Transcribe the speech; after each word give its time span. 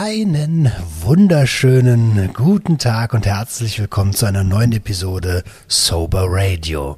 Einen 0.00 0.70
wunderschönen 1.00 2.32
guten 2.32 2.78
Tag 2.78 3.14
und 3.14 3.26
herzlich 3.26 3.80
willkommen 3.80 4.14
zu 4.14 4.26
einer 4.26 4.44
neuen 4.44 4.70
Episode 4.70 5.42
Sober 5.66 6.26
Radio. 6.28 6.94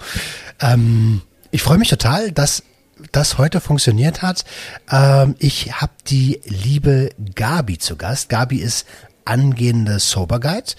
Ähm, 0.61 1.23
ich 1.51 1.63
freue 1.63 1.79
mich 1.79 1.89
total, 1.89 2.31
dass 2.31 2.63
das 3.11 3.39
heute 3.39 3.63
funktioniert 3.63 4.21
hat. 4.21 4.45
Ähm, 4.93 5.35
ich 5.39 5.81
habe 5.81 5.93
die 6.09 6.43
liebe 6.45 7.09
Gabi 7.35 7.79
zu 7.79 7.97
Gast. 7.97 8.29
Gabi 8.29 8.59
ist 8.59 8.87
angehende 9.25 9.99
Sober 9.99 10.39
Guide, 10.39 10.75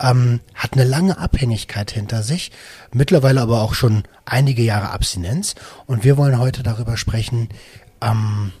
ähm, 0.00 0.40
hat 0.54 0.72
eine 0.72 0.84
lange 0.84 1.18
Abhängigkeit 1.18 1.90
hinter 1.90 2.22
sich, 2.22 2.52
mittlerweile 2.90 3.42
aber 3.42 3.60
auch 3.60 3.74
schon 3.74 4.04
einige 4.24 4.62
Jahre 4.62 4.88
Abstinenz. 4.92 5.54
Und 5.84 6.04
wir 6.04 6.16
wollen 6.16 6.38
heute 6.38 6.62
darüber 6.62 6.96
sprechen, 6.96 7.50
ähm, 8.00 8.52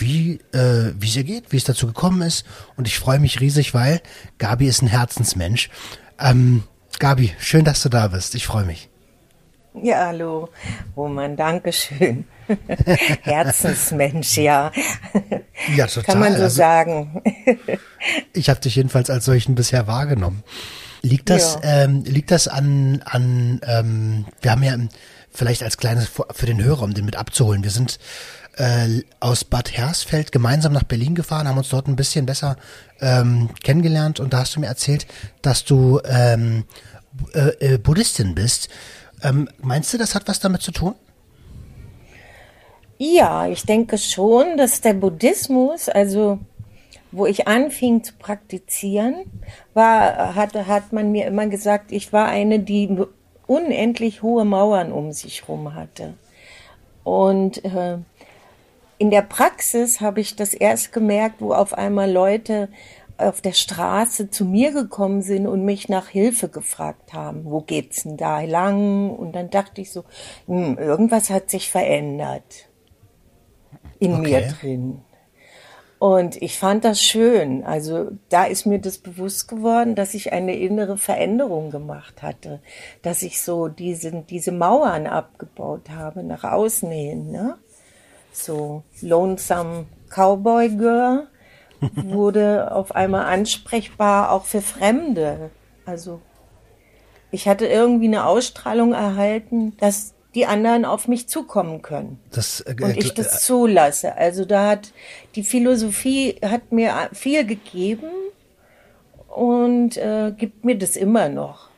wie 0.00 0.40
äh, 0.52 0.92
wie 0.98 1.08
es 1.08 1.16
ihr 1.16 1.24
geht, 1.24 1.52
wie 1.52 1.56
es 1.56 1.64
dazu 1.64 1.86
gekommen 1.86 2.22
ist. 2.22 2.44
Und 2.76 2.86
ich 2.86 2.98
freue 2.98 3.18
mich 3.18 3.40
riesig, 3.40 3.74
weil 3.74 4.00
Gabi 4.38 4.66
ist 4.66 4.82
ein 4.82 4.88
Herzensmensch. 4.88 5.70
Ähm, 6.20 6.62
Gabi, 6.98 7.32
schön, 7.38 7.64
dass 7.64 7.82
du 7.82 7.88
da 7.88 8.08
bist. 8.08 8.34
Ich 8.34 8.46
freue 8.46 8.64
mich. 8.64 8.88
Ja, 9.82 10.06
hallo, 10.06 10.48
Roman, 10.96 11.36
danke 11.36 11.72
schön. 11.72 12.24
Herzensmensch, 13.22 14.36
ja. 14.38 14.72
Ja, 15.76 15.86
total. 15.86 16.04
Kann 16.04 16.18
man 16.20 16.36
so 16.36 16.42
Also, 16.44 16.56
sagen. 16.56 17.22
Ich 18.32 18.48
habe 18.48 18.60
dich 18.60 18.76
jedenfalls 18.76 19.10
als 19.10 19.24
solchen 19.24 19.54
bisher 19.54 19.86
wahrgenommen. 19.86 20.42
Liegt 21.02 21.30
das, 21.30 21.58
Ja. 21.62 21.84
ähm, 21.84 22.02
liegt 22.04 22.30
das 22.30 22.48
an, 22.48 23.02
an 23.04 23.60
ähm, 23.66 24.24
wir 24.40 24.50
haben 24.50 24.62
ja 24.62 24.76
vielleicht 25.30 25.62
als 25.62 25.76
kleines 25.76 26.08
für 26.08 26.46
den 26.46 26.62
Hörer, 26.62 26.82
um 26.82 26.94
den 26.94 27.04
mit 27.04 27.16
abzuholen, 27.16 27.62
wir 27.62 27.70
sind 27.70 27.98
äh, 28.58 29.02
aus 29.20 29.44
Bad 29.44 29.76
Hersfeld 29.76 30.32
gemeinsam 30.32 30.72
nach 30.72 30.82
Berlin 30.82 31.14
gefahren, 31.14 31.48
haben 31.48 31.58
uns 31.58 31.68
dort 31.70 31.88
ein 31.88 31.96
bisschen 31.96 32.26
besser 32.26 32.56
ähm, 33.00 33.50
kennengelernt 33.62 34.20
und 34.20 34.32
da 34.32 34.40
hast 34.40 34.56
du 34.56 34.60
mir 34.60 34.66
erzählt, 34.66 35.06
dass 35.42 35.64
du 35.64 36.00
ähm, 36.04 36.64
äh, 37.34 37.74
äh, 37.74 37.78
Buddhistin 37.78 38.34
bist. 38.34 38.68
Ähm, 39.22 39.48
meinst 39.60 39.92
du, 39.92 39.98
das 39.98 40.14
hat 40.14 40.28
was 40.28 40.40
damit 40.40 40.62
zu 40.62 40.72
tun? 40.72 40.94
Ja, 42.98 43.46
ich 43.46 43.62
denke 43.62 43.96
schon, 43.96 44.56
dass 44.56 44.80
der 44.80 44.94
Buddhismus, 44.94 45.88
also 45.88 46.40
wo 47.12 47.26
ich 47.26 47.46
anfing 47.46 48.02
zu 48.02 48.12
praktizieren, 48.14 49.24
war, 49.72 50.34
hat, 50.34 50.54
hat 50.54 50.92
man 50.92 51.12
mir 51.12 51.26
immer 51.26 51.46
gesagt, 51.46 51.92
ich 51.92 52.12
war 52.12 52.26
eine, 52.26 52.58
die 52.58 52.98
unendlich 53.46 54.22
hohe 54.22 54.44
Mauern 54.44 54.92
um 54.92 55.12
sich 55.12 55.48
rum 55.48 55.74
hatte. 55.74 56.14
Und 57.04 57.64
äh, 57.64 57.98
in 58.98 59.10
der 59.10 59.22
Praxis 59.22 60.00
habe 60.00 60.20
ich 60.20 60.36
das 60.36 60.54
erst 60.54 60.92
gemerkt, 60.92 61.40
wo 61.40 61.52
auf 61.52 61.72
einmal 61.74 62.10
Leute 62.10 62.68
auf 63.16 63.40
der 63.40 63.52
Straße 63.52 64.30
zu 64.30 64.44
mir 64.44 64.72
gekommen 64.72 65.22
sind 65.22 65.46
und 65.46 65.64
mich 65.64 65.88
nach 65.88 66.08
Hilfe 66.08 66.48
gefragt 66.48 67.12
haben. 67.12 67.44
Wo 67.44 67.60
geht's 67.60 68.04
denn 68.04 68.16
da 68.16 68.40
lang? 68.42 69.10
Und 69.10 69.32
dann 69.32 69.50
dachte 69.50 69.80
ich 69.80 69.90
so, 69.90 70.04
hm, 70.46 70.78
irgendwas 70.78 71.30
hat 71.30 71.50
sich 71.50 71.70
verändert 71.70 72.68
in 73.98 74.14
Okay. 74.14 74.22
mir 74.22 74.40
drin. 74.42 75.02
Und 75.98 76.40
ich 76.40 76.58
fand 76.58 76.84
das 76.84 77.02
schön. 77.02 77.64
Also 77.64 78.12
da 78.28 78.44
ist 78.44 78.66
mir 78.66 78.78
das 78.78 78.98
bewusst 78.98 79.48
geworden, 79.48 79.96
dass 79.96 80.14
ich 80.14 80.32
eine 80.32 80.54
innere 80.54 80.96
Veränderung 80.96 81.72
gemacht 81.72 82.22
hatte, 82.22 82.60
dass 83.02 83.22
ich 83.22 83.42
so 83.42 83.66
diese, 83.66 84.12
diese 84.22 84.52
Mauern 84.52 85.08
abgebaut 85.08 85.90
habe 85.90 86.22
nach 86.22 86.44
außen 86.44 86.88
hin. 86.90 87.32
Ne? 87.32 87.56
So 88.32 88.82
Lonesome 89.00 89.86
Cowboy 90.10 90.70
Girl 90.70 91.28
wurde 91.94 92.72
auf 92.72 92.94
einmal 92.94 93.26
ansprechbar 93.26 94.32
auch 94.32 94.44
für 94.44 94.62
Fremde. 94.62 95.50
Also 95.84 96.20
ich 97.30 97.46
hatte 97.46 97.66
irgendwie 97.66 98.06
eine 98.06 98.26
Ausstrahlung 98.26 98.92
erhalten, 98.92 99.76
dass 99.78 100.14
die 100.34 100.46
anderen 100.46 100.84
auf 100.84 101.08
mich 101.08 101.28
zukommen 101.28 101.82
können 101.82 102.20
Das, 102.30 102.60
äh, 102.60 102.76
und 102.80 102.96
ich 102.96 103.14
das 103.14 103.44
zulasse. 103.44 104.16
Also 104.16 104.44
da 104.44 104.68
hat 104.68 104.92
die 105.34 105.42
Philosophie 105.42 106.36
hat 106.42 106.70
mir 106.70 107.10
viel 107.12 107.46
gegeben 107.46 108.10
und 109.28 109.96
äh, 109.96 110.32
gibt 110.36 110.64
mir 110.64 110.76
das 110.76 110.96
immer 110.96 111.28
noch. 111.28 111.68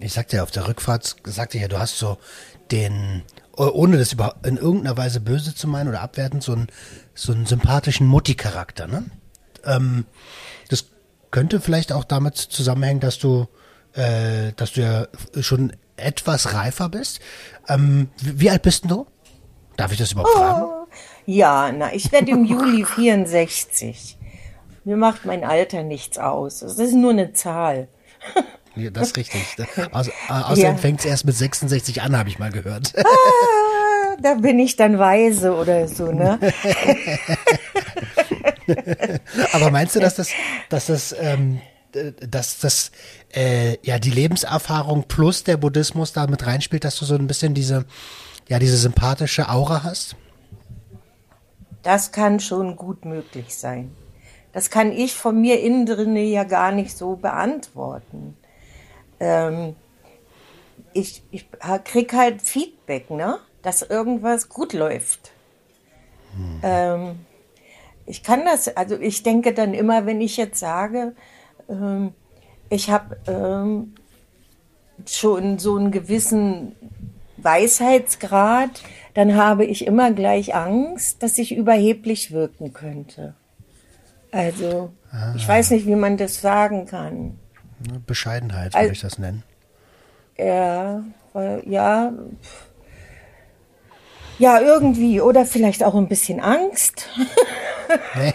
Ich 0.00 0.12
sagte 0.12 0.36
ja 0.36 0.42
auf 0.42 0.50
der 0.50 0.68
Rückfahrt, 0.68 1.16
sagte 1.24 1.58
ja, 1.58 1.68
du 1.68 1.78
hast 1.78 1.98
so 1.98 2.18
den, 2.70 3.22
ohne 3.66 3.98
das 3.98 4.12
über, 4.12 4.36
in 4.44 4.56
irgendeiner 4.56 4.96
Weise 4.96 5.20
böse 5.20 5.54
zu 5.54 5.68
meinen 5.68 5.88
oder 5.88 6.00
abwertend, 6.00 6.42
so 6.42 6.52
einen, 6.52 6.68
so 7.14 7.32
einen 7.32 7.46
sympathischen 7.46 8.06
Mutti-Charakter, 8.06 8.86
ne? 8.86 9.04
Ähm, 9.64 10.04
das 10.68 10.86
könnte 11.30 11.60
vielleicht 11.60 11.92
auch 11.92 12.04
damit 12.04 12.36
zusammenhängen, 12.36 13.00
dass 13.00 13.18
du, 13.18 13.46
äh, 13.94 14.52
dass 14.56 14.72
du 14.72 14.80
ja 14.80 15.06
schon 15.42 15.72
etwas 15.96 16.54
reifer 16.54 16.88
bist. 16.88 17.20
Ähm, 17.68 18.08
wie, 18.20 18.50
alt 18.50 18.62
bist 18.62 18.84
denn 18.84 18.90
du? 18.90 19.06
Darf 19.76 19.92
ich 19.92 19.98
das 19.98 20.12
überhaupt 20.12 20.32
fragen? 20.32 20.66
Ja, 21.26 21.70
na, 21.72 21.94
ich 21.94 22.10
werde 22.12 22.32
im 22.32 22.44
Juli 22.44 22.84
64. 22.84 24.18
Mir 24.84 24.96
macht 24.96 25.24
mein 25.24 25.44
Alter 25.44 25.84
nichts 25.84 26.18
aus. 26.18 26.62
Es 26.62 26.78
ist 26.78 26.94
nur 26.94 27.12
eine 27.12 27.32
Zahl. 27.32 27.88
Ja, 28.76 28.90
das 28.90 29.08
ist 29.08 29.16
richtig. 29.16 29.42
Aus, 29.92 30.08
äh, 30.08 30.12
außerdem 30.28 30.62
Ja. 30.72 30.76
fängt 30.76 31.00
es 31.00 31.06
erst 31.06 31.24
mit 31.26 31.36
66 31.36 32.02
an, 32.02 32.16
habe 32.16 32.28
ich 32.28 32.38
mal 32.38 32.50
gehört. 32.50 32.92
Ah, 32.98 34.16
Da 34.20 34.34
bin 34.34 34.58
ich 34.58 34.76
dann 34.76 34.98
weise 34.98 35.54
oder 35.54 35.88
so, 35.88 36.10
ne? 36.12 36.38
Aber 39.52 39.70
meinst 39.70 39.96
du, 39.96 40.00
dass 40.00 40.14
das, 40.14 40.30
dass 40.68 40.86
das, 40.86 41.14
ähm, 41.18 41.60
äh, 41.94 42.12
dass 42.28 42.58
das, 42.60 42.92
äh, 43.34 43.76
ja, 43.82 43.98
die 43.98 44.10
Lebenserfahrung 44.10 45.04
plus 45.08 45.44
der 45.44 45.56
Buddhismus 45.56 46.12
da 46.12 46.26
mit 46.26 46.46
reinspielt, 46.46 46.84
dass 46.84 46.98
du 46.98 47.04
so 47.04 47.14
ein 47.14 47.26
bisschen 47.26 47.54
diese, 47.54 47.84
ja, 48.48 48.58
diese 48.58 48.76
sympathische 48.76 49.48
Aura 49.48 49.82
hast? 49.84 50.16
Das 51.82 52.12
kann 52.12 52.38
schon 52.40 52.76
gut 52.76 53.04
möglich 53.04 53.54
sein. 53.56 53.90
Das 54.52 54.70
kann 54.70 54.92
ich 54.92 55.14
von 55.14 55.40
mir 55.40 55.60
innen 55.60 55.86
drinne 55.86 56.20
ja 56.22 56.44
gar 56.44 56.70
nicht 56.72 56.96
so 56.96 57.16
beantworten. 57.16 58.36
Ähm, 59.22 59.76
ich 60.92 61.22
ich 61.30 61.46
krieg 61.84 62.12
halt 62.12 62.42
Feedback, 62.42 63.08
ne? 63.08 63.38
dass 63.62 63.82
irgendwas 63.82 64.48
gut 64.48 64.72
läuft. 64.72 65.30
Ähm, 66.62 67.20
ich 68.06 68.22
kann 68.22 68.44
das, 68.44 68.76
also 68.76 68.98
ich 68.98 69.22
denke 69.22 69.54
dann 69.54 69.74
immer, 69.74 70.06
wenn 70.06 70.20
ich 70.20 70.36
jetzt 70.36 70.58
sage, 70.58 71.14
ähm, 71.68 72.12
ich 72.68 72.90
habe 72.90 73.16
ähm, 73.28 73.94
schon 75.06 75.58
so 75.58 75.76
einen 75.76 75.92
gewissen 75.92 76.74
Weisheitsgrad, 77.36 78.82
dann 79.14 79.36
habe 79.36 79.64
ich 79.64 79.86
immer 79.86 80.12
gleich 80.12 80.54
Angst, 80.54 81.22
dass 81.22 81.38
ich 81.38 81.54
überheblich 81.54 82.32
wirken 82.32 82.72
könnte. 82.72 83.34
Also, 84.30 84.90
ich 85.36 85.46
weiß 85.46 85.72
nicht, 85.72 85.86
wie 85.86 85.94
man 85.94 86.16
das 86.16 86.40
sagen 86.40 86.86
kann. 86.86 87.38
Ne, 87.90 88.00
Bescheidenheit 88.06 88.74
würde 88.74 88.92
ich 88.92 89.00
das 89.00 89.18
nennen. 89.18 89.42
Ja, 90.38 91.02
weil, 91.32 91.62
ja. 91.66 92.12
Ja, 94.38 94.60
irgendwie. 94.60 95.20
Oder 95.20 95.44
vielleicht 95.44 95.84
auch 95.84 95.94
ein 95.94 96.08
bisschen 96.08 96.40
Angst. 96.40 97.08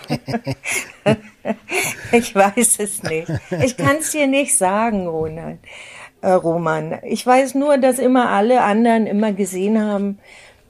ich 2.12 2.34
weiß 2.34 2.80
es 2.80 3.04
nicht. 3.04 3.32
Ich 3.64 3.78
kann 3.78 3.98
es 3.98 4.12
dir 4.12 4.28
nicht 4.28 4.58
sagen, 4.58 5.08
Ronan. 5.08 5.60
Äh, 6.22 6.32
Roman. 6.32 7.00
Ich 7.04 7.26
weiß 7.26 7.56
nur, 7.56 7.78
dass 7.78 8.00
immer 8.00 8.30
alle 8.30 8.64
anderen 8.64 9.08
immer 9.08 9.34
gesehen 9.34 9.82
haben, 9.84 10.20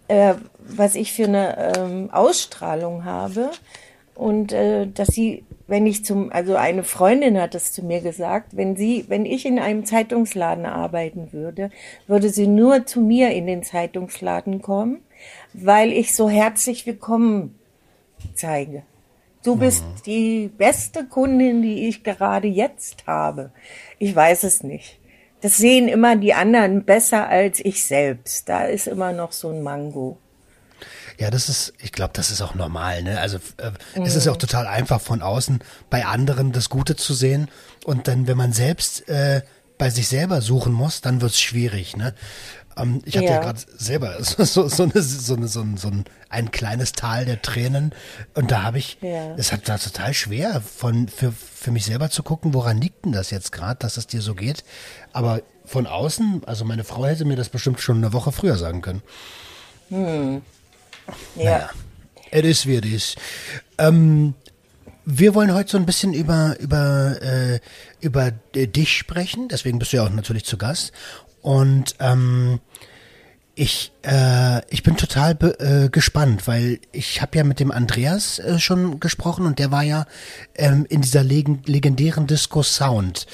äh, 0.07 0.33
was 0.59 0.95
ich 0.95 1.13
für 1.13 1.25
eine 1.25 1.75
ähm, 1.77 2.09
Ausstrahlung 2.11 3.05
habe. 3.05 3.51
Und 4.17 4.51
äh, 4.51 4.87
dass 4.87 5.09
sie, 5.09 5.43
wenn 5.67 5.85
ich 5.85 6.03
zum, 6.03 6.31
also 6.31 6.55
eine 6.55 6.83
Freundin 6.83 7.39
hat 7.39 7.53
es 7.53 7.71
zu 7.71 7.83
mir 7.83 8.01
gesagt, 8.01 8.57
wenn 8.57 8.75
sie, 8.75 9.05
wenn 9.09 9.27
ich 9.27 9.45
in 9.45 9.59
einem 9.59 9.85
Zeitungsladen 9.85 10.65
arbeiten 10.65 11.33
würde, 11.33 11.69
würde 12.07 12.29
sie 12.29 12.47
nur 12.47 12.87
zu 12.87 12.99
mir 12.99 13.29
in 13.29 13.45
den 13.45 13.61
Zeitungsladen 13.61 14.63
kommen, 14.63 15.03
weil 15.53 15.93
ich 15.93 16.15
so 16.15 16.27
herzlich 16.27 16.87
willkommen 16.87 17.59
zeige. 18.33 18.81
Du 19.43 19.55
bist 19.55 19.85
die 20.07 20.49
beste 20.57 21.05
Kundin, 21.05 21.61
die 21.61 21.87
ich 21.87 22.03
gerade 22.03 22.47
jetzt 22.47 23.05
habe. 23.05 23.51
Ich 23.99 24.15
weiß 24.15 24.45
es 24.45 24.63
nicht. 24.63 24.99
Das 25.41 25.57
sehen 25.57 25.87
immer 25.87 26.15
die 26.15 26.33
anderen 26.33 26.85
besser 26.85 27.29
als 27.29 27.63
ich 27.63 27.85
selbst. 27.85 28.49
Da 28.49 28.63
ist 28.63 28.87
immer 28.87 29.13
noch 29.13 29.31
so 29.31 29.49
ein 29.49 29.61
Mango. 29.61 30.17
Ja, 31.17 31.31
das 31.31 31.49
ist, 31.49 31.73
ich 31.79 31.91
glaube, 31.91 32.11
das 32.13 32.29
ist 32.29 32.41
auch 32.41 32.53
normal, 32.53 33.01
ne? 33.01 33.19
Also 33.19 33.37
äh, 33.57 33.71
es 34.03 34.15
ist 34.15 34.25
ja 34.25 34.31
auch 34.31 34.37
total 34.37 34.67
einfach 34.67 35.01
von 35.01 35.21
außen 35.21 35.63
bei 35.89 36.05
anderen 36.05 36.51
das 36.51 36.69
Gute 36.69 36.95
zu 36.95 37.13
sehen 37.13 37.49
und 37.85 38.07
dann, 38.07 38.27
wenn 38.27 38.37
man 38.37 38.53
selbst 38.53 39.09
äh, 39.09 39.41
bei 39.79 39.89
sich 39.89 40.07
selber 40.07 40.41
suchen 40.41 40.73
muss, 40.73 41.01
dann 41.01 41.21
wird's 41.21 41.39
schwierig, 41.39 41.97
ne? 41.97 42.13
Ähm, 42.77 43.01
ich 43.05 43.17
hatte 43.17 43.25
ja, 43.25 43.33
ja 43.33 43.41
gerade 43.41 43.59
selber 43.77 44.17
so, 44.23 44.43
so, 44.43 44.67
so, 44.67 44.83
eine, 44.83 45.01
so, 45.01 45.35
eine, 45.35 45.47
so, 45.47 45.61
ein, 45.61 45.77
so 45.77 45.87
ein, 45.87 46.05
ein 46.29 46.51
kleines 46.51 46.91
Tal 46.91 47.25
der 47.25 47.41
Tränen 47.41 47.93
und 48.35 48.51
da 48.51 48.61
habe 48.61 48.77
ich, 48.77 48.97
es 49.37 49.49
ja. 49.49 49.53
hat 49.53 49.67
da 49.67 49.79
total 49.79 50.13
schwer 50.13 50.61
von 50.61 51.07
für, 51.07 51.31
für 51.31 51.71
mich 51.71 51.85
selber 51.85 52.11
zu 52.11 52.21
gucken, 52.21 52.53
woran 52.53 52.79
liegt 52.79 53.05
denn 53.05 53.11
das 53.11 53.31
jetzt 53.31 53.51
gerade, 53.51 53.79
dass 53.79 53.97
es 53.97 54.05
dir 54.05 54.21
so 54.21 54.35
geht. 54.35 54.63
Aber 55.13 55.41
von 55.65 55.87
außen, 55.87 56.43
also 56.45 56.63
meine 56.63 56.83
Frau 56.83 57.05
hätte 57.05 57.25
mir 57.25 57.35
das 57.35 57.49
bestimmt 57.49 57.81
schon 57.81 57.97
eine 57.97 58.13
Woche 58.13 58.31
früher 58.31 58.57
sagen 58.57 58.81
können. 58.81 59.01
Hm. 59.89 60.41
Ja. 61.35 61.69
Es 62.31 62.43
ist 62.43 62.65
wie 62.67 62.75
es 62.75 62.85
ist. 62.85 63.17
Ähm, 63.77 64.33
wir 65.05 65.33
wollen 65.35 65.53
heute 65.53 65.71
so 65.71 65.77
ein 65.77 65.85
bisschen 65.85 66.13
über 66.13 66.57
über 66.59 67.21
äh, 67.21 67.59
über 68.01 68.31
dich 68.31 68.97
sprechen, 68.97 69.47
deswegen 69.47 69.79
bist 69.79 69.93
du 69.93 69.97
ja 69.97 70.03
auch 70.03 70.09
natürlich 70.09 70.43
zu 70.45 70.57
Gast. 70.57 70.91
Und 71.41 71.95
ähm, 71.99 72.59
ich 73.57 73.91
äh, 74.03 74.61
ich 74.69 74.83
bin 74.83 74.97
total 74.97 75.35
äh, 75.59 75.89
gespannt, 75.89 76.47
weil 76.47 76.79
ich 76.91 77.21
habe 77.21 77.37
ja 77.37 77.43
mit 77.43 77.59
dem 77.59 77.71
Andreas 77.71 78.37
äh, 78.37 78.59
schon 78.59 78.99
gesprochen 78.99 79.45
und 79.47 79.57
der 79.57 79.71
war 79.71 79.81
ja 79.81 80.05
ähm, 80.55 80.85
in 80.87 81.01
dieser 81.01 81.23
leg 81.23 81.47
legendären 81.65 82.27
Disco 82.27 82.61
Sound 82.61 83.25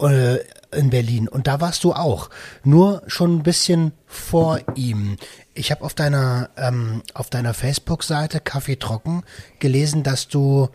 äh, 0.00 0.36
in 0.72 0.90
Berlin 0.90 1.28
und 1.28 1.46
da 1.46 1.60
warst 1.62 1.82
du 1.84 1.94
auch, 1.94 2.28
nur 2.62 3.02
schon 3.06 3.36
ein 3.36 3.42
bisschen 3.42 3.92
vor 4.06 4.60
ihm. 4.74 5.16
Ich 5.54 5.70
habe 5.70 5.82
auf 5.82 5.94
deiner 5.94 6.50
ähm, 6.58 7.02
deiner 7.30 7.54
Facebook-Seite 7.54 8.40
Kaffee 8.40 8.76
trocken 8.76 9.22
gelesen, 9.60 10.02
dass 10.02 10.28
du 10.28 10.68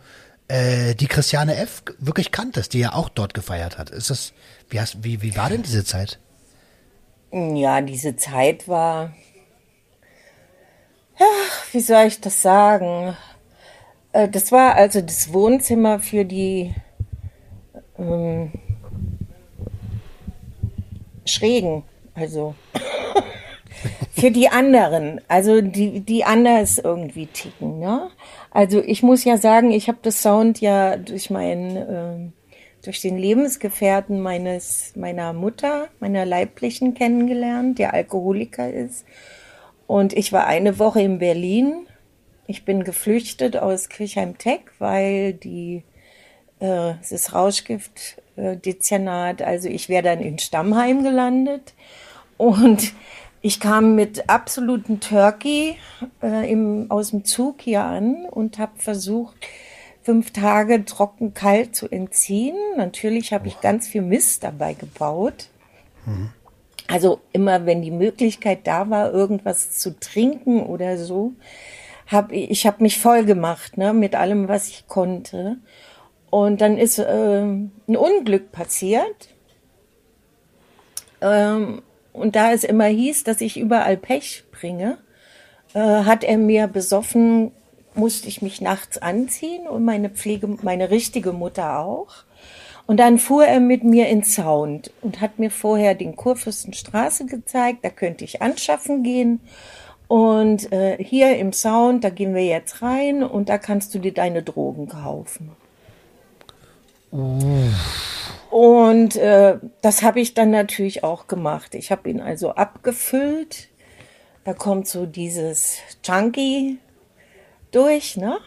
äh, 0.48 0.96
die 0.96 1.06
Christiane 1.06 1.56
F. 1.56 1.82
wirklich 2.00 2.32
kanntest, 2.32 2.72
die 2.72 2.80
ja 2.80 2.92
auch 2.92 3.08
dort 3.08 3.34
gefeiert 3.34 3.78
hat. 3.78 3.90
Ist 3.90 4.10
das, 4.10 4.32
wie, 4.68 4.80
hast, 4.80 5.04
wie, 5.04 5.22
wie 5.22 5.36
war 5.36 5.48
denn 5.48 5.62
diese 5.62 5.84
Zeit? 5.84 6.18
Ja, 7.32 7.80
diese 7.80 8.16
Zeit 8.16 8.68
war, 8.68 9.12
ja, 11.18 11.26
wie 11.72 11.80
soll 11.80 12.06
ich 12.06 12.20
das 12.20 12.42
sagen? 12.42 13.16
Äh, 14.12 14.28
das 14.28 14.52
war 14.52 14.74
also 14.74 15.00
das 15.00 15.32
Wohnzimmer 15.32 15.98
für 15.98 16.24
die 16.24 16.74
ähm, 17.98 18.52
Schrägen, 21.24 21.82
also 22.14 22.54
für 24.12 24.30
die 24.30 24.48
anderen, 24.48 25.20
also 25.28 25.60
die, 25.60 26.00
die 26.00 26.24
anders 26.24 26.78
irgendwie 26.78 27.26
ticken. 27.26 27.80
Ne? 27.80 28.10
Also 28.50 28.82
ich 28.82 29.02
muss 29.02 29.24
ja 29.24 29.36
sagen, 29.36 29.70
ich 29.70 29.88
habe 29.88 29.98
das 30.02 30.22
Sound 30.22 30.60
ja 30.60 30.96
durch 30.96 31.30
meinen, 31.30 31.76
äh, 31.76 32.30
durch 32.86 33.00
den 33.00 33.18
Lebensgefährten 33.18 34.20
meines, 34.20 34.92
meiner 34.96 35.32
Mutter, 35.32 35.88
meiner 35.98 36.24
Leiblichen 36.24 36.94
kennengelernt, 36.94 37.78
der 37.78 37.94
Alkoholiker 37.94 38.72
ist. 38.72 39.04
Und 39.86 40.12
ich 40.12 40.32
war 40.32 40.46
eine 40.46 40.78
Woche 40.78 41.00
in 41.00 41.18
Berlin. 41.18 41.86
Ich 42.46 42.64
bin 42.64 42.84
geflüchtet 42.84 43.56
aus 43.56 43.88
Kirchheim-Tech, 43.88 44.60
weil 44.78 45.32
die, 45.34 45.82
äh, 46.60 46.94
das 47.08 47.34
Rauschgift-Dezernat, 47.34 49.42
also 49.42 49.68
ich 49.68 49.88
wäre 49.88 50.04
dann 50.04 50.20
in 50.20 50.38
Stammheim 50.38 51.02
gelandet. 51.02 51.74
Und 52.36 52.92
ich 53.42 53.60
kam 53.60 53.94
mit 53.94 54.28
absoluten 54.28 55.00
Turkey 55.00 55.76
äh, 56.22 56.50
im, 56.50 56.90
aus 56.90 57.10
dem 57.10 57.24
Zug 57.24 57.62
hier 57.62 57.82
an 57.82 58.26
und 58.30 58.58
habe 58.58 58.78
versucht, 58.78 59.36
fünf 60.06 60.30
Tage 60.32 60.84
trocken 60.84 61.34
kalt 61.34 61.74
zu 61.74 61.88
entziehen. 61.88 62.56
Natürlich 62.76 63.32
habe 63.32 63.48
ich 63.48 63.60
ganz 63.60 63.88
viel 63.88 64.02
Mist 64.02 64.44
dabei 64.44 64.74
gebaut. 64.74 65.48
Mhm. 66.04 66.30
Also 66.86 67.18
immer, 67.32 67.66
wenn 67.66 67.82
die 67.82 67.90
Möglichkeit 67.90 68.68
da 68.68 68.88
war, 68.88 69.12
irgendwas 69.12 69.76
zu 69.76 69.98
trinken 69.98 70.64
oder 70.64 70.96
so, 70.96 71.32
habe 72.06 72.36
ich, 72.36 72.50
ich 72.52 72.66
habe 72.68 72.84
mich 72.84 73.00
voll 73.00 73.24
gemacht, 73.24 73.78
ne, 73.78 73.92
mit 73.92 74.14
allem, 74.14 74.46
was 74.46 74.68
ich 74.68 74.86
konnte. 74.86 75.56
Und 76.30 76.60
dann 76.60 76.78
ist 76.78 77.00
äh, 77.00 77.42
ein 77.42 77.72
Unglück 77.88 78.52
passiert. 78.52 79.30
Ähm, 81.20 81.82
und 82.12 82.36
da 82.36 82.52
es 82.52 82.62
immer 82.62 82.86
hieß, 82.86 83.24
dass 83.24 83.40
ich 83.40 83.58
überall 83.58 83.96
Pech 83.96 84.44
bringe, 84.52 84.98
äh, 85.74 85.80
hat 85.80 86.22
er 86.22 86.38
mir 86.38 86.68
besoffen, 86.68 87.50
musste 87.96 88.28
ich 88.28 88.42
mich 88.42 88.60
nachts 88.60 88.98
anziehen 88.98 89.66
und 89.66 89.84
meine 89.84 90.10
Pflege, 90.10 90.48
meine 90.62 90.90
richtige 90.90 91.32
Mutter 91.32 91.80
auch. 91.80 92.24
Und 92.86 92.98
dann 92.98 93.18
fuhr 93.18 93.44
er 93.44 93.60
mit 93.60 93.82
mir 93.82 94.08
ins 94.08 94.34
Sound 94.34 94.92
und 95.02 95.20
hat 95.20 95.38
mir 95.38 95.50
vorher 95.50 95.94
den 95.94 96.14
Kurfürstenstraße 96.14 97.26
gezeigt, 97.26 97.80
da 97.82 97.90
könnte 97.90 98.24
ich 98.24 98.42
anschaffen 98.42 99.02
gehen. 99.02 99.40
Und 100.08 100.72
äh, 100.72 101.02
hier 101.02 101.36
im 101.36 101.52
Sound, 101.52 102.04
da 102.04 102.10
gehen 102.10 102.34
wir 102.34 102.44
jetzt 102.44 102.82
rein 102.82 103.24
und 103.24 103.48
da 103.48 103.58
kannst 103.58 103.92
du 103.94 103.98
dir 103.98 104.14
deine 104.14 104.44
Drogen 104.44 104.88
kaufen. 104.88 105.50
Oh. 107.10 108.56
Und 108.56 109.16
äh, 109.16 109.58
das 109.82 110.02
habe 110.02 110.20
ich 110.20 110.34
dann 110.34 110.50
natürlich 110.50 111.02
auch 111.02 111.26
gemacht. 111.26 111.74
Ich 111.74 111.90
habe 111.90 112.08
ihn 112.08 112.20
also 112.20 112.52
abgefüllt. 112.52 113.68
Da 114.44 114.54
kommt 114.54 114.86
so 114.86 115.06
dieses 115.06 115.78
Chunky 116.04 116.78
durch, 117.76 118.16
ne? 118.16 118.38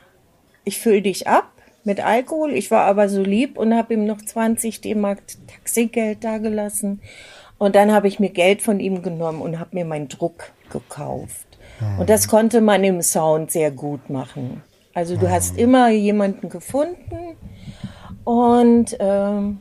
Ich 0.63 0.79
fülle 0.79 1.01
dich 1.01 1.27
ab 1.27 1.51
mit 1.83 1.99
Alkohol. 1.99 2.53
Ich 2.53 2.71
war 2.71 2.85
aber 2.85 3.09
so 3.09 3.21
lieb 3.21 3.57
und 3.57 3.73
habe 3.75 3.93
ihm 3.93 4.05
noch 4.05 4.21
20 4.21 4.81
D-Mark 4.81 5.19
Taxigeld 5.47 6.23
dagelassen. 6.23 7.01
Und 7.57 7.75
dann 7.75 7.91
habe 7.91 8.07
ich 8.07 8.19
mir 8.19 8.29
Geld 8.29 8.61
von 8.61 8.79
ihm 8.79 9.01
genommen 9.01 9.41
und 9.41 9.59
habe 9.59 9.75
mir 9.75 9.85
meinen 9.85 10.07
Druck 10.07 10.51
gekauft. 10.71 11.45
Mhm. 11.79 11.99
Und 11.99 12.09
das 12.09 12.27
konnte 12.27 12.61
man 12.61 12.83
im 12.83 13.01
Sound 13.01 13.51
sehr 13.51 13.71
gut 13.71 14.09
machen. 14.09 14.63
Also 14.93 15.15
du 15.15 15.27
mhm. 15.27 15.31
hast 15.31 15.57
immer 15.57 15.89
jemanden 15.89 16.49
gefunden 16.49 17.37
und 18.23 18.95
ähm, 18.99 19.59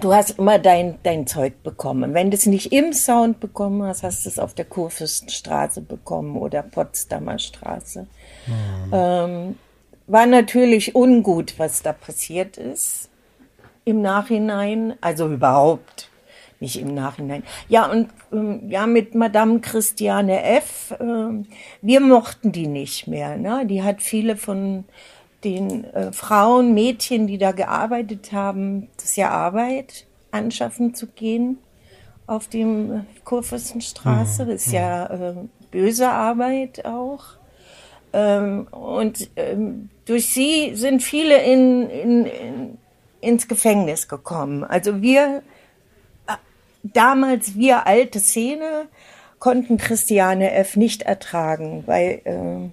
du 0.00 0.14
hast 0.14 0.38
immer 0.38 0.58
dein, 0.58 0.98
dein 1.02 1.26
Zeug 1.26 1.62
bekommen. 1.62 2.14
Wenn 2.14 2.30
du 2.30 2.36
es 2.36 2.46
nicht 2.46 2.72
im 2.72 2.92
Sound 2.92 3.40
bekommen 3.40 3.82
hast, 3.82 4.02
hast 4.02 4.24
du 4.24 4.28
es 4.28 4.38
auf 4.38 4.54
der 4.54 4.64
Kurfürstenstraße 4.64 5.82
bekommen 5.82 6.36
oder 6.36 6.62
Potsdamer 6.62 7.38
Straße. 7.38 8.06
Mhm. 8.46 8.90
Ähm, 8.92 9.58
war 10.06 10.26
natürlich 10.26 10.94
ungut, 10.94 11.58
was 11.58 11.82
da 11.82 11.92
passiert 11.92 12.56
ist 12.56 13.08
im 13.84 14.02
Nachhinein, 14.02 14.94
also 15.00 15.28
überhaupt 15.28 16.10
nicht 16.60 16.80
im 16.80 16.94
Nachhinein. 16.94 17.42
Ja, 17.68 17.90
und 17.90 18.08
ähm, 18.32 18.70
ja, 18.70 18.86
mit 18.86 19.14
Madame 19.14 19.60
Christiane 19.60 20.42
F., 20.42 20.94
äh, 20.98 21.44
wir 21.82 22.00
mochten 22.00 22.52
die 22.52 22.68
nicht 22.68 23.08
mehr. 23.08 23.36
Ne? 23.36 23.66
Die 23.66 23.82
hat 23.82 24.00
viele 24.00 24.36
von 24.36 24.84
den 25.44 25.84
äh, 25.84 26.12
Frauen, 26.12 26.72
Mädchen, 26.72 27.26
die 27.26 27.38
da 27.38 27.50
gearbeitet 27.50 28.32
haben, 28.32 28.88
das 28.96 29.06
ist 29.06 29.16
ja 29.16 29.30
Arbeit, 29.30 30.06
anschaffen 30.30 30.94
zu 30.94 31.08
gehen 31.08 31.58
auf 32.28 32.46
dem 32.48 33.06
Kurfürstenstraße. 33.24 34.46
Das 34.46 34.66
ist 34.66 34.72
ja 34.72 35.06
äh, 35.06 35.34
böse 35.72 36.08
Arbeit 36.08 36.84
auch. 36.84 37.24
Ähm, 38.12 38.66
und 38.70 39.30
ähm, 39.36 39.88
durch 40.04 40.28
sie 40.28 40.74
sind 40.74 41.02
viele 41.02 41.42
in, 41.42 41.88
in, 41.88 42.26
in, 42.26 42.78
ins 43.20 43.48
Gefängnis 43.48 44.08
gekommen. 44.08 44.64
Also 44.64 45.00
wir, 45.00 45.42
äh, 46.26 46.32
damals 46.82 47.56
wir 47.56 47.86
alte 47.86 48.20
Szene, 48.20 48.88
konnten 49.38 49.76
Christiane 49.76 50.52
F. 50.52 50.76
nicht 50.76 51.02
ertragen, 51.02 51.82
weil 51.86 52.20
äh, 52.24 52.70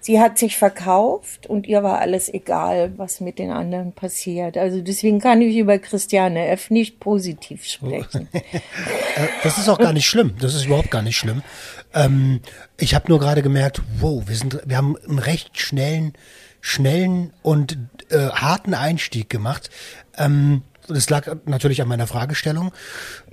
sie 0.00 0.20
hat 0.20 0.38
sich 0.38 0.56
verkauft 0.56 1.46
und 1.46 1.66
ihr 1.66 1.82
war 1.82 1.98
alles 1.98 2.32
egal, 2.32 2.92
was 2.96 3.20
mit 3.20 3.38
den 3.38 3.50
anderen 3.50 3.92
passiert. 3.92 4.56
Also 4.56 4.80
deswegen 4.80 5.18
kann 5.18 5.42
ich 5.42 5.56
über 5.56 5.78
Christiane 5.78 6.48
F. 6.48 6.70
nicht 6.70 7.00
positiv 7.00 7.64
sprechen. 7.64 8.28
Äh, 9.16 9.28
das 9.44 9.58
ist 9.58 9.68
auch 9.68 9.78
gar 9.78 9.92
nicht 9.92 10.06
schlimm. 10.06 10.34
Das 10.40 10.56
ist 10.56 10.64
überhaupt 10.64 10.90
gar 10.90 11.00
nicht 11.00 11.16
schlimm. 11.16 11.42
Ähm, 11.94 12.40
ich 12.76 12.94
habe 12.94 13.08
nur 13.08 13.20
gerade 13.20 13.42
gemerkt, 13.42 13.80
wow, 13.98 14.22
wir 14.26 14.36
sind, 14.36 14.60
wir 14.64 14.76
haben 14.76 14.96
einen 15.08 15.18
recht 15.18 15.58
schnellen, 15.58 16.12
schnellen 16.60 17.32
und 17.42 17.78
äh, 18.10 18.28
harten 18.30 18.74
Einstieg 18.74 19.30
gemacht. 19.30 19.70
Ähm, 20.16 20.62
das 20.88 21.08
lag 21.08 21.34
natürlich 21.46 21.80
an 21.80 21.88
meiner 21.88 22.06
Fragestellung. 22.06 22.72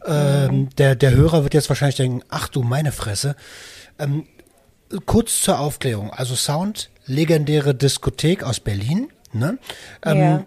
Ähm, 0.06 0.52
mhm. 0.52 0.70
der, 0.78 0.96
der 0.96 1.12
Hörer 1.12 1.44
wird 1.44 1.54
jetzt 1.54 1.70
wahrscheinlich 1.70 1.98
denken, 1.98 2.22
ach 2.30 2.48
du 2.48 2.64
meine 2.64 2.92
Fresse. 2.92 3.36
Ähm, 4.00 4.26
kurz 5.06 5.42
zur 5.42 5.60
Aufklärung. 5.60 6.12
Also 6.12 6.36
Sound, 6.36 6.90
legendäre 7.06 7.76
Diskothek 7.76 8.44
aus 8.44 8.60
Berlin. 8.60 9.10
Ne? 9.34 9.58
Ähm, 10.04 10.18
ja. 10.18 10.46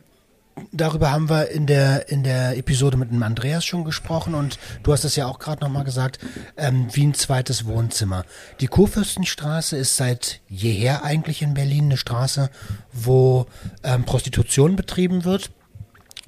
Darüber 0.71 1.11
haben 1.11 1.29
wir 1.29 1.51
in 1.51 1.67
der 1.67 2.09
in 2.09 2.23
der 2.23 2.57
Episode 2.57 2.97
mit 2.97 3.11
dem 3.11 3.23
Andreas 3.23 3.65
schon 3.65 3.85
gesprochen 3.85 4.35
und 4.35 4.59
du 4.85 4.93
hast 4.93 5.05
es 5.05 5.17
ja 5.17 5.27
auch 5.27 5.41
gerade 5.41 5.61
nochmal 5.65 5.83
gesagt, 5.85 6.21
ähm, 6.57 6.87
wie 6.93 7.07
ein 7.07 7.15
zweites 7.15 7.67
Wohnzimmer. 7.67 8.25
Die 8.61 8.69
Kurfürstenstraße 8.69 9.77
ist 9.77 9.97
seit 9.97 10.41
jeher 10.49 11.03
eigentlich 11.05 11.43
in 11.43 11.55
Berlin 11.55 11.87
eine 11.87 11.97
Straße, 11.97 12.51
wo 12.93 13.47
ähm, 13.83 14.05
Prostitution 14.05 14.77
betrieben 14.77 15.25
wird. 15.25 15.51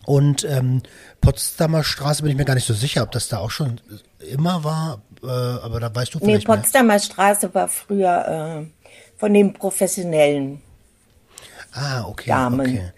Und 0.06 0.44
ähm, 0.44 0.82
Potsdamer 1.20 1.82
Straße 1.84 2.22
bin 2.22 2.30
ich 2.30 2.36
mir 2.36 2.44
gar 2.44 2.54
nicht 2.54 2.66
so 2.66 2.74
sicher, 2.74 3.02
ob 3.02 3.12
das 3.12 3.28
da 3.28 3.38
auch 3.38 3.50
schon 3.50 3.80
immer 4.32 4.62
war. 4.64 5.02
äh, 5.22 5.26
aber 5.26 5.80
da 5.80 5.92
weißt 5.94 6.14
du 6.14 6.18
Nee, 6.18 6.26
vielleicht 6.26 6.48
mehr. 6.48 6.56
Potsdamer 6.56 6.98
Straße 6.98 7.54
war 7.54 7.68
früher 7.68 8.64
äh, 8.64 8.66
von 9.18 9.34
den 9.34 9.52
Professionellen. 9.52 10.62
Ah, 11.72 12.04
okay, 12.06 12.30
Damen. 12.30 12.60
okay. 12.60 12.92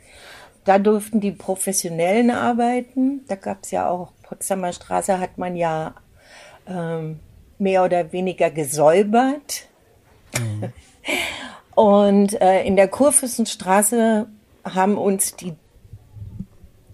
Da 0.69 0.79
durften 0.79 1.21
die 1.21 1.33
Professionellen 1.33 2.31
arbeiten. 2.31 3.25
Da 3.27 3.37
gab 3.37 3.65
es 3.65 3.71
ja 3.71 3.89
auch, 3.89 4.13
Potsdamer 4.23 4.75
Straße 4.75 5.19
hat 5.19 5.39
man 5.39 5.57
ja 5.57 5.95
ähm, 6.67 7.21
mehr 7.59 7.85
oder 7.85 8.13
weniger 8.13 8.51
gesäubert. 8.51 9.67
Und 11.75 12.39
äh, 12.43 12.65
in 12.65 12.77
der 12.77 12.89
Kurfürstenstraße 12.89 14.27
haben 14.63 14.99
uns 14.99 15.37
die, 15.37 15.55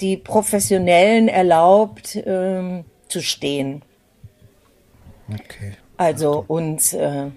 die 0.00 0.18
Professionellen 0.18 1.26
erlaubt 1.26 2.16
ähm, 2.24 2.84
zu 3.08 3.22
stehen. 3.22 3.82
Okay. 5.28 5.72
Also 5.96 6.44
uns 6.46 6.92
äh, 6.92 7.32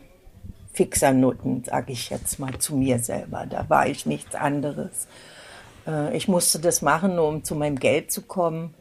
Fixernutten, 0.73 1.63
sage 1.63 1.93
ich 1.93 2.11
jetzt 2.11 2.37
mal 2.37 2.59
zu 2.59 2.75
mir 2.75 2.99
selber. 2.99 3.47
Da 3.49 3.67
war 3.71 3.87
ich 3.87 4.05
nichts 4.05 4.35
anderes. 4.35 5.07
Äh, 5.87 6.15
ich 6.15 6.27
musste 6.27 6.59
das 6.59 6.81
machen, 6.81 7.17
um 7.19 7.43
zu 7.43 7.55
meinem 7.55 7.79
Geld 7.79 8.11
zu 8.11 8.21
kommen, 8.21 8.73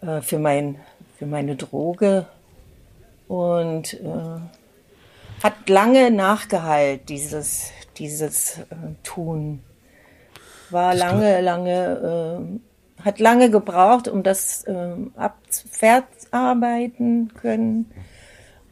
äh, 0.00 0.22
für, 0.22 0.38
mein, 0.38 0.80
für 1.18 1.26
meine 1.26 1.56
Droge. 1.56 2.26
Und 3.28 3.94
äh, 3.94 4.40
hat 5.42 5.68
lange 5.68 6.10
nachgehalt, 6.10 7.08
dieses, 7.08 7.70
dieses 7.98 8.58
äh, 8.58 8.64
Tun. 9.02 9.60
War 10.70 10.94
lange, 10.94 11.40
lange, 11.40 12.60
äh, 12.98 13.04
hat 13.04 13.18
lange 13.20 13.50
gebraucht, 13.50 14.08
um 14.08 14.22
das 14.22 14.64
äh, 14.64 14.94
abzuverarbeiten 15.16 17.32
können. 17.34 17.90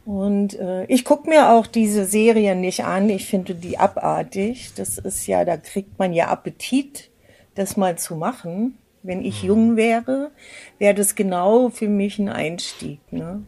Und 0.03 0.59
äh, 0.59 0.85
ich 0.85 1.05
gucke 1.05 1.29
mir 1.29 1.51
auch 1.51 1.67
diese 1.67 2.05
Serien 2.05 2.59
nicht 2.59 2.83
an. 2.83 3.07
Ich 3.09 3.27
finde 3.27 3.53
die 3.53 3.77
abartig. 3.77 4.71
Das 4.75 4.97
ist 4.97 5.27
ja, 5.27 5.45
da 5.45 5.57
kriegt 5.57 5.99
man 5.99 6.11
ja 6.11 6.29
Appetit, 6.29 7.10
das 7.55 7.77
mal 7.77 7.97
zu 7.97 8.15
machen. 8.15 8.77
Wenn 9.03 9.23
ich 9.23 9.43
jung 9.43 9.77
wäre, 9.77 10.31
wäre 10.77 10.93
das 10.93 11.15
genau 11.15 11.69
für 11.69 11.87
mich 11.87 12.19
ein 12.19 12.29
Einstieg. 12.29 12.99
Ne? 13.11 13.41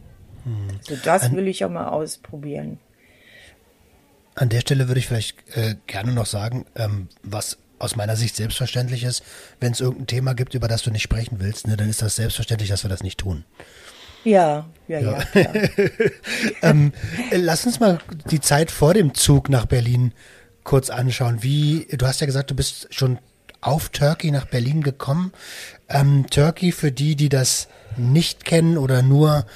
Also 0.78 1.00
das 1.04 1.32
will 1.32 1.46
ich 1.48 1.64
auch 1.64 1.70
mal 1.70 1.88
ausprobieren. 1.88 2.78
An 4.34 4.48
der 4.48 4.60
Stelle 4.60 4.88
würde 4.88 4.98
ich 4.98 5.06
vielleicht 5.06 5.36
äh, 5.56 5.76
gerne 5.86 6.12
noch 6.12 6.26
sagen, 6.26 6.66
ähm, 6.74 7.08
was 7.22 7.58
aus 7.78 7.96
meiner 7.96 8.16
Sicht 8.16 8.34
selbstverständlich 8.34 9.04
ist, 9.04 9.22
wenn 9.60 9.72
es 9.72 9.80
irgendein 9.80 10.06
Thema 10.06 10.34
gibt, 10.34 10.54
über 10.54 10.68
das 10.68 10.82
du 10.82 10.90
nicht 10.90 11.02
sprechen 11.02 11.38
willst, 11.38 11.66
ne, 11.66 11.76
dann 11.76 11.88
ist 11.88 12.02
das 12.02 12.16
selbstverständlich, 12.16 12.70
dass 12.70 12.84
wir 12.84 12.90
das 12.90 13.02
nicht 13.02 13.20
tun. 13.20 13.44
Ja, 14.24 14.66
ja, 14.88 15.00
ja. 15.00 15.24
klar. 15.24 15.46
Ähm, 16.62 16.92
äh, 17.30 17.36
lass 17.36 17.66
uns 17.66 17.78
mal 17.78 17.98
die 18.30 18.40
Zeit 18.40 18.70
vor 18.70 18.94
dem 18.94 19.14
Zug 19.14 19.50
nach 19.50 19.66
Berlin 19.66 20.12
kurz 20.64 20.88
anschauen. 20.88 21.42
Wie, 21.42 21.86
du 21.90 22.06
hast 22.06 22.20
ja 22.20 22.26
gesagt, 22.26 22.50
du 22.50 22.54
bist 22.54 22.88
schon 22.90 23.18
auf 23.64 23.88
Turkey 23.88 24.30
nach 24.30 24.46
Berlin 24.46 24.82
gekommen. 24.82 25.32
Ähm, 25.88 26.26
Turkey, 26.30 26.72
für 26.72 26.92
die, 26.92 27.16
die 27.16 27.28
das 27.28 27.68
nicht 27.96 28.44
kennen 28.44 28.78
oder 28.78 29.02
nur 29.02 29.46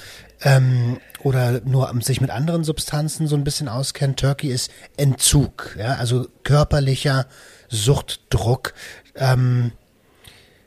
ähm, 0.42 0.98
oder 1.20 1.60
nur 1.64 1.92
sich 2.00 2.20
mit 2.20 2.30
anderen 2.30 2.64
Substanzen 2.64 3.26
so 3.26 3.36
ein 3.36 3.44
bisschen 3.44 3.68
auskennen, 3.68 4.16
Turkey 4.16 4.48
ist 4.48 4.70
Entzug, 4.96 5.76
ja, 5.78 5.94
also 5.94 6.28
körperlicher 6.44 7.26
Suchtdruck. 7.68 8.72
Ähm, 9.16 9.72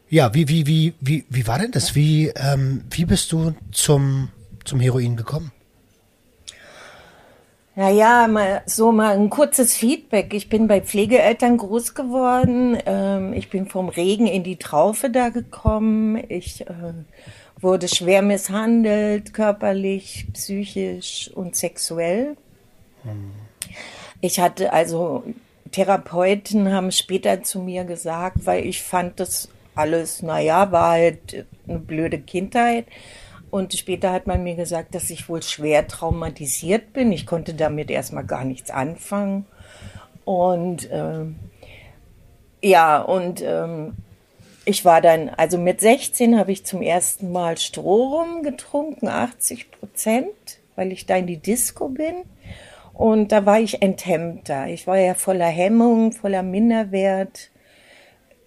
ja, 0.10 0.34
wie, 0.34 0.50
wie, 0.50 0.68
wie, 0.68 0.94
wie, 1.00 1.26
wie 1.30 1.48
war 1.48 1.58
denn 1.58 1.72
das? 1.72 1.96
Wie, 1.96 2.28
ähm, 2.36 2.84
wie 2.90 3.06
bist 3.06 3.32
du 3.32 3.56
zum, 3.72 4.30
zum 4.66 4.82
Heroin 4.82 5.16
gekommen? 5.16 5.52
Naja, 7.76 8.28
mal 8.28 8.64
so 8.66 8.92
mal 8.92 9.16
ein 9.16 9.30
kurzes 9.30 9.76
Feedback. 9.76 10.34
Ich 10.34 10.50
bin 10.50 10.68
bei 10.68 10.82
Pflegeeltern 10.82 11.58
groß 11.58 11.94
geworden. 11.94 12.78
Ähm, 12.86 13.34
ich 13.34 13.50
bin 13.50 13.68
vom 13.68 13.88
Regen 13.88 14.28
in 14.28 14.44
die 14.44 14.58
Traufe 14.58 15.10
da 15.10 15.30
gekommen. 15.30 16.22
Ich 16.28 16.68
äh, 16.68 16.94
wurde 17.62 17.88
schwer 17.88 18.22
misshandelt, 18.22 19.34
körperlich, 19.34 20.28
psychisch 20.34 21.32
und 21.34 21.56
sexuell. 21.56 22.36
Ich 24.20 24.40
hatte 24.40 24.74
also 24.74 25.24
Therapeuten 25.72 26.74
haben 26.74 26.92
später 26.92 27.42
zu 27.44 27.60
mir 27.60 27.86
gesagt, 27.86 28.46
weil 28.46 28.66
ich 28.66 28.82
fand 28.82 29.20
das 29.20 29.48
alles, 29.76 30.22
naja, 30.22 30.72
war 30.72 30.92
halt 30.92 31.46
eine 31.68 31.80
blöde 31.80 32.20
Kindheit. 32.20 32.86
Und 33.52 33.74
später 33.74 34.12
hat 34.14 34.28
man 34.28 34.44
mir 34.44 34.56
gesagt, 34.56 34.96
dass 34.96 35.10
ich 35.10 35.28
wohl 35.28 35.44
schwer 35.44 35.86
traumatisiert 35.88 36.94
bin. 36.94 37.12
Ich 37.12 37.26
konnte 37.26 37.54
damit 37.54 37.92
erstmal 37.92 38.26
gar 38.26 38.46
nichts 38.46 38.72
anfangen. 38.72 39.46
Und 40.24 40.90
ähm, 40.92 41.36
ja, 42.62 43.02
und 43.02 43.42
ähm, 43.42 43.94
ich 44.64 44.86
war 44.86 45.02
dann, 45.02 45.30
also 45.30 45.58
mit 45.58 45.82
16 45.82 46.40
habe 46.40 46.54
ich 46.54 46.66
zum 46.66 46.82
ersten 46.82 47.32
Mal 47.32 47.58
Strohrum 47.58 48.42
getrunken, 48.42 49.10
80 49.10 49.72
Prozent, 49.72 50.60
weil 50.78 50.94
ich 50.94 51.06
da 51.06 51.18
in 51.18 51.28
die 51.28 51.38
Disco 51.38 51.90
bin. 51.90 52.24
Und 52.94 53.34
da 53.34 53.46
war 53.46 53.60
ich 53.60 53.82
enthemmter. 53.82 54.68
Ich 54.68 54.88
war 54.88 54.98
ja 54.98 55.14
voller 55.14 55.48
Hemmung, 55.48 56.14
voller 56.14 56.44
Minderwert. 56.44 57.50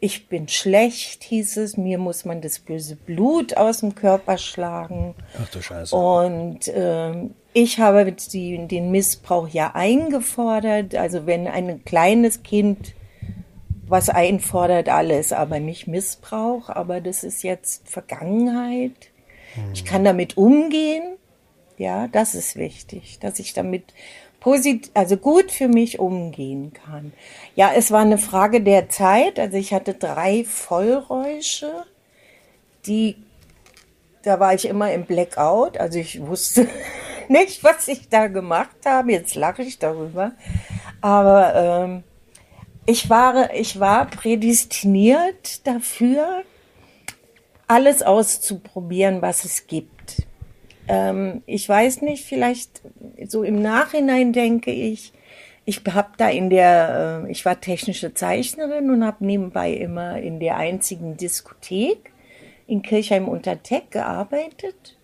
Ich 0.04 0.28
bin 0.28 0.48
schlecht, 0.48 1.24
hieß 1.24 1.56
es. 1.56 1.78
Mir 1.78 1.96
muss 1.96 2.26
man 2.26 2.42
das 2.42 2.58
böse 2.58 2.94
Blut 2.94 3.56
aus 3.56 3.80
dem 3.80 3.94
Körper 3.94 4.36
schlagen. 4.36 5.14
Ach 5.42 5.48
du 5.48 5.62
Scheiße. 5.62 5.96
Und 5.96 6.70
ähm, 6.74 7.34
ich 7.54 7.78
habe 7.78 8.12
die, 8.12 8.68
den 8.68 8.90
Missbrauch 8.90 9.48
ja 9.48 9.70
eingefordert. 9.74 10.94
Also 10.94 11.24
wenn 11.24 11.48
ein 11.48 11.86
kleines 11.86 12.42
Kind 12.42 12.92
was 13.86 14.10
einfordert, 14.10 14.90
alles, 14.90 15.32
aber 15.32 15.58
nicht 15.58 15.86
Missbrauch. 15.86 16.68
Aber 16.68 17.00
das 17.00 17.24
ist 17.24 17.42
jetzt 17.42 17.88
Vergangenheit. 17.88 19.08
Ich 19.72 19.86
kann 19.86 20.04
damit 20.04 20.36
umgehen. 20.36 21.16
Ja, 21.78 22.08
das 22.08 22.34
ist 22.34 22.56
wichtig, 22.56 23.20
dass 23.20 23.38
ich 23.38 23.54
damit 23.54 23.94
posit 24.44 24.90
also 24.92 25.16
gut 25.16 25.50
für 25.50 25.68
mich 25.68 25.98
umgehen 25.98 26.74
kann. 26.74 27.14
Ja, 27.54 27.72
es 27.74 27.90
war 27.90 28.00
eine 28.00 28.18
Frage 28.18 28.60
der 28.60 28.90
Zeit. 28.90 29.38
Also 29.38 29.56
ich 29.56 29.72
hatte 29.72 29.94
drei 29.94 30.44
Vollräusche, 30.44 31.86
die 32.86 33.16
da 34.22 34.40
war 34.40 34.52
ich 34.52 34.66
immer 34.68 34.92
im 34.92 35.06
Blackout, 35.06 35.78
also 35.78 35.98
ich 35.98 36.26
wusste 36.26 36.68
nicht, 37.28 37.64
was 37.64 37.88
ich 37.88 38.10
da 38.10 38.26
gemacht 38.26 38.76
habe. 38.84 39.12
Jetzt 39.12 39.34
lache 39.34 39.62
ich 39.62 39.78
darüber. 39.78 40.32
Aber 41.00 41.54
ähm, 41.54 42.02
ich, 42.84 43.08
war, 43.08 43.54
ich 43.54 43.80
war 43.80 44.04
prädestiniert 44.06 45.66
dafür, 45.66 46.42
alles 47.66 48.02
auszuprobieren, 48.02 49.22
was 49.22 49.46
es 49.46 49.66
gibt. 49.66 49.93
Ähm, 50.88 51.42
ich 51.46 51.68
weiß 51.68 52.02
nicht, 52.02 52.24
vielleicht 52.24 52.82
so 53.26 53.42
im 53.42 53.62
Nachhinein 53.62 54.32
denke 54.32 54.70
ich, 54.70 55.12
ich 55.66 55.80
habe 55.90 56.10
da 56.18 56.28
in 56.28 56.50
der, 56.50 57.24
äh, 57.24 57.30
ich 57.30 57.44
war 57.44 57.60
technische 57.60 58.12
Zeichnerin 58.12 58.90
und 58.90 59.04
habe 59.04 59.24
nebenbei 59.24 59.72
immer 59.72 60.18
in 60.18 60.40
der 60.40 60.56
einzigen 60.56 61.16
Diskothek 61.16 62.12
in 62.66 62.82
Kirchheim 62.82 63.28
unter 63.28 63.62
Teck 63.62 63.90
gearbeitet. 63.90 64.98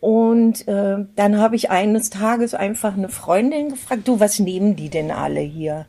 Und 0.00 0.68
äh, 0.68 0.98
dann 1.16 1.38
habe 1.38 1.56
ich 1.56 1.70
eines 1.70 2.10
Tages 2.10 2.54
einfach 2.54 2.96
eine 2.96 3.08
Freundin 3.08 3.70
gefragt, 3.70 4.06
du, 4.06 4.20
was 4.20 4.38
nehmen 4.38 4.76
die 4.76 4.88
denn 4.88 5.10
alle 5.10 5.40
hier? 5.40 5.86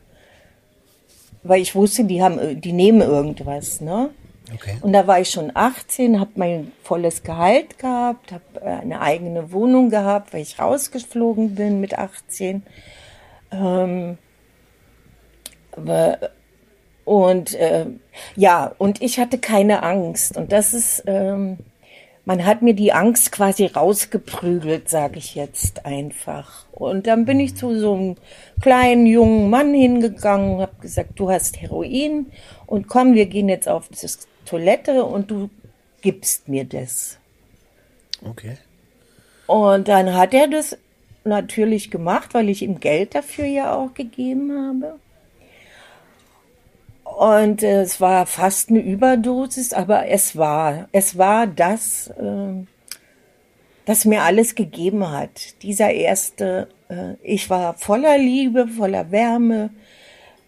Weil 1.44 1.62
ich 1.62 1.76
wusste, 1.76 2.04
die 2.04 2.24
haben, 2.24 2.40
äh, 2.40 2.56
die 2.56 2.74
nehmen 2.74 3.02
irgendwas, 3.02 3.82
ne? 3.82 4.10
Okay. 4.54 4.78
Und 4.82 4.94
da 4.94 5.08
war 5.08 5.20
ich 5.20 5.30
schon 5.30 5.52
18, 5.54 6.20
habe 6.20 6.32
mein 6.36 6.72
volles 6.84 7.24
Gehalt 7.24 7.80
gehabt, 7.80 8.32
habe 8.32 8.62
eine 8.62 9.02
eigene 9.02 9.52
Wohnung 9.52 9.90
gehabt, 9.90 10.34
weil 10.34 10.42
ich 10.42 10.60
rausgeflogen 10.60 11.56
bin 11.56 11.82
mit 11.82 11.98
18. 11.98 12.64
Ähm, 13.52 14.18
und 17.06 17.54
äh, 17.56 17.86
ja, 18.36 18.74
und 18.78 19.02
ich 19.02 19.20
hatte 19.20 19.38
keine 19.38 19.84
Angst. 19.84 20.38
Und 20.38 20.52
das 20.52 20.74
ist, 20.74 21.04
ähm, 21.08 21.58
man 22.26 22.46
hat 22.46 22.62
mir 22.62 22.74
die 22.74 22.92
Angst 22.92 23.32
quasi 23.32 23.66
rausgeprügelt, 23.66 24.90
sage 24.90 25.18
ich 25.18 25.36
jetzt 25.36 25.86
einfach. 25.86 26.66
Und 26.72 27.08
dann 27.08 27.26
bin 27.26 27.40
ich 27.40 27.56
zu 27.56 27.80
so 27.80 27.94
einem 27.94 28.16
kleinen 28.62 29.06
jungen 29.06 29.50
Mann 29.50 29.74
hingegangen 29.74 30.60
habe 30.60 30.76
gesagt, 30.82 31.12
du 31.16 31.32
hast 31.32 31.62
Heroin 31.62 32.32
und 32.66 32.88
komm, 32.88 33.14
wir 33.14 33.28
gehen 33.28 33.48
jetzt 33.48 33.70
auf 33.70 33.88
die 33.88 33.96
Toilette 34.48 35.04
und 35.06 35.30
du 35.30 35.50
gibst 36.02 36.48
mir 36.48 36.66
das. 36.66 37.18
Okay. 38.24 38.58
Und 39.46 39.88
dann 39.88 40.14
hat 40.16 40.34
er 40.34 40.48
das 40.48 40.78
natürlich 41.24 41.92
gemacht, 41.92 42.34
weil 42.34 42.50
ich 42.50 42.62
ihm 42.62 42.80
Geld 42.80 43.16
dafür 43.16 43.46
ja 43.46 43.76
auch 43.76 43.94
gegeben 43.94 44.52
habe. 44.54 45.00
Und 47.04 47.64
äh, 47.64 47.82
es 47.82 48.00
war 48.00 48.26
fast 48.26 48.70
eine 48.70 48.80
Überdosis, 48.80 49.74
aber 49.74 50.08
es 50.08 50.36
war, 50.36 50.88
es 50.92 51.18
war 51.18 51.48
das, 51.48 52.08
äh, 52.10 52.66
das 53.86 54.06
mir 54.06 54.22
alles 54.22 54.56
gegeben 54.56 55.10
hat. 55.10 55.62
Dieser 55.64 55.92
erste, 55.92 56.68
äh, 56.90 57.14
ich 57.24 57.50
war 57.50 57.74
voller 57.74 58.18
Liebe, 58.18 58.68
voller 58.68 59.12
Wärme. 59.12 59.72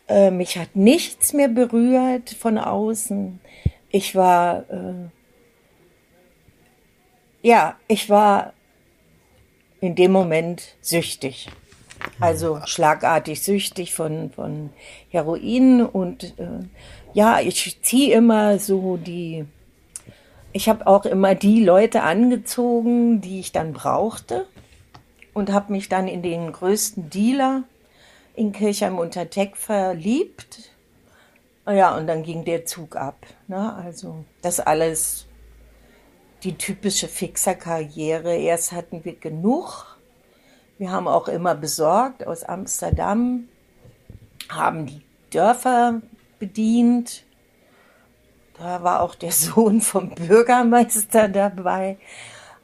Äh, 0.07 0.31
mich 0.31 0.57
hat 0.57 0.75
nichts 0.75 1.33
mehr 1.33 1.47
berührt 1.47 2.29
von 2.31 2.57
außen. 2.57 3.39
Ich 3.89 4.15
war, 4.15 4.65
äh, 4.69 5.09
ja, 7.41 7.77
ich 7.87 8.09
war 8.09 8.53
in 9.81 9.95
dem 9.95 10.11
Moment 10.11 10.75
süchtig. 10.81 11.49
Also 12.19 12.61
schlagartig 12.65 13.41
süchtig 13.41 13.93
von, 13.93 14.31
von 14.31 14.69
Heroin 15.09 15.85
und 15.85 16.37
äh, 16.39 16.65
ja, 17.13 17.39
ich 17.39 17.81
ziehe 17.81 18.15
immer 18.15 18.59
so 18.59 18.97
die, 18.97 19.45
ich 20.53 20.69
habe 20.69 20.87
auch 20.87 21.05
immer 21.05 21.35
die 21.35 21.63
Leute 21.63 22.03
angezogen, 22.03 23.21
die 23.21 23.39
ich 23.39 23.51
dann 23.51 23.73
brauchte 23.73 24.45
und 25.33 25.51
habe 25.51 25.71
mich 25.71 25.89
dann 25.89 26.07
in 26.07 26.21
den 26.21 26.51
größten 26.51 27.09
Dealer 27.09 27.63
in 28.35 28.51
Kirchheim 28.51 28.97
unter 28.97 29.29
Teck 29.29 29.57
verliebt. 29.57 30.71
Ja, 31.69 31.95
und 31.95 32.07
dann 32.07 32.23
ging 32.23 32.45
der 32.45 32.65
Zug 32.65 32.95
ab. 32.95 33.25
Ne? 33.47 33.73
Also 33.75 34.25
das 34.41 34.59
alles 34.59 35.27
die 36.43 36.57
typische 36.57 37.07
Fixerkarriere. 37.07 38.35
Erst 38.35 38.71
hatten 38.71 39.03
wir 39.03 39.15
genug. 39.15 39.97
Wir 40.77 40.91
haben 40.91 41.07
auch 41.07 41.27
immer 41.27 41.55
besorgt 41.55 42.25
aus 42.25 42.43
Amsterdam, 42.43 43.49
haben 44.47 44.85
die 44.85 45.01
Dörfer 45.31 46.01
bedient. 46.39 47.23
Da 48.57 48.81
war 48.83 49.01
auch 49.01 49.15
der 49.15 49.31
Sohn 49.33 49.81
vom 49.81 50.09
Bürgermeister 50.09 51.27
dabei. 51.27 51.97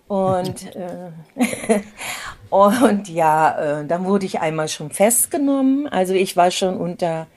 Und, 0.07 0.75
äh, 0.75 1.12
und 2.50 3.09
ja, 3.09 3.81
äh, 3.81 3.85
dann 3.85 4.05
wurde 4.05 4.25
ich 4.25 4.39
einmal 4.39 4.69
schon 4.69 4.91
festgenommen. 4.91 5.88
Also 5.88 6.13
ich 6.13 6.38
war 6.38 6.51
schon 6.51 6.77
unter 6.77 7.27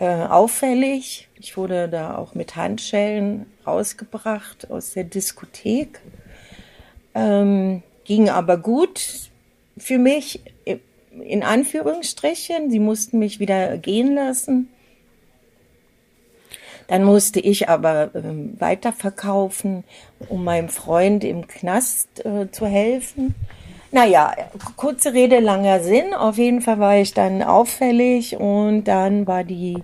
äh, 0.00 0.24
auffällig. 0.24 1.28
Ich 1.38 1.56
wurde 1.56 1.88
da 1.88 2.16
auch 2.16 2.34
mit 2.34 2.56
Handschellen 2.56 3.46
rausgebracht 3.66 4.70
aus 4.70 4.92
der 4.92 5.04
Diskothek. 5.04 6.00
Ähm, 7.14 7.82
ging 8.04 8.28
aber 8.28 8.56
gut 8.56 9.30
für 9.76 9.98
mich, 9.98 10.40
in 11.22 11.42
Anführungsstrichen. 11.42 12.70
Sie 12.70 12.78
mussten 12.78 13.18
mich 13.18 13.40
wieder 13.40 13.78
gehen 13.78 14.14
lassen. 14.14 14.68
Dann 16.88 17.04
musste 17.04 17.38
ich 17.38 17.68
aber 17.68 18.10
ähm, 18.14 18.56
weiterverkaufen, 18.58 19.84
um 20.28 20.42
meinem 20.42 20.68
Freund 20.68 21.22
im 21.22 21.46
Knast 21.46 22.24
äh, 22.24 22.50
zu 22.50 22.66
helfen. 22.66 23.34
Naja, 23.92 24.32
kurze 24.76 25.12
Rede, 25.14 25.40
langer 25.40 25.80
Sinn. 25.80 26.14
Auf 26.14 26.38
jeden 26.38 26.60
Fall 26.60 26.78
war 26.78 26.96
ich 26.98 27.12
dann 27.12 27.42
auffällig 27.42 28.36
und 28.36 28.84
dann 28.84 29.26
war 29.26 29.42
die, 29.42 29.82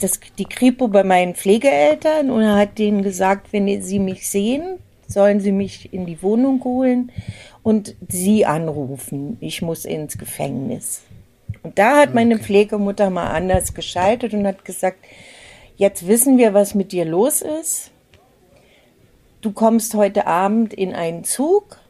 das, 0.00 0.20
die 0.38 0.46
Kripo 0.46 0.88
bei 0.88 1.04
meinen 1.04 1.34
Pflegeeltern 1.34 2.30
und 2.30 2.40
er 2.40 2.56
hat 2.56 2.78
denen 2.78 3.02
gesagt, 3.02 3.52
wenn 3.52 3.82
sie 3.82 3.98
mich 3.98 4.28
sehen, 4.28 4.78
sollen 5.06 5.40
sie 5.40 5.52
mich 5.52 5.92
in 5.92 6.06
die 6.06 6.22
Wohnung 6.22 6.64
holen 6.64 7.12
und 7.62 7.94
sie 8.08 8.46
anrufen. 8.46 9.36
Ich 9.40 9.60
muss 9.60 9.84
ins 9.84 10.16
Gefängnis. 10.16 11.02
Und 11.62 11.78
da 11.78 11.98
hat 11.98 12.14
meine 12.14 12.38
Pflegemutter 12.38 13.10
mal 13.10 13.28
anders 13.28 13.74
geschaltet 13.74 14.32
und 14.32 14.46
hat 14.46 14.64
gesagt, 14.64 14.98
jetzt 15.76 16.08
wissen 16.08 16.38
wir, 16.38 16.54
was 16.54 16.74
mit 16.74 16.92
dir 16.92 17.04
los 17.04 17.42
ist. 17.42 17.90
Du 19.42 19.52
kommst 19.52 19.94
heute 19.94 20.26
Abend 20.26 20.72
in 20.72 20.94
einen 20.94 21.24
Zug 21.24 21.83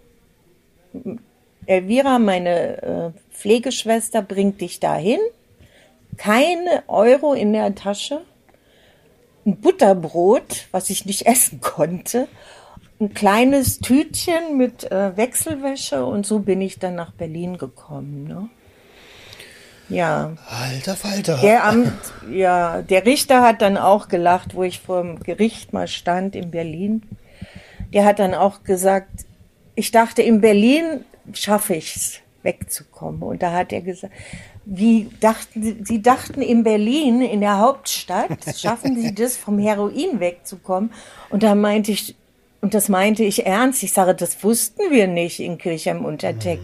Elvira, 1.67 2.19
meine 2.19 2.83
äh, 2.83 3.11
Pflegeschwester, 3.33 4.23
bringt 4.23 4.61
dich 4.61 4.81
dahin. 4.81 5.19
Keine 6.17 6.85
Euro 6.87 7.33
in 7.33 7.53
der 7.53 7.75
Tasche. 7.75 8.21
Ein 9.47 9.57
Butterbrot, 9.57 10.67
was 10.71 10.91
ich 10.91 11.07
nicht 11.07 11.27
essen 11.27 11.61
konnte. 11.61 12.29
Ein 13.01 13.13
kleines 13.13 13.81
Tütchen 13.81 14.57
mit 14.57 14.91
äh, 14.91 15.17
Wechselwäsche 15.17 16.05
und 16.05 16.27
so 16.27 16.39
bin 16.39 16.61
ich 16.61 16.79
dann 16.79 16.95
nach 16.95 17.13
Berlin 17.13 17.59
gekommen. 17.59 18.25
Ne? 18.25 18.49
Ja. 19.89 20.35
Alter 20.49 20.95
Falter. 20.95 21.39
Der 21.43 21.65
Amt, 21.65 21.93
ja, 22.31 22.83
der 22.83 23.05
Richter 23.05 23.43
hat 23.43 23.63
dann 23.63 23.77
auch 23.77 24.09
gelacht, 24.09 24.55
wo 24.55 24.63
ich 24.63 24.81
vor 24.81 25.03
dem 25.03 25.21
Gericht 25.21 25.73
mal 25.73 25.89
stand 25.89 26.37
in 26.37 26.51
Berlin. 26.51 27.03
Der 27.93 28.05
hat 28.05 28.19
dann 28.19 28.35
auch 28.35 28.63
gesagt, 28.63 29.27
ich 29.75 29.91
dachte, 29.91 30.23
in 30.23 30.41
Berlin 30.41 31.05
schaffe 31.33 31.75
ich 31.75 31.97
es, 31.97 32.21
wegzukommen. 32.43 33.23
Und 33.23 33.43
da 33.43 33.53
hat 33.53 33.73
er 33.73 33.81
gesagt, 33.81 34.13
wie 34.67 35.11
dachten, 35.21 35.85
Sie 35.85 36.01
dachten 36.01 36.41
in 36.41 36.63
Berlin, 36.63 37.21
in 37.21 37.41
der 37.41 37.59
Hauptstadt, 37.59 38.39
schaffen 38.57 39.01
Sie 39.01 39.15
das, 39.15 39.37
vom 39.37 39.59
Heroin 39.59 40.21
wegzukommen? 40.21 40.93
Und 41.31 41.43
da 41.43 41.55
meinte 41.55 41.93
ich, 41.93 42.15
und 42.61 42.73
das 42.75 42.89
meinte 42.89 43.25
ich 43.25 43.45
ernst, 43.47 43.83
ich 43.83 43.93
sage, 43.93 44.15
das 44.15 44.43
wussten 44.43 44.91
wir 44.91 45.07
nicht 45.07 45.41
in 45.41 45.59
Kirchheim 45.59 46.05
Unterteck. 46.05 46.61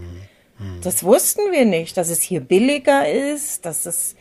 Das 0.83 1.03
wussten 1.05 1.53
wir 1.53 1.64
nicht, 1.64 1.96
dass 1.96 2.11
es 2.11 2.20
hier 2.20 2.40
billiger 2.40 3.09
ist, 3.09 3.64
dass 3.64 3.87
es, 3.87 4.14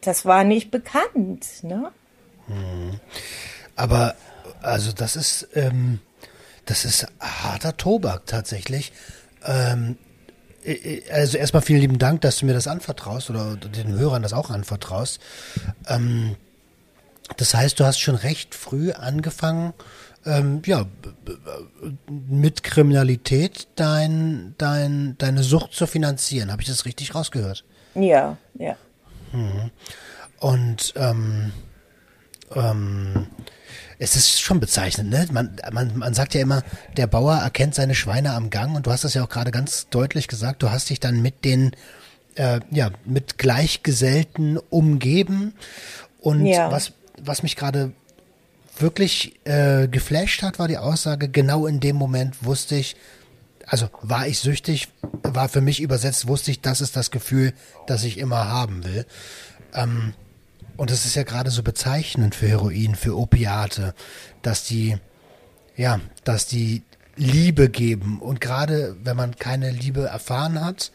das 0.00 0.24
war 0.24 0.42
nicht 0.42 0.70
bekannt, 0.70 1.62
ne? 1.62 1.92
Aber, 3.76 4.14
also 4.62 4.92
das 4.92 5.16
ist, 5.16 5.48
ähm, 5.54 6.00
das 6.66 6.84
ist 6.84 7.06
harter 7.20 7.76
Tobak 7.76 8.26
tatsächlich. 8.26 8.92
Ähm, 9.44 9.96
also 11.10 11.36
erstmal 11.36 11.62
vielen 11.62 11.80
lieben 11.80 11.98
Dank, 11.98 12.22
dass 12.22 12.38
du 12.38 12.46
mir 12.46 12.54
das 12.54 12.66
anvertraust 12.66 13.28
oder 13.30 13.56
den 13.56 13.92
Hörern 13.92 14.22
das 14.22 14.32
auch 14.32 14.50
anvertraust. 14.50 15.20
Ähm, 15.86 16.36
das 17.36 17.54
heißt, 17.54 17.78
du 17.80 17.84
hast 17.84 17.98
schon 17.98 18.14
recht 18.14 18.54
früh 18.54 18.92
angefangen, 18.92 19.74
ähm, 20.26 20.62
ja, 20.64 20.86
mit 22.08 22.62
Kriminalität 22.62 23.68
dein, 23.76 24.54
dein, 24.56 25.16
deine 25.18 25.42
Sucht 25.42 25.72
zu 25.72 25.86
finanzieren. 25.86 26.50
Habe 26.50 26.62
ich 26.62 26.68
das 26.68 26.86
richtig 26.86 27.14
rausgehört? 27.14 27.64
Ja, 27.94 28.38
ja. 28.54 28.76
Mhm. 29.32 29.70
Und 30.40 30.94
ähm, 30.96 31.52
ähm, 32.54 33.26
es 33.98 34.16
ist 34.16 34.40
schon 34.40 34.60
bezeichnend, 34.60 35.10
ne? 35.10 35.26
Man, 35.30 35.56
man, 35.72 35.96
man 35.96 36.14
sagt 36.14 36.34
ja 36.34 36.40
immer, 36.40 36.62
der 36.96 37.06
Bauer 37.06 37.36
erkennt 37.36 37.74
seine 37.74 37.94
Schweine 37.94 38.32
am 38.32 38.50
Gang 38.50 38.74
und 38.76 38.86
du 38.86 38.90
hast 38.90 39.04
das 39.04 39.14
ja 39.14 39.24
auch 39.24 39.28
gerade 39.28 39.50
ganz 39.50 39.88
deutlich 39.88 40.28
gesagt, 40.28 40.62
du 40.62 40.70
hast 40.70 40.90
dich 40.90 41.00
dann 41.00 41.22
mit 41.22 41.44
den, 41.44 41.72
äh, 42.34 42.60
ja, 42.70 42.90
mit 43.04 43.38
Gleichgesellten 43.38 44.58
umgeben 44.58 45.54
und 46.20 46.46
ja. 46.46 46.70
was, 46.70 46.92
was 47.22 47.42
mich 47.42 47.56
gerade 47.56 47.92
wirklich 48.78 49.38
äh, 49.44 49.86
geflasht 49.88 50.42
hat, 50.42 50.58
war 50.58 50.68
die 50.68 50.78
Aussage, 50.78 51.28
genau 51.28 51.66
in 51.66 51.80
dem 51.80 51.96
Moment 51.96 52.44
wusste 52.44 52.76
ich, 52.76 52.96
also 53.66 53.88
war 54.02 54.26
ich 54.26 54.40
süchtig, 54.40 54.88
war 55.22 55.48
für 55.48 55.60
mich 55.60 55.80
übersetzt, 55.80 56.26
wusste 56.26 56.50
ich, 56.50 56.60
das 56.60 56.80
ist 56.80 56.96
das 56.96 57.10
Gefühl, 57.10 57.52
das 57.86 58.04
ich 58.04 58.18
immer 58.18 58.48
haben 58.48 58.84
will. 58.84 59.06
Ähm, 59.74 60.14
und 60.76 60.90
es 60.90 61.04
ist 61.04 61.14
ja 61.14 61.22
gerade 61.22 61.50
so 61.50 61.62
bezeichnend 61.62 62.34
für 62.34 62.48
Heroin, 62.48 62.94
für 62.94 63.16
Opiate, 63.16 63.94
dass 64.42 64.64
die, 64.64 64.96
ja, 65.76 66.00
dass 66.24 66.46
die 66.46 66.82
Liebe 67.16 67.68
geben. 67.68 68.20
Und 68.20 68.40
gerade 68.40 68.96
wenn 69.02 69.16
man 69.16 69.36
keine 69.36 69.70
Liebe 69.70 70.06
erfahren 70.06 70.64
hat, 70.64 70.90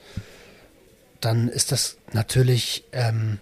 dann 1.21 1.47
ist 1.47 1.71
das 1.71 1.97
natürlich, 2.11 2.83
ähm, 2.91 3.39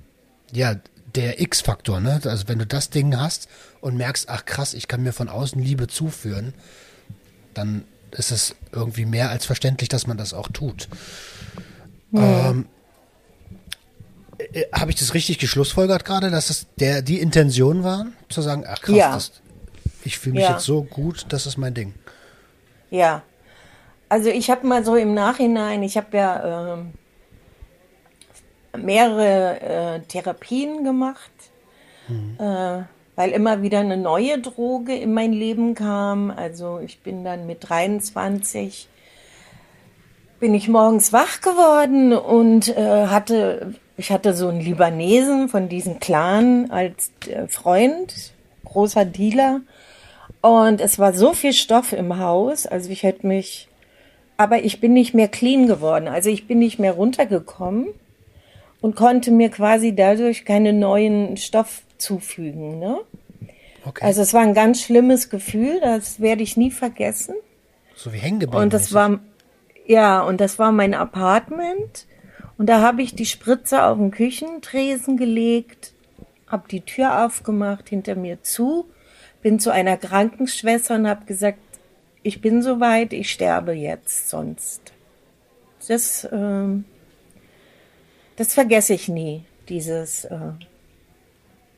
ja, 0.51 0.75
der 1.15 1.41
X-Faktor, 1.41 1.99
ne? 1.99 2.19
Also 2.23 2.47
wenn 2.47 2.59
du 2.59 2.67
das 2.67 2.89
Ding 2.89 3.17
hast 3.17 3.47
und 3.81 3.97
merkst, 3.97 4.29
ach 4.29 4.45
krass, 4.45 4.73
ich 4.73 4.87
kann 4.87 5.01
mir 5.03 5.13
von 5.13 5.29
außen 5.29 5.61
Liebe 5.61 5.87
zuführen, 5.87 6.53
dann 7.53 7.85
ist 8.11 8.31
es 8.31 8.55
irgendwie 8.71 9.05
mehr 9.05 9.29
als 9.29 9.45
verständlich, 9.45 9.89
dass 9.89 10.05
man 10.05 10.17
das 10.17 10.33
auch 10.33 10.49
tut. 10.49 10.87
Ja. 12.11 12.51
Ähm, 12.51 12.67
äh, 14.37 14.65
Habe 14.73 14.91
ich 14.91 14.97
das 14.97 15.13
richtig 15.13 15.39
geschlussfolgert 15.39 16.05
gerade, 16.05 16.31
dass 16.31 16.49
es 16.49 16.67
der 16.79 17.01
die 17.01 17.19
Intention 17.19 17.83
war, 17.83 18.07
zu 18.29 18.41
sagen, 18.41 18.65
ach 18.67 18.81
krass, 18.81 18.95
ja. 18.95 19.13
das, 19.13 19.31
ich 20.03 20.17
fühle 20.17 20.35
mich 20.35 20.43
ja. 20.43 20.53
jetzt 20.53 20.65
so 20.65 20.83
gut, 20.83 21.25
das 21.29 21.45
ist 21.45 21.57
mein 21.57 21.73
Ding. 21.73 21.93
Ja, 22.89 23.23
also 24.09 24.29
ich 24.29 24.49
habe 24.49 24.65
mal 24.65 24.85
so 24.85 24.95
im 24.95 25.13
Nachhinein, 25.13 25.83
ich 25.83 25.97
habe 25.97 26.15
ja 26.15 26.75
äh, 28.73 28.77
mehrere 28.77 29.61
äh, 29.61 29.99
Therapien 30.01 30.83
gemacht, 30.83 31.31
mhm. 32.07 32.37
äh, 32.39 32.83
weil 33.15 33.31
immer 33.31 33.61
wieder 33.61 33.79
eine 33.79 33.97
neue 33.97 34.39
Droge 34.39 34.95
in 34.95 35.13
mein 35.13 35.33
Leben 35.33 35.75
kam. 35.75 36.31
Also 36.31 36.79
ich 36.79 37.01
bin 37.01 37.23
dann 37.23 37.45
mit 37.47 37.67
23 37.67 38.87
bin 40.39 40.53
ich 40.53 40.67
morgens 40.67 41.13
wach 41.13 41.41
geworden 41.41 42.13
und 42.13 42.69
äh, 42.69 43.07
hatte 43.07 43.73
ich 43.97 44.11
hatte 44.11 44.33
so 44.33 44.47
einen 44.47 44.61
Libanesen 44.61 45.49
von 45.49 45.69
diesem 45.69 45.99
Clan 45.99 46.71
als 46.71 47.11
äh, 47.27 47.47
Freund, 47.47 48.31
großer 48.65 49.05
Dealer. 49.05 49.61
Und 50.41 50.81
es 50.81 50.99
war 50.99 51.13
so 51.13 51.33
viel 51.33 51.53
Stoff 51.53 51.93
im 51.93 52.19
Haus, 52.19 52.67
also 52.67 52.89
ich 52.89 53.03
hätte 53.03 53.25
mich 53.27 53.67
aber 54.37 54.63
ich 54.63 54.79
bin 54.79 54.93
nicht 54.93 55.13
mehr 55.13 55.27
clean 55.27 55.67
geworden. 55.67 56.07
Also 56.07 56.29
ich 56.29 56.47
bin 56.47 56.59
nicht 56.59 56.79
mehr 56.79 56.93
runtergekommen 56.93 57.87
und 58.81 58.95
konnte 58.95 59.31
mir 59.31 59.49
quasi 59.49 59.95
dadurch 59.95 60.45
keinen 60.45 60.79
neuen 60.79 61.37
Stoff 61.37 61.81
zufügen. 61.97 62.77
Ne? 62.77 62.99
Okay. 63.83 64.05
Also 64.05 64.21
es 64.21 64.33
war 64.33 64.41
ein 64.41 64.53
ganz 64.53 64.83
schlimmes 64.83 65.29
Gefühl, 65.29 65.79
das 65.81 66.19
werde 66.19 66.43
ich 66.43 66.55
nie 66.55 66.71
vergessen. 66.71 67.33
So 67.95 68.13
wie 68.13 68.17
hängen 68.19 68.39
geblieben. 68.39 68.61
Und 68.61 68.73
das 68.73 68.93
war, 68.93 69.19
ja, 69.87 70.21
und 70.21 70.39
das 70.39 70.59
war 70.59 70.71
mein 70.71 70.93
Apartment. 70.93 72.05
Und 72.57 72.67
da 72.67 72.81
habe 72.81 73.01
ich 73.01 73.13
die 73.13 73.25
Spritze 73.25 73.83
auf 73.83 73.97
den 73.97 74.11
Küchentresen 74.11 75.17
gelegt, 75.17 75.93
habe 76.47 76.67
die 76.69 76.81
Tür 76.81 77.25
aufgemacht, 77.25 77.89
hinter 77.89 78.15
mir 78.15 78.41
zu, 78.41 78.85
bin 79.41 79.59
zu 79.59 79.71
einer 79.71 79.97
Krankenschwester 79.97 80.95
und 80.95 81.07
habe 81.07 81.25
gesagt, 81.25 81.59
ich 82.23 82.41
bin 82.41 82.61
soweit, 82.61 83.13
ich 83.13 83.31
sterbe 83.31 83.73
jetzt 83.73 84.29
sonst. 84.29 84.81
Das, 85.87 86.23
äh, 86.25 86.67
das 88.35 88.53
vergesse 88.53 88.93
ich 88.93 89.07
nie, 89.07 89.43
dieses, 89.69 90.25
äh, 90.25 90.51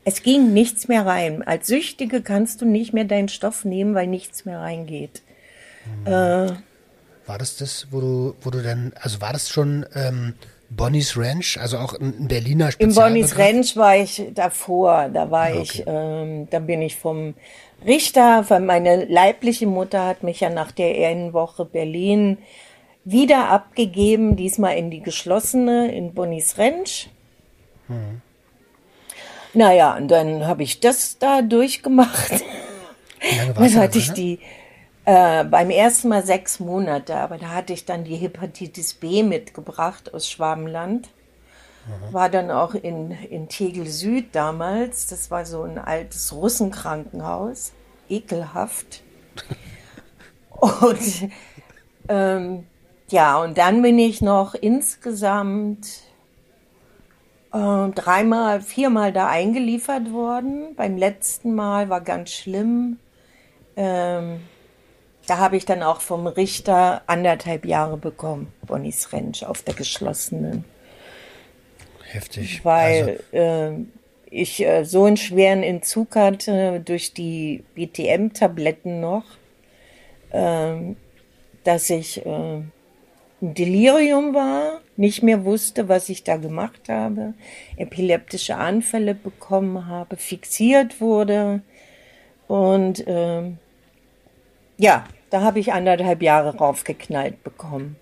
es 0.04 0.22
ging 0.22 0.52
nichts 0.52 0.88
mehr 0.88 1.06
rein. 1.06 1.42
Als 1.42 1.66
Süchtige 1.66 2.22
kannst 2.22 2.62
du 2.62 2.64
nicht 2.64 2.92
mehr 2.92 3.04
deinen 3.04 3.28
Stoff 3.28 3.64
nehmen, 3.64 3.94
weil 3.94 4.06
nichts 4.06 4.44
mehr 4.44 4.60
reingeht. 4.60 5.22
Mhm. 6.00 6.06
Äh, 6.06 6.52
war 7.26 7.38
das 7.38 7.56
das, 7.56 7.88
wo 7.90 8.00
du, 8.00 8.34
wo 8.40 8.50
du 8.50 8.62
dann, 8.62 8.92
also 9.00 9.20
war 9.20 9.32
das 9.32 9.50
schon 9.50 9.86
ähm, 9.94 10.34
Bonnie's 10.70 11.16
Ranch, 11.16 11.58
also 11.60 11.78
auch 11.78 11.94
ein 11.94 12.28
Berliner 12.28 12.70
Spezial? 12.70 12.90
Im 12.90 12.94
Bonnie's 12.94 13.36
Ranch 13.36 13.76
war 13.76 13.96
ich 13.96 14.22
davor, 14.34 15.10
da 15.12 15.30
war 15.30 15.46
ah, 15.46 15.50
okay. 15.50 15.60
ich, 15.62 15.84
ähm, 15.86 16.48
da 16.48 16.60
bin 16.60 16.80
ich 16.80 16.96
vom 16.96 17.34
Richter, 17.84 18.44
weil 18.48 18.60
meine 18.60 19.04
leibliche 19.06 19.66
Mutter 19.66 20.06
hat 20.06 20.22
mich 20.22 20.40
ja 20.40 20.50
nach 20.50 20.70
der 20.70 20.94
Ehrenwoche 20.94 21.64
Berlin 21.64 22.38
wieder 23.04 23.48
abgegeben, 23.48 24.36
diesmal 24.36 24.76
in 24.76 24.90
die 24.90 25.02
geschlossene, 25.02 25.92
in 25.92 26.14
Bonnie's 26.14 26.56
Ranch. 26.56 27.08
Mhm. 27.88 28.22
Naja, 29.52 29.96
und 29.96 30.08
dann 30.08 30.46
habe 30.46 30.62
ich 30.62 30.78
das 30.78 31.18
da 31.18 31.42
durchgemacht. 31.42 32.44
Dann 33.56 33.74
hatte 33.74 33.98
ich 33.98 34.12
die 34.12 34.38
äh, 35.04 35.44
beim 35.44 35.70
ersten 35.70 36.08
Mal 36.08 36.24
sechs 36.24 36.60
Monate, 36.60 37.16
aber 37.16 37.38
da 37.38 37.48
hatte 37.48 37.72
ich 37.72 37.84
dann 37.84 38.04
die 38.04 38.16
Hepatitis 38.16 38.94
B 38.94 39.22
mitgebracht 39.22 40.12
aus 40.12 40.28
Schwabenland. 40.28 41.08
Mhm. 41.86 42.12
War 42.12 42.28
dann 42.28 42.50
auch 42.50 42.74
in, 42.74 43.10
in 43.10 43.48
Tegel 43.48 43.86
Süd 43.86 44.34
damals. 44.34 45.06
Das 45.06 45.30
war 45.30 45.46
so 45.46 45.62
ein 45.62 45.78
altes 45.78 46.32
Russenkrankenhaus. 46.32 47.72
Ekelhaft. 48.08 49.02
und 50.50 51.30
ähm, 52.08 52.66
ja, 53.08 53.40
und 53.42 53.56
dann 53.58 53.82
bin 53.82 53.98
ich 53.98 54.20
noch 54.20 54.54
insgesamt 54.54 55.86
äh, 57.52 57.88
dreimal, 57.88 58.60
viermal 58.60 59.12
da 59.12 59.28
eingeliefert 59.28 60.12
worden. 60.12 60.74
Beim 60.76 60.96
letzten 60.96 61.54
Mal 61.54 61.88
war 61.88 62.00
ganz 62.00 62.30
schlimm. 62.30 62.98
Ähm, 63.76 64.40
da 65.30 65.38
habe 65.38 65.56
ich 65.56 65.64
dann 65.64 65.84
auch 65.84 66.00
vom 66.00 66.26
Richter 66.26 67.02
anderthalb 67.06 67.64
Jahre 67.64 67.96
bekommen, 67.96 68.52
Bonnies 68.66 69.12
Rentsch 69.12 69.44
auf 69.44 69.62
der 69.62 69.74
geschlossenen. 69.74 70.64
Heftig. 72.10 72.64
Weil 72.64 73.20
also. 73.32 73.38
äh, 73.38 73.84
ich 74.28 74.66
äh, 74.66 74.82
so 74.82 75.04
einen 75.04 75.16
schweren 75.16 75.62
Entzug 75.62 76.16
hatte 76.16 76.80
durch 76.80 77.14
die 77.14 77.62
BTM-Tabletten 77.76 78.98
noch, 78.98 79.22
äh, 80.30 80.96
dass 81.62 81.90
ich 81.90 82.26
äh, 82.26 82.28
ein 82.28 82.72
Delirium 83.40 84.34
war, 84.34 84.80
nicht 84.96 85.22
mehr 85.22 85.44
wusste, 85.44 85.88
was 85.88 86.08
ich 86.08 86.24
da 86.24 86.38
gemacht 86.38 86.88
habe, 86.88 87.34
epileptische 87.76 88.56
Anfälle 88.56 89.14
bekommen 89.14 89.86
habe, 89.86 90.16
fixiert 90.16 91.00
wurde 91.00 91.62
und 92.48 93.06
äh, 93.06 93.52
ja, 94.76 95.04
da 95.30 95.42
habe 95.42 95.60
ich 95.60 95.72
anderthalb 95.72 96.22
Jahre 96.22 96.56
raufgeknallt 96.56 97.42
bekommen. 97.42 97.96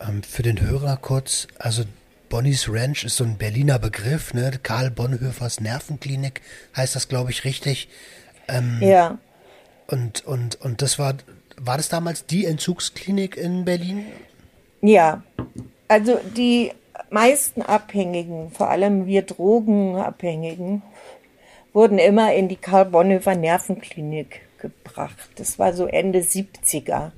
Ähm, 0.00 0.22
für 0.22 0.42
den 0.42 0.60
Hörer 0.60 0.96
kurz, 0.96 1.46
also 1.58 1.84
Bonnie's 2.28 2.68
Ranch 2.68 3.04
ist 3.04 3.16
so 3.16 3.24
ein 3.24 3.38
Berliner 3.38 3.78
Begriff, 3.78 4.34
ne? 4.34 4.50
Karl 4.62 4.90
Bonhoeffers 4.90 5.60
Nervenklinik 5.60 6.40
heißt 6.76 6.96
das, 6.96 7.08
glaube 7.08 7.30
ich, 7.30 7.44
richtig. 7.44 7.88
Ähm, 8.48 8.78
ja. 8.80 9.18
Und, 9.86 10.26
und, 10.26 10.60
und 10.60 10.82
das 10.82 10.98
war, 10.98 11.14
war 11.56 11.76
das 11.76 11.88
damals 11.88 12.26
die 12.26 12.44
Entzugsklinik 12.44 13.36
in 13.36 13.64
Berlin? 13.64 14.06
Ja, 14.82 15.22
also 15.88 16.18
die 16.36 16.72
meisten 17.10 17.62
Abhängigen, 17.62 18.50
vor 18.50 18.70
allem 18.70 19.06
wir 19.06 19.22
Drogenabhängigen, 19.22 20.82
wurden 21.72 21.98
immer 21.98 22.34
in 22.34 22.48
die 22.48 22.56
Karl 22.56 22.86
Bonhoeffer 22.86 23.36
Nervenklinik 23.36 24.45
gebracht. 24.68 25.30
Das 25.36 25.58
war 25.58 25.72
so 25.72 25.86
Ende 25.86 26.20
70er. 26.20 27.12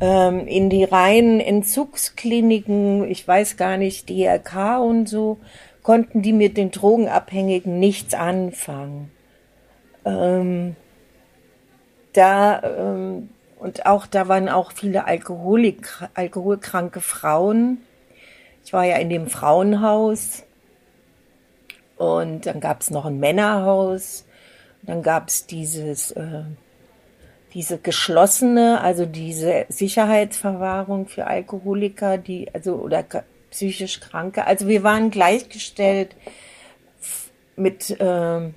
Ähm, 0.00 0.46
in 0.46 0.70
die 0.70 0.84
reinen 0.84 1.40
Entzugskliniken, 1.40 3.08
ich 3.10 3.26
weiß 3.26 3.56
gar 3.56 3.76
nicht, 3.76 4.08
DRK 4.08 4.78
und 4.78 5.08
so, 5.08 5.38
konnten 5.82 6.22
die 6.22 6.32
mit 6.32 6.56
den 6.56 6.70
Drogenabhängigen 6.70 7.78
nichts 7.78 8.14
anfangen. 8.14 9.10
Ähm, 10.04 10.76
da 12.12 12.62
ähm, 12.62 13.28
und 13.64 13.86
auch 13.86 14.06
da 14.06 14.28
waren 14.28 14.50
auch 14.50 14.72
viele 14.72 15.06
Alkoholik, 15.06 15.88
alkoholkranke 16.12 17.00
Frauen. 17.00 17.78
Ich 18.62 18.74
war 18.74 18.84
ja 18.84 18.96
in 18.96 19.08
dem 19.08 19.28
Frauenhaus 19.28 20.42
und 21.96 22.44
dann 22.44 22.60
gab 22.60 22.82
es 22.82 22.90
noch 22.90 23.06
ein 23.06 23.18
Männerhaus 23.20 24.23
dann 24.86 25.02
gab 25.02 25.28
es 25.28 25.46
dieses, 25.46 26.10
äh, 26.12 26.42
diese 27.52 27.78
geschlossene, 27.78 28.80
also 28.80 29.06
diese 29.06 29.66
Sicherheitsverwahrung 29.68 31.06
für 31.06 31.26
Alkoholiker, 31.26 32.18
die, 32.18 32.52
also, 32.52 32.74
oder 32.74 33.04
psychisch 33.50 34.00
Kranke. 34.00 34.46
Also 34.46 34.66
wir 34.68 34.82
waren 34.82 35.10
gleichgestellt 35.10 36.16
mit 37.56 37.90
äh, 38.00 38.50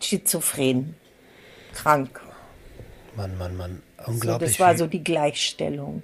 Schizophren, 0.00 0.94
krank. 1.74 2.20
Mann, 3.14 3.36
Mann, 3.36 3.56
Mann, 3.56 3.82
unglaublich. 4.06 4.52
So, 4.52 4.58
das 4.58 4.60
war 4.60 4.76
so 4.78 4.86
die 4.86 5.04
Gleichstellung. 5.04 6.02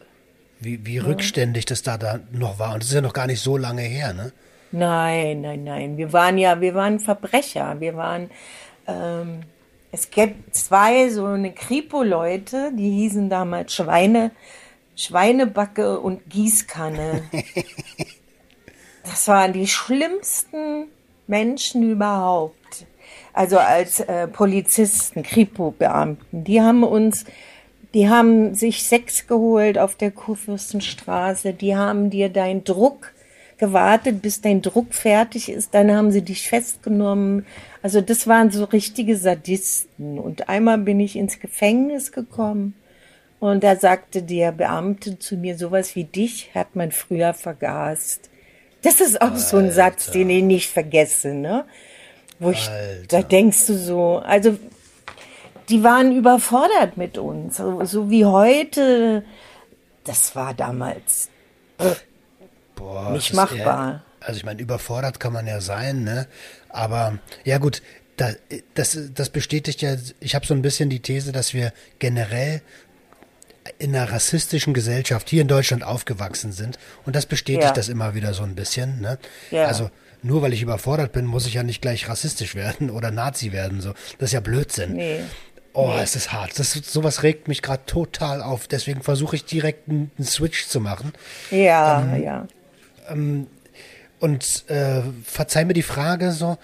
Wie, 0.60 0.84
wie 0.84 0.96
ja. 0.96 1.04
rückständig 1.04 1.64
das 1.64 1.82
da, 1.82 1.96
da 1.96 2.20
noch 2.32 2.58
war. 2.58 2.74
Und 2.74 2.82
das 2.82 2.88
ist 2.88 2.94
ja 2.94 3.00
noch 3.00 3.12
gar 3.12 3.26
nicht 3.26 3.40
so 3.40 3.56
lange 3.56 3.82
her, 3.82 4.12
ne? 4.12 4.32
Nein, 4.70 5.40
nein, 5.40 5.64
nein. 5.64 5.96
Wir 5.96 6.12
waren 6.12 6.36
ja, 6.36 6.60
wir 6.60 6.74
waren 6.74 7.00
Verbrecher. 7.00 7.80
Wir 7.80 7.96
waren 7.96 8.30
ähm, 8.88 9.42
es 9.92 10.10
gibt 10.10 10.54
zwei 10.54 11.08
so 11.08 11.24
eine 11.24 11.52
Kripo-Leute, 11.52 12.72
die 12.74 12.90
hießen 12.90 13.30
damals 13.30 13.74
Schweine, 13.74 14.32
Schweinebacke 14.96 16.00
und 16.00 16.28
Gießkanne. 16.28 17.22
das 19.04 19.28
waren 19.28 19.52
die 19.52 19.66
schlimmsten 19.66 20.88
Menschen 21.26 21.90
überhaupt. 21.90 22.86
Also 23.32 23.58
als 23.58 24.00
äh, 24.00 24.26
Polizisten, 24.26 25.22
Kripo-Beamten. 25.22 26.44
Die 26.44 26.60
haben 26.60 26.82
uns, 26.82 27.24
die 27.94 28.08
haben 28.08 28.54
sich 28.54 28.82
Sex 28.82 29.26
geholt 29.26 29.78
auf 29.78 29.94
der 29.94 30.10
Kurfürstenstraße. 30.10 31.54
Die 31.54 31.76
haben 31.76 32.10
dir 32.10 32.28
deinen 32.28 32.64
Druck 32.64 33.12
gewartet, 33.58 34.22
bis 34.22 34.40
dein 34.40 34.62
Druck 34.62 34.94
fertig 34.94 35.48
ist. 35.48 35.74
Dann 35.74 35.92
haben 35.92 36.10
sie 36.10 36.22
dich 36.22 36.48
festgenommen. 36.48 37.44
Also 37.82 38.00
das 38.00 38.26
waren 38.26 38.50
so 38.50 38.64
richtige 38.64 39.16
Sadisten. 39.16 40.18
Und 40.18 40.48
einmal 40.48 40.78
bin 40.78 41.00
ich 41.00 41.16
ins 41.16 41.40
Gefängnis 41.40 42.12
gekommen 42.12 42.74
und 43.40 43.62
da 43.62 43.76
sagte 43.76 44.22
der 44.22 44.52
Beamte 44.52 45.18
zu 45.18 45.36
mir, 45.36 45.56
sowas 45.56 45.94
wie 45.94 46.04
dich 46.04 46.50
hat 46.54 46.74
man 46.74 46.90
früher 46.90 47.34
vergast. 47.34 48.30
Das 48.82 49.00
ist 49.00 49.20
auch 49.20 49.32
Alter. 49.32 49.38
so 49.38 49.56
ein 49.58 49.70
Satz, 49.70 50.10
den 50.10 50.30
ich 50.30 50.42
nicht 50.42 50.70
vergesse, 50.70 51.34
ne? 51.34 51.64
Wo 52.40 52.50
ich, 52.50 52.68
Alter. 52.68 53.06
da 53.08 53.22
denkst 53.22 53.66
du 53.66 53.74
so, 53.74 54.22
also 54.24 54.56
die 55.68 55.82
waren 55.84 56.16
überfordert 56.16 56.96
mit 56.96 57.18
uns, 57.18 57.58
so, 57.58 57.84
so 57.84 58.10
wie 58.10 58.24
heute. 58.24 59.24
Das 60.04 60.34
war 60.34 60.54
damals. 60.54 61.28
Boah, 62.78 63.10
nicht 63.10 63.34
machbar. 63.34 63.90
Eher, 63.90 64.02
also 64.20 64.38
ich 64.38 64.44
meine, 64.44 64.60
überfordert 64.60 65.20
kann 65.20 65.32
man 65.32 65.46
ja 65.46 65.60
sein, 65.60 66.04
ne? 66.04 66.26
Aber 66.68 67.18
ja 67.44 67.58
gut, 67.58 67.82
da, 68.16 68.32
das, 68.74 68.98
das 69.14 69.30
bestätigt 69.30 69.80
ja, 69.82 69.96
ich 70.20 70.34
habe 70.34 70.46
so 70.46 70.54
ein 70.54 70.62
bisschen 70.62 70.90
die 70.90 71.00
These, 71.00 71.32
dass 71.32 71.54
wir 71.54 71.72
generell 71.98 72.62
in 73.78 73.94
einer 73.94 74.10
rassistischen 74.10 74.74
Gesellschaft 74.74 75.28
hier 75.28 75.42
in 75.42 75.48
Deutschland 75.48 75.84
aufgewachsen 75.84 76.52
sind. 76.52 76.78
Und 77.04 77.14
das 77.16 77.26
bestätigt 77.26 77.64
ja. 77.64 77.72
das 77.72 77.88
immer 77.88 78.14
wieder 78.14 78.34
so 78.34 78.42
ein 78.42 78.54
bisschen. 78.54 79.00
Ne? 79.00 79.18
Ja. 79.50 79.66
Also 79.66 79.90
nur 80.22 80.42
weil 80.42 80.52
ich 80.52 80.62
überfordert 80.62 81.12
bin, 81.12 81.26
muss 81.26 81.46
ich 81.46 81.54
ja 81.54 81.62
nicht 81.62 81.82
gleich 81.82 82.08
rassistisch 82.08 82.54
werden 82.54 82.90
oder 82.98 83.10
Nazi 83.10 83.52
werden. 83.52 83.80
So. 83.80 83.92
Das 84.18 84.30
ist 84.30 84.32
ja 84.32 84.40
Blödsinn. 84.40 84.94
Nee. 84.94 85.20
Oh, 85.74 85.92
es 86.00 86.16
ist 86.16 86.32
hart. 86.32 86.58
Das, 86.58 86.72
sowas 86.72 87.22
regt 87.22 87.46
mich 87.46 87.62
gerade 87.62 87.84
total 87.86 88.42
auf. 88.42 88.66
Deswegen 88.66 89.02
versuche 89.02 89.36
ich 89.36 89.44
direkt 89.44 89.88
einen, 89.88 90.10
einen, 90.18 90.26
Switch 90.26 90.66
zu 90.66 90.80
machen. 90.80 91.12
Ja, 91.52 92.02
ähm, 92.02 92.22
ja. 92.22 92.48
Ähm, 93.08 93.46
und 94.20 94.68
äh, 94.68 95.02
verzeih 95.24 95.64
mir 95.64 95.74
die 95.74 95.82
Frage 95.82 96.32
so, 96.32 96.58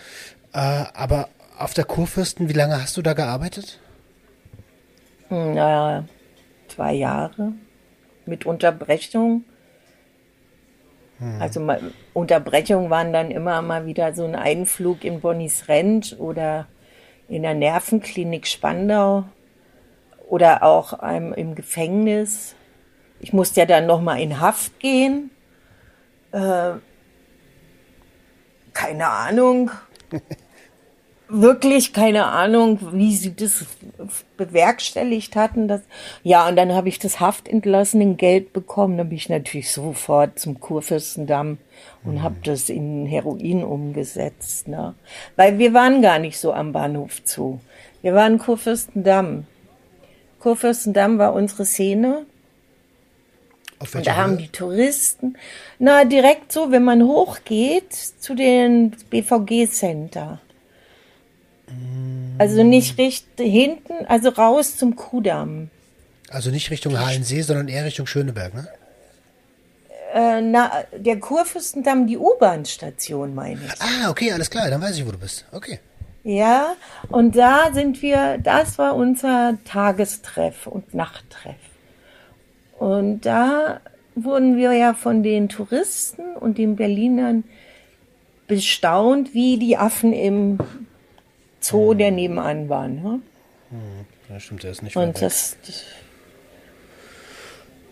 äh, 0.52 0.58
aber 0.58 1.28
auf 1.56 1.72
der 1.72 1.84
Kurfürsten, 1.84 2.48
wie 2.48 2.54
lange 2.54 2.82
hast 2.82 2.96
du 2.96 3.02
da 3.02 3.12
gearbeitet? 3.12 3.78
Hm, 5.28 5.54
naja, 5.54 6.04
zwei 6.68 6.94
Jahre 6.94 7.52
mit 8.26 8.46
Unterbrechung. 8.46 9.44
Hm. 11.18 11.40
Also 11.40 11.66
Unterbrechungen 12.12 12.90
waren 12.90 13.12
dann 13.12 13.30
immer 13.30 13.62
mal 13.62 13.86
wieder 13.86 14.14
so 14.14 14.24
ein 14.24 14.34
Einflug 14.34 15.04
in 15.04 15.20
Bonnies 15.20 15.68
Rent 15.68 16.16
oder 16.18 16.66
in 17.28 17.42
der 17.42 17.54
Nervenklinik 17.54 18.46
Spandau 18.46 19.24
oder 20.28 20.62
auch 20.62 20.98
ähm, 21.02 21.32
im 21.34 21.54
Gefängnis. 21.54 22.54
Ich 23.20 23.32
musste 23.32 23.60
ja 23.60 23.66
dann 23.66 23.86
noch 23.86 24.00
mal 24.00 24.20
in 24.20 24.40
Haft 24.40 24.80
gehen. 24.80 25.30
Äh, 26.34 26.80
keine 28.72 29.08
Ahnung. 29.08 29.70
Wirklich 31.28 31.92
keine 31.92 32.26
Ahnung, 32.26 32.78
wie 32.92 33.14
sie 33.14 33.34
das 33.34 33.64
bewerkstelligt 34.36 35.36
hatten. 35.36 35.68
Das, 35.68 35.80
ja, 36.22 36.46
und 36.48 36.56
dann 36.56 36.72
habe 36.72 36.88
ich 36.88 36.98
das 36.98 37.20
Haftentlassenen 37.20 38.16
Geld 38.16 38.52
bekommen. 38.52 38.98
Da 38.98 39.04
bin 39.04 39.16
ich 39.16 39.28
natürlich 39.28 39.72
sofort 39.72 40.38
zum 40.38 40.60
Kurfürstendamm 40.60 41.58
und 42.02 42.16
mhm. 42.16 42.22
habe 42.22 42.36
das 42.42 42.68
in 42.68 43.06
Heroin 43.06 43.62
umgesetzt. 43.62 44.66
Ne? 44.68 44.94
Weil 45.36 45.58
wir 45.58 45.72
waren 45.72 46.02
gar 46.02 46.18
nicht 46.18 46.38
so 46.38 46.52
am 46.52 46.72
Bahnhof 46.72 47.24
zu. 47.24 47.60
Wir 48.02 48.14
waren 48.14 48.38
Kurfürstendamm. 48.38 49.46
Kurfürstendamm 50.40 51.16
war 51.18 51.32
unsere 51.32 51.64
Szene. 51.64 52.26
Und 53.80 54.06
da 54.06 54.16
haben 54.16 54.38
die 54.38 54.48
Touristen, 54.48 55.36
na 55.78 56.04
direkt 56.04 56.52
so, 56.52 56.70
wenn 56.70 56.84
man 56.84 57.02
hochgeht 57.02 57.92
zu 57.92 58.34
den 58.34 58.92
BVG-Center. 59.10 60.40
Also 62.38 62.62
nicht 62.62 62.98
richtig 62.98 63.52
hinten, 63.52 64.06
also 64.06 64.30
raus 64.30 64.76
zum 64.76 64.96
Kudamm. 64.96 65.70
Also 66.30 66.50
nicht 66.50 66.70
Richtung 66.70 66.98
Halensee, 66.98 67.42
sondern 67.42 67.68
eher 67.68 67.84
Richtung 67.84 68.06
Schöneberg, 68.06 68.54
ne? 68.54 68.68
Äh, 70.14 70.40
na, 70.40 70.84
der 70.96 71.18
Kurfürstendamm, 71.18 72.06
die 72.06 72.18
U-Bahn-Station, 72.18 73.34
meine 73.34 73.60
ich. 73.66 73.80
Ah, 73.80 74.10
okay, 74.10 74.32
alles 74.32 74.48
klar, 74.48 74.70
dann 74.70 74.80
weiß 74.80 74.96
ich, 74.96 75.06
wo 75.06 75.10
du 75.10 75.18
bist. 75.18 75.44
Okay. 75.52 75.80
Ja, 76.22 76.74
und 77.08 77.36
da 77.36 77.72
sind 77.72 78.00
wir, 78.00 78.38
das 78.38 78.78
war 78.78 78.94
unser 78.94 79.58
Tagestreff 79.64 80.66
und 80.66 80.94
Nachttreff. 80.94 81.56
Und 82.84 83.22
da 83.22 83.80
wurden 84.14 84.58
wir 84.58 84.72
ja 84.74 84.92
von 84.92 85.22
den 85.22 85.48
Touristen 85.48 86.36
und 86.36 86.58
den 86.58 86.76
Berlinern 86.76 87.44
bestaunt, 88.46 89.32
wie 89.32 89.56
die 89.56 89.78
Affen 89.78 90.12
im 90.12 90.58
Zoo, 91.60 91.94
der 91.94 92.10
nebenan 92.10 92.68
war. 92.68 92.86
Ne? 92.88 93.22
Hm, 93.70 93.80
ja, 94.28 94.38
stimmt, 94.38 94.64
der 94.64 94.72
ist 94.72 94.82
nicht 94.82 94.94
Und 94.98 95.22
das, 95.22 95.56
das 95.66 95.84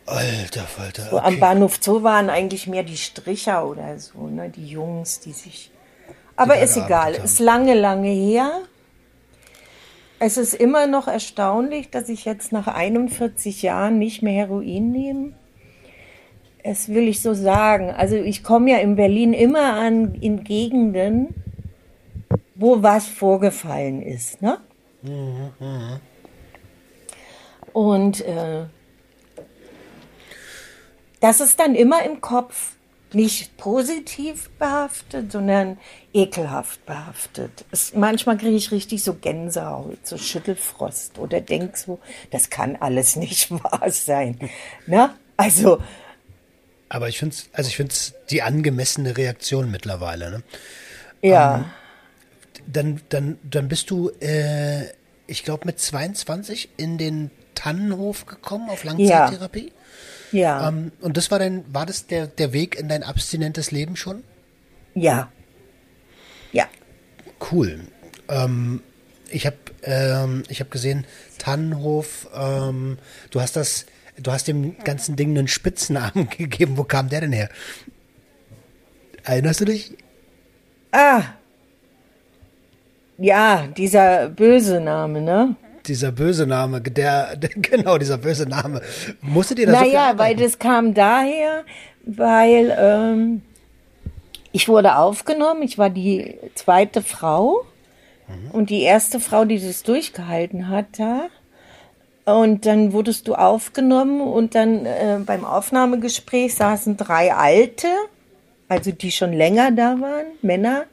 Alter 0.04 0.64
Falter. 0.64 1.08
So, 1.08 1.18
Am 1.20 1.40
Bahnhof 1.40 1.78
Zoo 1.80 2.02
waren 2.02 2.28
eigentlich 2.28 2.66
mehr 2.66 2.82
die 2.82 2.98
Stricher 2.98 3.66
oder 3.66 3.98
so, 3.98 4.26
ne? 4.26 4.50
Die 4.50 4.66
Jungs, 4.66 5.20
die 5.20 5.32
sich. 5.32 5.70
Aber 6.36 6.56
die 6.56 6.64
ist 6.64 6.76
egal. 6.76 7.14
Ist 7.14 7.38
lange, 7.38 7.72
lange 7.72 8.10
her. 8.10 8.60
Es 10.24 10.36
ist 10.36 10.54
immer 10.54 10.86
noch 10.86 11.08
erstaunlich, 11.08 11.90
dass 11.90 12.08
ich 12.08 12.24
jetzt 12.24 12.52
nach 12.52 12.68
41 12.68 13.60
Jahren 13.62 13.98
nicht 13.98 14.22
mehr 14.22 14.46
Heroin 14.46 14.92
nehme. 14.92 15.32
Es 16.62 16.88
will 16.90 17.08
ich 17.08 17.20
so 17.20 17.34
sagen. 17.34 17.90
Also 17.90 18.14
ich 18.14 18.44
komme 18.44 18.70
ja 18.70 18.78
in 18.78 18.94
Berlin 18.94 19.32
immer 19.32 19.74
an 19.74 20.14
in 20.14 20.44
Gegenden, 20.44 21.34
wo 22.54 22.84
was 22.84 23.08
vorgefallen 23.08 24.00
ist. 24.00 24.40
Ne? 24.40 24.58
Mhm, 25.02 25.50
mh. 25.58 26.00
Und 27.72 28.20
äh, 28.20 28.66
das 31.18 31.40
ist 31.40 31.58
dann 31.58 31.74
immer 31.74 32.04
im 32.04 32.20
Kopf 32.20 32.76
nicht 33.14 33.56
positiv 33.56 34.50
behaftet, 34.58 35.32
sondern 35.32 35.78
ekelhaft 36.12 36.84
behaftet. 36.86 37.64
Es, 37.70 37.94
manchmal 37.94 38.38
kriege 38.38 38.56
ich 38.56 38.70
richtig 38.70 39.02
so 39.02 39.14
Gänsehaut, 39.14 40.06
so 40.06 40.18
Schüttelfrost 40.18 41.18
oder 41.18 41.40
denk 41.40 41.76
so, 41.76 42.00
das 42.30 42.50
kann 42.50 42.76
alles 42.76 43.16
nicht 43.16 43.50
wahr 43.50 43.90
sein. 43.90 44.38
Ne? 44.86 45.10
Also. 45.36 45.82
Aber 46.88 47.08
ich 47.08 47.18
finde 47.18 47.34
es, 47.34 47.48
also 47.52 47.68
ich 47.68 47.76
finde 47.76 47.92
es 47.92 48.14
die 48.30 48.42
angemessene 48.42 49.16
Reaktion 49.16 49.70
mittlerweile. 49.70 50.30
Ne? 50.30 50.42
Ja. 51.22 51.56
Ähm, 51.56 51.64
dann, 52.66 53.00
dann, 53.08 53.38
dann 53.42 53.68
bist 53.68 53.90
du, 53.90 54.10
äh, 54.20 54.84
ich 55.26 55.44
glaube, 55.44 55.66
mit 55.66 55.80
22 55.80 56.70
in 56.76 56.98
den 56.98 57.30
Tannenhof 57.54 58.26
gekommen 58.26 58.70
auf 58.70 58.84
Langzeittherapie. 58.84 59.68
Ja. 59.68 59.81
Ja. 60.32 60.68
Ähm, 60.68 60.92
und 61.00 61.16
das 61.16 61.30
war 61.30 61.38
dann, 61.38 61.64
war 61.72 61.86
das 61.86 62.06
der, 62.06 62.26
der 62.26 62.52
Weg 62.52 62.76
in 62.76 62.88
dein 62.88 63.02
abstinentes 63.02 63.70
Leben 63.70 63.96
schon? 63.96 64.24
Ja. 64.94 65.30
Ja. 66.52 66.66
Cool. 67.50 67.80
Ähm, 68.28 68.80
ich 69.30 69.46
habe 69.46 69.56
ähm, 69.82 70.44
ich 70.48 70.60
hab 70.60 70.70
gesehen, 70.70 71.06
Tannenhof, 71.38 72.28
ähm, 72.34 72.98
du 73.30 73.40
hast 73.40 73.56
das, 73.56 73.86
du 74.16 74.30
hast 74.30 74.48
dem 74.48 74.78
ganzen 74.78 75.16
Ding 75.16 75.36
einen 75.36 75.48
Spitznamen 75.48 76.28
gegeben. 76.36 76.76
Wo 76.76 76.84
kam 76.84 77.08
der 77.08 77.22
denn 77.22 77.32
her? 77.32 77.48
Erinnerst 79.24 79.60
du 79.60 79.64
dich? 79.66 79.96
Ah. 80.92 81.22
Ja, 83.18 83.68
dieser 83.76 84.28
böse 84.28 84.80
Name, 84.80 85.20
ne? 85.20 85.56
Dieser 85.88 86.12
böse 86.12 86.46
Name, 86.46 86.80
der, 86.80 87.36
genau, 87.56 87.98
dieser 87.98 88.18
böse 88.18 88.46
Name. 88.46 88.82
Musstet 89.20 89.58
ihr 89.58 89.66
das 89.66 89.80
Naja, 89.80 90.12
so 90.12 90.18
weil 90.18 90.36
das 90.36 90.58
kam 90.58 90.94
daher, 90.94 91.64
weil 92.04 92.76
ähm, 92.78 93.42
ich 94.52 94.68
wurde 94.68 94.96
aufgenommen, 94.96 95.62
ich 95.62 95.78
war 95.78 95.90
die 95.90 96.36
zweite 96.54 97.02
Frau 97.02 97.64
mhm. 98.28 98.50
und 98.52 98.70
die 98.70 98.82
erste 98.82 99.20
Frau, 99.20 99.44
die 99.44 99.58
das 99.58 99.82
durchgehalten 99.82 100.68
hat 100.68 100.86
da. 100.98 101.28
Und 102.24 102.66
dann 102.66 102.92
wurdest 102.92 103.26
du 103.26 103.34
aufgenommen 103.34 104.20
und 104.20 104.54
dann 104.54 104.86
äh, 104.86 105.18
beim 105.26 105.44
Aufnahmegespräch 105.44 106.54
saßen 106.54 106.96
drei 106.96 107.34
Alte, 107.34 107.88
also 108.68 108.92
die 108.92 109.10
schon 109.10 109.32
länger 109.32 109.72
da 109.72 110.00
waren, 110.00 110.26
Männer 110.40 110.84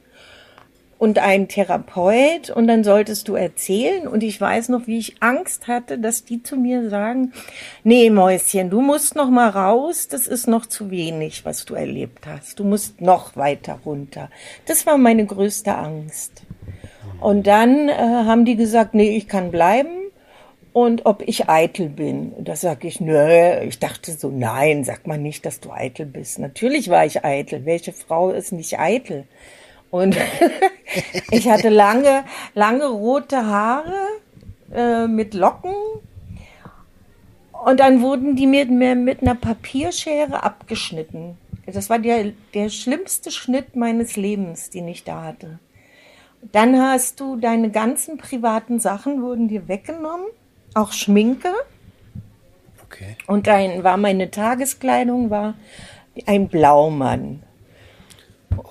und 0.99 1.17
ein 1.17 1.47
Therapeut 1.47 2.49
und 2.49 2.67
dann 2.67 2.83
solltest 2.83 3.29
du 3.29 3.35
erzählen 3.35 4.05
und 4.05 4.21
ich 4.21 4.39
weiß 4.39 4.67
noch, 4.67 4.85
wie 4.85 4.99
ich 4.99 5.15
Angst 5.21 5.67
hatte, 5.67 5.97
dass 5.97 6.25
die 6.25 6.43
zu 6.43 6.57
mir 6.57 6.89
sagen, 6.89 7.31
nee 7.85 8.09
Mäuschen, 8.09 8.69
du 8.69 8.81
musst 8.81 9.15
noch 9.15 9.29
mal 9.29 9.49
raus, 9.49 10.09
das 10.09 10.27
ist 10.27 10.47
noch 10.47 10.65
zu 10.65 10.91
wenig, 10.91 11.45
was 11.45 11.63
du 11.63 11.73
erlebt 11.73 12.27
hast. 12.27 12.59
Du 12.59 12.65
musst 12.65 12.99
noch 12.99 13.37
weiter 13.37 13.79
runter. 13.85 14.29
Das 14.65 14.85
war 14.85 14.97
meine 14.97 15.25
größte 15.25 15.73
Angst. 15.73 16.43
Und 17.21 17.47
dann 17.47 17.87
äh, 17.87 17.93
haben 17.93 18.43
die 18.43 18.57
gesagt, 18.57 18.93
nee, 18.93 19.15
ich 19.15 19.29
kann 19.29 19.51
bleiben 19.51 20.11
und 20.73 21.05
ob 21.05 21.23
ich 21.25 21.47
eitel 21.47 21.87
bin. 21.87 22.33
Da 22.43 22.57
sage 22.57 22.89
ich, 22.89 22.99
nö, 22.99 23.61
ich 23.61 23.79
dachte 23.79 24.11
so, 24.11 24.29
nein, 24.29 24.83
sag 24.83 25.07
mal 25.07 25.17
nicht, 25.17 25.45
dass 25.45 25.61
du 25.61 25.71
eitel 25.71 26.05
bist. 26.05 26.39
Natürlich 26.39 26.89
war 26.89 27.05
ich 27.05 27.23
eitel. 27.23 27.65
Welche 27.65 27.93
Frau 27.93 28.31
ist 28.31 28.51
nicht 28.51 28.79
eitel? 28.79 29.25
Und 29.91 30.15
ich 31.31 31.49
hatte 31.49 31.69
lange, 31.69 32.23
lange 32.53 32.85
rote 32.85 33.45
Haare 33.45 34.07
äh, 34.73 35.07
mit 35.07 35.33
Locken. 35.33 35.73
Und 37.51 37.79
dann 37.79 38.01
wurden 38.01 38.35
die 38.35 38.47
mir 38.47 38.65
mit 38.95 39.21
einer 39.21 39.35
Papierschere 39.35 40.43
abgeschnitten. 40.43 41.37
Das 41.65 41.89
war 41.89 41.99
der, 41.99 42.31
der 42.53 42.69
schlimmste 42.69 43.31
Schnitt 43.31 43.75
meines 43.75 44.15
Lebens, 44.15 44.69
den 44.69 44.87
ich 44.87 45.03
da 45.03 45.23
hatte. 45.23 45.59
Dann 46.51 46.79
hast 46.81 47.19
du 47.19 47.35
deine 47.35 47.69
ganzen 47.69 48.17
privaten 48.17 48.79
Sachen 48.79 49.21
wurden 49.21 49.49
dir 49.49 49.67
weggenommen, 49.67 50.25
auch 50.73 50.93
Schminke. 50.93 51.53
Okay. 52.85 53.17
Und 53.27 53.47
dann 53.47 53.83
war 53.83 53.97
meine 53.97 54.31
Tageskleidung 54.31 55.29
war 55.29 55.55
ein 56.25 56.47
Blaumann. 56.47 57.43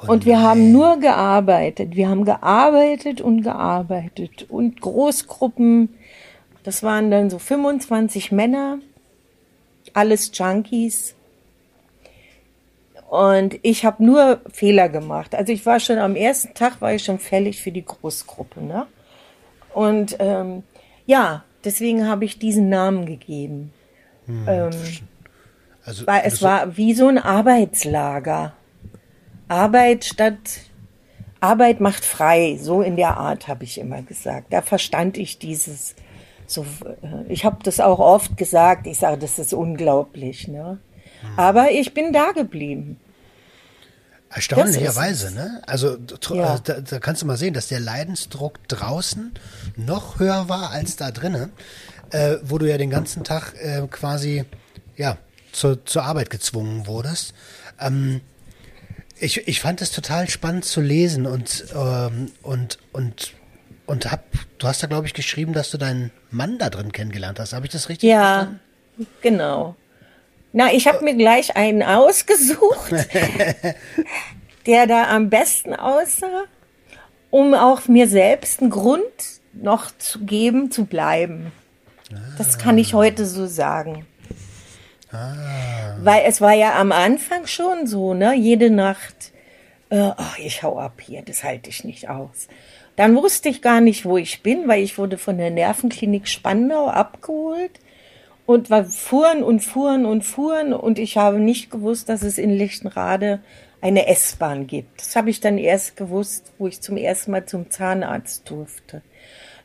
Und 0.06 0.24
wir 0.24 0.40
haben 0.40 0.72
nur 0.72 0.98
gearbeitet. 0.98 1.96
Wir 1.96 2.08
haben 2.08 2.24
gearbeitet 2.24 3.20
und 3.20 3.42
gearbeitet. 3.42 4.46
Und 4.48 4.80
Großgruppen, 4.80 5.94
das 6.64 6.82
waren 6.82 7.10
dann 7.10 7.30
so 7.30 7.38
25 7.38 8.32
Männer, 8.32 8.78
alles 9.94 10.30
Junkies. 10.34 11.14
Und 13.08 13.58
ich 13.62 13.84
habe 13.84 14.04
nur 14.04 14.40
Fehler 14.52 14.88
gemacht. 14.88 15.34
Also 15.34 15.52
ich 15.52 15.64
war 15.64 15.80
schon 15.80 15.98
am 15.98 16.14
ersten 16.14 16.52
Tag 16.54 16.80
war 16.80 16.92
ich 16.92 17.04
schon 17.04 17.18
fällig 17.18 17.60
für 17.60 17.72
die 17.72 17.84
Großgruppe. 17.84 18.62
Ne? 18.62 18.86
Und 19.72 20.16
ähm, 20.18 20.62
ja, 21.06 21.44
deswegen 21.64 22.06
habe 22.06 22.26
ich 22.26 22.38
diesen 22.38 22.68
Namen 22.68 23.06
gegeben. 23.06 23.72
Ähm, 24.46 24.70
Also, 25.84 26.06
weil 26.06 26.22
es 26.24 26.42
war 26.42 26.76
wie 26.76 26.92
so 26.92 27.08
ein 27.08 27.16
Arbeitslager. 27.16 28.52
Arbeit 29.48 30.04
statt 30.04 30.60
Arbeit 31.40 31.80
macht 31.80 32.04
frei, 32.04 32.58
so 32.60 32.82
in 32.82 32.96
der 32.96 33.16
Art 33.16 33.46
habe 33.48 33.64
ich 33.64 33.78
immer 33.78 34.02
gesagt. 34.02 34.52
Da 34.52 34.60
verstand 34.60 35.16
ich 35.16 35.38
dieses 35.38 35.94
so 36.46 36.62
äh, 37.02 37.32
ich 37.32 37.44
habe 37.44 37.58
das 37.62 37.78
auch 37.78 37.98
oft 37.98 38.36
gesagt, 38.36 38.86
ich 38.86 38.98
sage, 38.98 39.18
das 39.18 39.38
ist 39.38 39.52
unglaublich, 39.52 40.48
ne? 40.48 40.78
Aber 41.36 41.70
ich 41.72 41.94
bin 41.94 42.12
da 42.12 42.32
geblieben. 42.32 42.98
Erstaunlicherweise, 44.30 45.34
ne? 45.34 45.62
Also 45.66 45.96
Ja. 46.30 46.56
äh, 46.56 46.60
da, 46.62 46.80
da 46.80 46.98
kannst 46.98 47.22
du 47.22 47.26
mal 47.26 47.36
sehen, 47.36 47.54
dass 47.54 47.68
der 47.68 47.80
Leidensdruck 47.80 48.66
draußen 48.68 49.32
noch 49.76 50.18
höher 50.18 50.48
war 50.48 50.70
als 50.70 50.96
da 50.96 51.10
drinnen, 51.10 51.52
äh, 52.10 52.36
wo 52.42 52.58
du 52.58 52.68
ja 52.68 52.78
den 52.78 52.90
ganzen 52.90 53.24
Tag 53.24 53.54
äh, 53.60 53.86
quasi 53.90 54.44
ja 54.96 55.16
zur, 55.52 55.84
zur 55.86 56.04
Arbeit 56.04 56.30
gezwungen 56.30 56.86
wurdest. 56.86 57.34
Ähm, 57.80 58.20
ich, 59.20 59.48
ich 59.48 59.60
fand 59.60 59.80
es 59.80 59.90
total 59.90 60.28
spannend 60.28 60.64
zu 60.64 60.80
lesen 60.80 61.26
und 61.26 61.66
ähm, 61.74 62.32
und 62.42 62.78
und 62.92 63.34
und 63.86 64.10
hab 64.10 64.24
du 64.58 64.66
hast 64.66 64.82
da 64.82 64.86
glaube 64.86 65.06
ich 65.06 65.14
geschrieben, 65.14 65.52
dass 65.52 65.70
du 65.70 65.78
deinen 65.78 66.10
Mann 66.30 66.58
da 66.58 66.70
drin 66.70 66.92
kennengelernt 66.92 67.38
hast. 67.40 67.52
Habe 67.52 67.66
ich 67.66 67.72
das 67.72 67.88
richtig 67.88 68.10
verstanden? 68.10 68.60
Ja, 68.98 69.06
genau. 69.22 69.76
Na, 70.52 70.72
ich 70.72 70.86
habe 70.86 71.04
mir 71.04 71.14
gleich 71.14 71.56
einen 71.56 71.82
ausgesucht, 71.82 72.90
der 74.66 74.86
da 74.86 75.14
am 75.14 75.28
besten 75.28 75.74
aussah, 75.74 76.44
um 77.30 77.54
auch 77.54 77.86
mir 77.86 78.08
selbst 78.08 78.60
einen 78.60 78.70
Grund 78.70 79.02
noch 79.52 79.90
zu 79.98 80.20
geben, 80.20 80.70
zu 80.70 80.86
bleiben. 80.86 81.52
Das 82.38 82.58
kann 82.58 82.78
ich 82.78 82.94
heute 82.94 83.26
so 83.26 83.46
sagen. 83.46 84.06
Weil 85.10 86.24
es 86.26 86.40
war 86.40 86.52
ja 86.52 86.78
am 86.78 86.92
Anfang 86.92 87.46
schon 87.46 87.86
so, 87.86 88.14
ne? 88.14 88.34
Jede 88.34 88.70
Nacht, 88.70 89.32
äh, 89.90 90.10
ach, 90.16 90.38
ich 90.38 90.62
hau 90.62 90.78
ab 90.78 91.00
hier, 91.00 91.22
das 91.22 91.44
halte 91.44 91.70
ich 91.70 91.84
nicht 91.84 92.08
aus. 92.08 92.48
Dann 92.96 93.14
wusste 93.16 93.48
ich 93.48 93.62
gar 93.62 93.80
nicht, 93.80 94.04
wo 94.04 94.16
ich 94.16 94.42
bin, 94.42 94.66
weil 94.66 94.82
ich 94.82 94.98
wurde 94.98 95.18
von 95.18 95.38
der 95.38 95.50
Nervenklinik 95.50 96.26
Spandau 96.26 96.88
abgeholt 96.88 97.78
und 98.44 98.70
wir 98.70 98.84
fuhren 98.84 99.42
und 99.42 99.60
fuhren 99.60 100.04
und 100.04 100.22
fuhren 100.22 100.72
und 100.72 100.98
ich 100.98 101.16
habe 101.16 101.38
nicht 101.38 101.70
gewusst, 101.70 102.08
dass 102.08 102.22
es 102.22 102.38
in 102.38 102.50
Lichtenrade 102.50 103.40
eine 103.80 104.08
S-Bahn 104.08 104.66
gibt. 104.66 105.00
Das 105.00 105.14
habe 105.16 105.30
ich 105.30 105.40
dann 105.40 105.58
erst 105.58 105.96
gewusst, 105.96 106.52
wo 106.58 106.66
ich 106.66 106.80
zum 106.80 106.96
ersten 106.96 107.30
Mal 107.30 107.46
zum 107.46 107.70
Zahnarzt 107.70 108.50
durfte. 108.50 109.02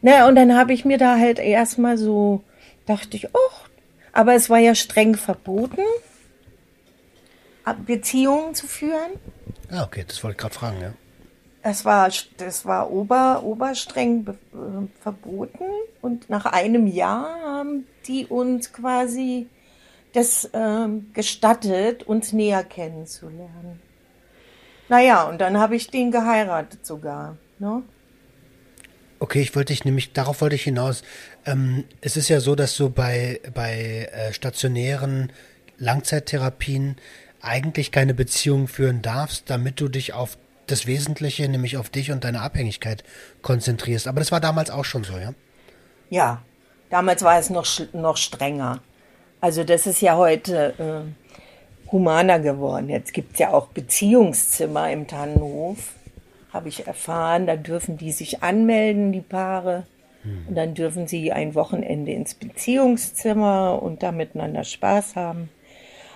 Naja, 0.01 0.27
und 0.27 0.35
dann 0.35 0.55
habe 0.55 0.73
ich 0.73 0.85
mir 0.85 0.97
da 0.97 1.17
halt 1.17 1.39
erstmal 1.39 1.97
so, 1.97 2.43
dachte 2.85 3.17
ich, 3.17 3.29
oh, 3.33 3.62
aber 4.13 4.35
es 4.35 4.49
war 4.49 4.59
ja 4.59 4.73
streng 4.75 5.15
verboten, 5.15 5.81
Beziehungen 7.85 8.55
zu 8.55 8.67
führen. 8.67 9.11
Ah, 9.69 9.83
okay, 9.83 10.05
das 10.07 10.23
wollte 10.23 10.35
ich 10.35 10.41
gerade 10.41 10.55
fragen, 10.55 10.81
ja. 10.81 10.93
Es 11.61 11.85
war, 11.85 12.09
das 12.37 12.65
war 12.65 12.91
ober, 12.91 13.41
oberstreng 13.43 14.25
be- 14.25 14.37
äh, 14.53 15.01
verboten 15.01 15.63
und 16.01 16.29
nach 16.29 16.45
einem 16.45 16.87
Jahr 16.87 17.39
haben 17.41 17.87
die 18.05 18.25
uns 18.25 18.73
quasi 18.73 19.47
das 20.11 20.49
ähm, 20.53 21.11
gestattet, 21.13 22.03
uns 22.03 22.33
näher 22.33 22.63
kennenzulernen. 22.65 23.81
Naja, 24.89 25.23
und 25.23 25.39
dann 25.39 25.57
habe 25.57 25.77
ich 25.77 25.87
den 25.89 26.11
geheiratet 26.11 26.85
sogar. 26.85 27.37
Ne? 27.59 27.81
Okay, 29.19 29.41
ich 29.41 29.55
wollte 29.55 29.71
dich 29.71 29.85
nämlich, 29.85 30.11
darauf 30.11 30.41
wollte 30.41 30.55
ich 30.55 30.63
hinaus. 30.63 31.01
Ähm, 31.45 31.83
es 32.01 32.17
ist 32.17 32.29
ja 32.29 32.39
so, 32.39 32.55
dass 32.55 32.75
du 32.77 32.89
bei, 32.89 33.39
bei 33.53 34.09
äh, 34.11 34.33
stationären 34.33 35.31
Langzeittherapien 35.77 36.95
eigentlich 37.41 37.91
keine 37.91 38.13
Beziehung 38.13 38.67
führen 38.67 39.01
darfst, 39.01 39.49
damit 39.49 39.79
du 39.79 39.89
dich 39.89 40.13
auf 40.13 40.37
das 40.67 40.87
Wesentliche, 40.87 41.47
nämlich 41.49 41.77
auf 41.77 41.89
dich 41.89 42.11
und 42.11 42.23
deine 42.23 42.41
Abhängigkeit 42.41 43.03
konzentrierst. 43.41 44.07
Aber 44.07 44.19
das 44.19 44.31
war 44.31 44.39
damals 44.39 44.69
auch 44.69 44.85
schon 44.85 45.03
so, 45.03 45.17
ja? 45.17 45.33
Ja, 46.09 46.41
damals 46.89 47.21
war 47.23 47.37
es 47.37 47.49
noch, 47.49 47.67
noch 47.91 48.17
strenger. 48.17 48.81
Also 49.41 49.65
das 49.65 49.87
ist 49.87 50.01
ja 50.01 50.15
heute 50.15 50.73
äh, 50.79 51.91
humaner 51.91 52.39
geworden. 52.39 52.87
Jetzt 52.87 53.13
gibt's 53.13 53.39
ja 53.39 53.51
auch 53.51 53.67
Beziehungszimmer 53.67 54.89
im 54.91 55.07
Tannenhof, 55.07 55.95
habe 56.53 56.69
ich 56.69 56.87
erfahren. 56.87 57.45
Da 57.45 57.57
dürfen 57.57 57.97
die 57.97 58.13
sich 58.13 58.41
anmelden, 58.41 59.11
die 59.11 59.21
Paare. 59.21 59.85
Und 60.23 60.55
dann 60.55 60.73
dürfen 60.73 61.07
sie 61.07 61.31
ein 61.31 61.53
Wochenende 61.53 62.11
ins 62.13 62.33
Beziehungszimmer 62.33 63.81
und 63.81 64.03
da 64.03 64.11
miteinander 64.11 64.63
Spaß 64.63 65.15
haben. 65.15 65.49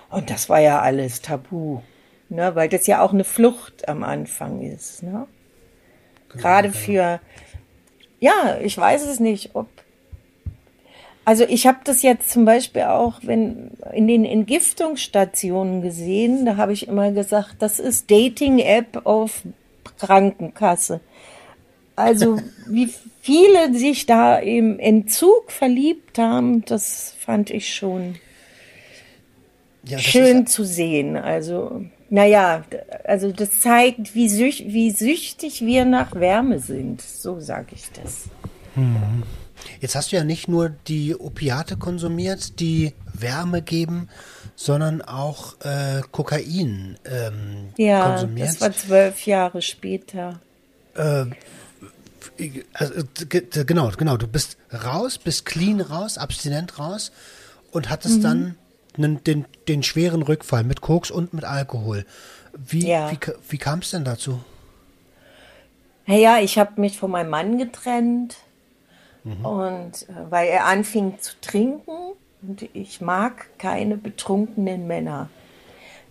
Und 0.09 0.29
das 0.29 0.47
war 0.47 0.59
ja 0.59 0.81
alles 0.81 1.21
tabu, 1.21 1.81
ne? 2.29 2.55
weil 2.55 2.69
das 2.69 2.87
ja 2.87 3.01
auch 3.01 3.11
eine 3.11 3.25
Flucht 3.25 3.89
am 3.89 4.03
Anfang 4.03 4.61
ist. 4.61 5.03
Ne? 5.03 5.27
Gerade 6.29 6.71
für, 6.71 7.19
ja, 8.19 8.57
ich 8.61 8.77
weiß 8.77 9.05
es 9.05 9.19
nicht, 9.19 9.55
ob. 9.55 9.67
Also 11.25 11.43
ich 11.43 11.67
habe 11.67 11.79
das 11.83 12.03
jetzt 12.03 12.29
zum 12.29 12.45
Beispiel 12.45 12.83
auch, 12.83 13.19
wenn 13.23 13.71
in 13.91 14.07
den 14.07 14.23
Entgiftungsstationen 14.23 15.81
gesehen, 15.81 16.45
da 16.45 16.55
habe 16.55 16.71
ich 16.71 16.87
immer 16.87 17.11
gesagt, 17.11 17.57
das 17.59 17.79
ist 17.79 18.09
Dating-App 18.09 19.05
auf 19.05 19.41
Krankenkasse. 19.99 21.01
Also 21.97 22.39
wie 22.67 22.93
viele 23.21 23.73
sich 23.77 24.05
da 24.05 24.37
im 24.37 24.77
Entzug 24.79 25.51
verliebt 25.51 26.19
haben, 26.19 26.63
das 26.63 27.15
fand 27.19 27.49
ich 27.49 27.73
schon 27.73 28.15
ja 29.83 29.97
schön 29.97 30.43
Ist, 30.43 30.53
zu 30.53 30.63
sehen. 30.63 31.17
Also, 31.17 31.85
naja, 32.11 32.63
also 33.03 33.31
das 33.31 33.61
zeigt, 33.61 34.13
wie, 34.13 34.29
süch, 34.29 34.65
wie 34.67 34.91
süchtig 34.91 35.65
wir 35.65 35.85
nach 35.85 36.13
Wärme 36.13 36.59
sind. 36.59 37.01
So 37.01 37.39
sage 37.39 37.69
ich 37.73 37.85
das. 37.91 38.25
jetzt 39.81 39.95
hast 39.95 40.11
du 40.11 40.17
ja 40.17 40.23
nicht 40.23 40.47
nur 40.47 40.69
die 40.69 41.15
Opiate 41.15 41.77
konsumiert, 41.77 42.59
die 42.59 42.93
Wärme 43.11 43.63
geben, 43.63 44.07
sondern 44.55 45.01
auch 45.01 45.59
äh, 45.61 46.01
Kokain 46.11 46.97
ähm, 47.09 47.69
Ja, 47.77 48.11
konsumiert. 48.11 48.49
das 48.49 48.61
war 48.61 48.71
zwölf 48.71 49.25
Jahre 49.25 49.63
später. 49.63 50.39
Also, 52.73 52.93
ge- 53.29 53.41
ge- 53.49 53.63
genau, 53.65 53.89
genau. 53.97 54.17
Du 54.17 54.27
bist 54.27 54.57
raus, 54.85 55.17
bist 55.17 55.45
clean 55.45 55.81
raus, 55.81 56.17
abstinent 56.17 56.79
raus 56.79 57.11
und 57.71 57.89
hattest 57.89 58.23
dann 58.23 58.55
nen, 58.97 59.23
den, 59.23 59.45
den 59.67 59.83
schweren 59.83 60.21
Rückfall 60.23 60.63
mit 60.63 60.81
Koks 60.81 61.11
und 61.11 61.33
mit 61.33 61.43
Alkohol. 61.45 62.05
Wie, 62.57 62.87
Ja. 62.87 63.11
wie, 63.11 63.17
wie 63.49 63.57
kam 63.57 63.79
es 63.79 63.91
denn 63.91 64.03
dazu? 64.05 64.39
Naja, 66.05 66.39
ich 66.39 66.57
habe 66.57 66.79
mich 66.79 66.97
von 66.97 67.11
meinem 67.11 67.29
Mann 67.29 67.57
getrennt 67.57 68.37
und 69.43 70.07
äh, 70.09 70.31
weil 70.31 70.47
er 70.47 70.65
anfing 70.65 71.19
zu 71.19 71.33
trinken 71.41 72.13
und 72.41 72.61
ich 72.73 73.01
mag 73.01 73.47
keine 73.57 73.97
betrunkenen 73.97 74.87
Männer. 74.87 75.29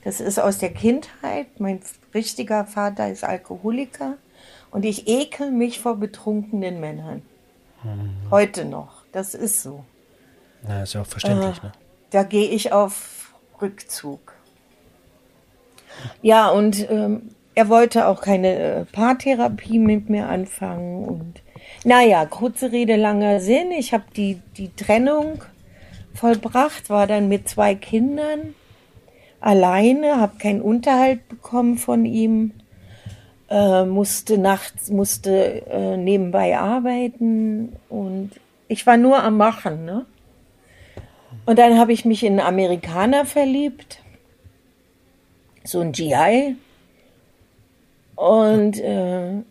Das 0.05 0.21
ist 0.21 0.39
aus 0.39 0.59
der 0.59 0.71
Kindheit. 0.75 1.59
Mein 1.59 1.81
richtiger 2.13 2.67
Vater 2.67 3.11
ist 3.11 3.25
Alkoholiker 3.25 4.19
und 4.77 4.85
ich 4.85 5.09
ekel 5.09 5.53
mich 5.53 5.81
vor 5.81 5.97
betrunkenen 5.97 6.81
Männern. 6.81 7.23
Heute 8.31 8.67
noch. 8.67 9.07
Das 9.11 9.35
ist 9.35 9.63
so. 9.63 9.87
Na, 10.69 10.83
ist 10.83 10.93
ja 10.93 11.01
auch 11.01 11.07
verständlich, 11.07 11.63
ne? 11.63 11.73
Da 12.11 12.25
gehe 12.25 12.51
ich 12.51 12.73
auf 12.73 13.33
Rückzug. 13.63 14.35
Ja, 16.21 16.51
und 16.51 16.91
ähm, 16.91 17.31
er 17.55 17.71
wollte 17.71 18.07
auch 18.07 18.21
keine 18.21 18.59
äh, 18.59 18.85
Paartherapie 18.85 19.79
mit 19.79 20.11
mir 20.11 20.29
anfangen. 20.29 21.07
Und 21.07 21.41
naja, 21.85 22.27
kurze 22.27 22.71
Rede, 22.71 22.97
langer 22.97 23.41
Sinn. 23.41 23.71
Ich 23.71 23.95
habe 23.95 24.05
die, 24.15 24.43
die 24.59 24.77
Trennung 24.77 25.43
vollbracht, 26.13 26.91
war 26.91 27.07
dann 27.07 27.29
mit 27.29 27.49
zwei 27.49 27.75
Kindern 27.75 28.55
alleine, 29.41 30.21
habe 30.21 30.37
keinen 30.37 30.61
Unterhalt 30.61 31.27
bekommen 31.31 31.79
von 31.79 32.05
ihm, 32.05 32.53
äh, 33.49 33.85
musste 33.85 34.39
nachts, 34.39 34.91
musste 34.91 35.67
äh, 35.67 35.97
nebenbei 35.97 36.59
arbeiten 36.59 37.77
und 37.89 38.33
ich 38.69 38.87
war 38.87 38.97
nur 38.97 39.23
am 39.23 39.37
Machen, 39.37 39.85
ne? 39.85 40.07
Und 41.45 41.61
dann 41.61 41.79
habe 41.79 41.93
ich 41.93 42.05
mich 42.05 42.25
in 42.25 42.41
einen 42.41 42.49
Amerikaner 42.49 43.25
verliebt, 43.25 44.01
so 45.63 45.81
ein 45.81 45.93
GI. 45.93 46.57
Und 48.17 48.81
äh, 48.81 49.43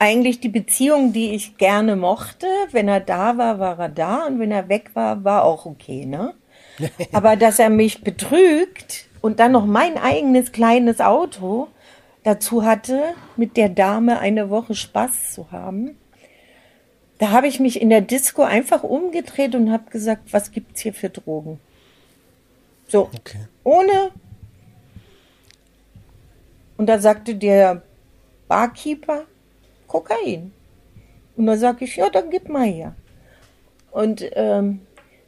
eigentlich 0.00 0.40
die 0.40 0.48
Beziehung, 0.48 1.12
die 1.12 1.34
ich 1.34 1.56
gerne 1.58 1.94
mochte, 1.94 2.46
wenn 2.72 2.88
er 2.88 3.00
da 3.00 3.38
war, 3.38 3.60
war 3.60 3.78
er 3.78 3.88
da 3.90 4.26
und 4.26 4.40
wenn 4.40 4.50
er 4.50 4.68
weg 4.68 4.90
war, 4.94 5.22
war 5.22 5.44
auch 5.44 5.66
okay, 5.66 6.04
ne? 6.06 6.34
Aber 7.12 7.36
dass 7.36 7.58
er 7.58 7.70
mich 7.70 8.02
betrügt 8.02 9.06
und 9.20 9.38
dann 9.38 9.52
noch 9.52 9.66
mein 9.66 9.98
eigenes 9.98 10.50
kleines 10.50 11.00
Auto 11.00 11.68
dazu 12.22 12.64
hatte, 12.64 13.14
mit 13.36 13.56
der 13.56 13.68
Dame 13.68 14.18
eine 14.18 14.50
Woche 14.50 14.74
Spaß 14.74 15.32
zu 15.32 15.50
haben, 15.50 15.96
da 17.18 17.30
habe 17.30 17.48
ich 17.48 17.60
mich 17.60 17.80
in 17.80 17.90
der 17.90 18.00
Disco 18.00 18.42
einfach 18.42 18.82
umgedreht 18.82 19.54
und 19.54 19.70
habe 19.70 19.90
gesagt, 19.90 20.32
was 20.32 20.52
gibt's 20.52 20.80
hier 20.80 20.94
für 20.94 21.10
Drogen? 21.10 21.60
So, 22.88 23.10
Okay. 23.14 23.40
ohne. 23.62 24.10
Und 26.76 26.86
da 26.86 26.98
sagte 26.98 27.34
der 27.34 27.82
Barkeeper 28.48 29.26
Kokain. 29.86 30.52
Und 31.36 31.46
da 31.46 31.56
sage 31.58 31.84
ich, 31.84 31.96
ja, 31.96 32.08
dann 32.08 32.30
gib 32.30 32.48
mal 32.48 32.66
her. 32.66 32.94
Und 33.90 34.24
ähm, 34.32 34.80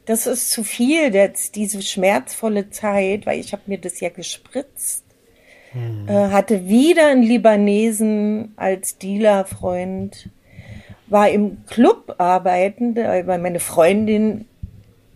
das 0.05 0.25
ist 0.25 0.51
zu 0.51 0.63
viel, 0.63 1.13
jetzt 1.13 1.55
diese 1.55 1.81
schmerzvolle 1.81 2.71
Zeit, 2.71 3.25
weil 3.25 3.39
ich 3.39 3.53
habe 3.53 3.63
mir 3.67 3.77
das 3.77 3.99
ja 3.99 4.09
gespritzt. 4.09 5.02
Äh, 5.75 6.29
hatte 6.29 6.67
wieder 6.67 7.07
einen 7.07 7.23
Libanesen 7.23 8.53
als 8.57 8.97
Dealerfreund, 8.97 10.29
war 11.07 11.29
im 11.29 11.65
Club 11.65 12.15
arbeiten, 12.19 12.95
äh, 12.95 13.25
weil 13.25 13.39
meine 13.39 13.59
Freundin 13.59 14.45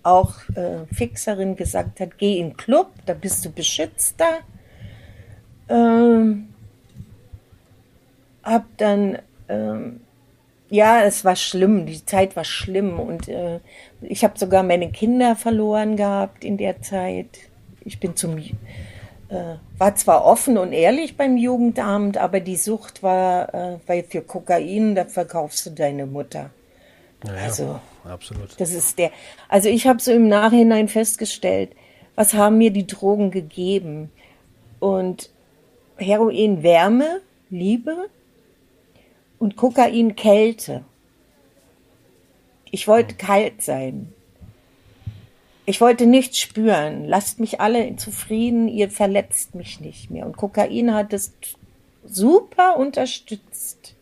auch 0.04 0.36
äh, 0.56 0.86
Fixerin 0.94 1.56
gesagt 1.56 2.00
hat, 2.00 2.18
geh 2.18 2.40
in 2.40 2.50
den 2.50 2.58
Club, 2.58 2.92
da 3.06 3.14
bist 3.14 3.46
du 3.46 3.52
beschützter. 3.52 4.40
Ähm, 5.70 6.48
hab 8.42 8.66
dann, 8.78 9.20
ähm, 9.50 10.00
ja, 10.70 11.04
es 11.04 11.26
war 11.26 11.36
schlimm, 11.36 11.86
die 11.86 12.06
Zeit 12.06 12.36
war 12.36 12.46
schlimm 12.46 13.00
und 13.00 13.28
äh, 13.28 13.60
ich 14.02 14.24
habe 14.24 14.40
sogar 14.40 14.64
meine 14.64 14.90
Kinder 14.92 15.36
verloren 15.36 15.98
gehabt 15.98 16.46
in 16.46 16.58
der 16.58 16.82
Zeit. 16.82 17.38
Ich 17.84 18.00
bin 18.00 18.16
zum, 18.16 18.38
äh, 19.30 19.56
war 19.78 19.96
zwar 19.96 20.24
offen 20.26 20.58
und 20.58 20.72
ehrlich 20.74 21.18
beim 21.18 21.38
Jugendamt, 21.38 22.18
aber 22.18 22.40
die 22.40 22.56
Sucht 22.56 23.04
war, 23.04 23.54
äh, 23.54 23.78
weil 23.88 24.04
für 24.04 24.22
Kokain, 24.22 24.96
da 24.96 25.06
verkaufst 25.06 25.66
du 25.66 25.70
deine 25.72 26.06
Mutter. 26.06 26.50
Naja, 27.24 27.44
Also- 27.44 27.80
absolut. 28.06 28.60
Das 28.60 28.72
ist 28.72 28.98
der. 29.00 29.12
Also 29.50 29.70
ich 29.70 29.88
habe 29.88 30.00
so 30.02 30.12
im 30.12 30.28
Nachhinein 30.28 30.88
festgestellt, 30.88 31.72
was 32.16 32.34
haben 32.34 32.58
mir 32.58 32.72
die 32.72 32.88
Drogen 32.88 33.32
gegeben? 33.32 34.12
Und 34.80 35.30
Heroin 35.98 36.62
Wärme, 36.64 37.22
Liebe 37.50 37.96
und 39.40 39.56
Kokain 39.56 40.16
Kälte. 40.16 40.84
Ich 42.70 42.88
wollte 42.88 43.16
kalt 43.16 43.62
sein. 43.62 44.14
Ich 45.70 45.82
wollte 45.82 46.06
nichts 46.06 46.40
spüren. 46.40 47.04
Lasst 47.04 47.42
mich 47.42 47.60
alle 47.60 47.98
zufrieden, 47.98 48.70
ihr 48.70 48.90
verletzt 48.90 49.54
mich 49.54 49.82
nicht 49.82 50.10
mehr. 50.10 50.26
Und 50.26 50.38
Kokain 50.38 50.94
hat 50.94 51.12
es 51.12 51.34
super 52.06 52.78
unterstützt. 52.78 53.94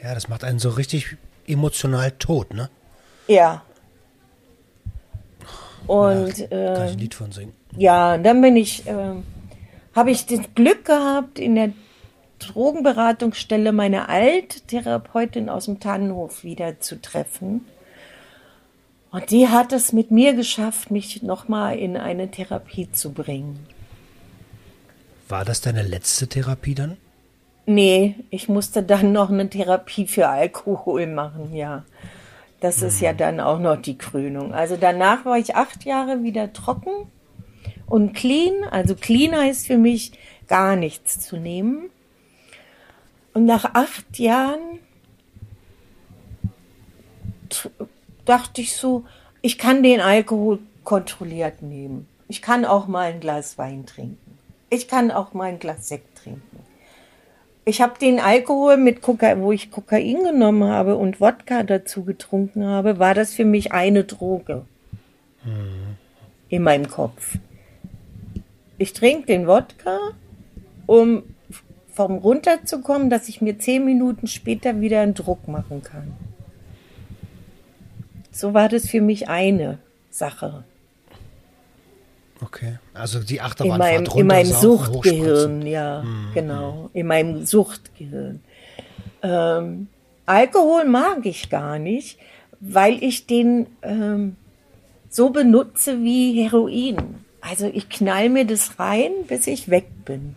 Ja, 0.00 0.14
das 0.14 0.28
macht 0.28 0.44
einen 0.44 0.60
so 0.60 0.70
richtig 0.70 1.16
emotional 1.48 2.12
tot, 2.12 2.54
ne? 2.54 2.70
Ja. 3.26 3.64
Und 5.88 6.48
Kann 6.48 6.52
äh, 6.52 6.86
ich 6.86 6.92
ein 6.92 6.98
Lied 6.98 7.14
von 7.14 7.32
singen. 7.32 7.54
Ja, 7.76 8.14
und 8.14 8.22
dann 8.22 8.40
bin 8.40 8.54
ich, 8.54 8.86
äh, 8.86 9.14
habe 9.96 10.12
ich 10.12 10.26
das 10.26 10.42
Glück 10.54 10.84
gehabt, 10.84 11.40
in 11.40 11.56
der 11.56 11.72
Drogenberatungsstelle 12.38 13.72
meine 13.72 14.08
Alttherapeutin 14.08 15.48
aus 15.48 15.64
dem 15.64 15.80
Tannenhof 15.80 16.44
wieder 16.44 16.78
zu 16.78 17.02
treffen. 17.02 17.66
Und 19.14 19.30
die 19.30 19.46
hat 19.46 19.72
es 19.72 19.92
mit 19.92 20.10
mir 20.10 20.34
geschafft, 20.34 20.90
mich 20.90 21.22
nochmal 21.22 21.78
in 21.78 21.96
eine 21.96 22.32
Therapie 22.32 22.90
zu 22.90 23.12
bringen. 23.12 23.64
War 25.28 25.44
das 25.44 25.60
deine 25.60 25.84
letzte 25.84 26.26
Therapie 26.26 26.74
dann? 26.74 26.96
Nee, 27.64 28.16
ich 28.30 28.48
musste 28.48 28.82
dann 28.82 29.12
noch 29.12 29.30
eine 29.30 29.48
Therapie 29.48 30.08
für 30.08 30.26
Alkohol 30.26 31.06
machen, 31.06 31.54
ja. 31.54 31.84
Das 32.58 32.82
ist 32.82 33.00
ja 33.00 33.12
dann 33.12 33.38
auch 33.38 33.60
noch 33.60 33.76
die 33.76 33.96
Krönung. 33.96 34.52
Also 34.52 34.76
danach 34.76 35.24
war 35.24 35.38
ich 35.38 35.54
acht 35.54 35.84
Jahre 35.84 36.24
wieder 36.24 36.52
trocken 36.52 37.06
und 37.86 38.14
clean. 38.14 38.64
Also 38.68 38.96
clean 38.96 39.36
heißt 39.36 39.68
für 39.68 39.78
mich 39.78 40.10
gar 40.48 40.74
nichts 40.74 41.20
zu 41.20 41.36
nehmen. 41.36 41.88
Und 43.32 43.44
nach 43.44 43.74
acht 43.74 44.18
Jahren 44.18 44.80
dachte 48.24 48.60
ich 48.60 48.76
so, 48.76 49.04
ich 49.42 49.58
kann 49.58 49.82
den 49.82 50.00
Alkohol 50.00 50.58
kontrolliert 50.84 51.62
nehmen. 51.62 52.06
Ich 52.28 52.42
kann 52.42 52.64
auch 52.64 52.86
mal 52.86 53.12
ein 53.12 53.20
Glas 53.20 53.58
Wein 53.58 53.86
trinken. 53.86 54.38
Ich 54.70 54.88
kann 54.88 55.10
auch 55.10 55.34
mal 55.34 55.44
ein 55.44 55.58
Glas 55.58 55.88
Sekt 55.88 56.18
trinken. 56.18 56.58
Ich 57.66 57.80
habe 57.80 57.98
den 57.98 58.20
Alkohol 58.20 58.76
mit 58.76 59.00
Kokain, 59.00 59.40
wo 59.40 59.52
ich 59.52 59.70
Kokain 59.70 60.22
genommen 60.24 60.64
habe 60.64 60.96
und 60.96 61.20
Wodka 61.20 61.62
dazu 61.62 62.04
getrunken 62.04 62.66
habe, 62.66 62.98
war 62.98 63.14
das 63.14 63.32
für 63.32 63.46
mich 63.46 63.72
eine 63.72 64.04
Droge 64.04 64.64
in 66.48 66.62
meinem 66.62 66.88
Kopf. 66.88 67.38
Ich 68.76 68.92
trinke 68.92 69.26
den 69.26 69.46
Wodka, 69.46 69.98
um 70.86 71.22
vom 71.92 72.18
runterzukommen, 72.18 73.08
dass 73.08 73.28
ich 73.28 73.40
mir 73.40 73.58
zehn 73.58 73.84
Minuten 73.84 74.26
später 74.26 74.80
wieder 74.80 75.00
einen 75.00 75.14
Druck 75.14 75.46
machen 75.48 75.82
kann. 75.82 76.12
So 78.34 78.52
war 78.52 78.68
das 78.68 78.88
für 78.88 79.00
mich 79.00 79.28
eine 79.28 79.78
Sache 80.10 80.64
Okay. 82.44 82.78
Also 82.92 83.20
die 83.20 83.36
in 83.36 83.40
Achterbahnfahrt 83.40 83.92
meinem, 83.92 84.06
runter, 84.06 84.20
in 84.20 84.26
meinem 84.26 84.52
Suchtgehirn, 84.52 85.66
ja, 85.66 86.04
genau, 86.34 86.90
in 86.92 87.06
meinem 87.06 87.46
Suchtgehirn. 87.46 88.40
Ähm, 89.22 89.88
Alkohol 90.26 90.84
mag 90.84 91.24
ich 91.24 91.48
gar 91.48 91.78
nicht, 91.78 92.18
weil 92.60 93.02
ich 93.02 93.26
den 93.26 93.66
ähm, 93.82 94.36
so 95.08 95.30
benutze 95.30 96.02
wie 96.02 96.42
Heroin. 96.42 96.96
Also 97.40 97.70
ich 97.72 97.88
knall 97.88 98.28
mir 98.28 98.46
das 98.46 98.78
rein, 98.78 99.12
bis 99.28 99.46
ich 99.46 99.68
weg 99.68 99.86
bin. 100.04 100.34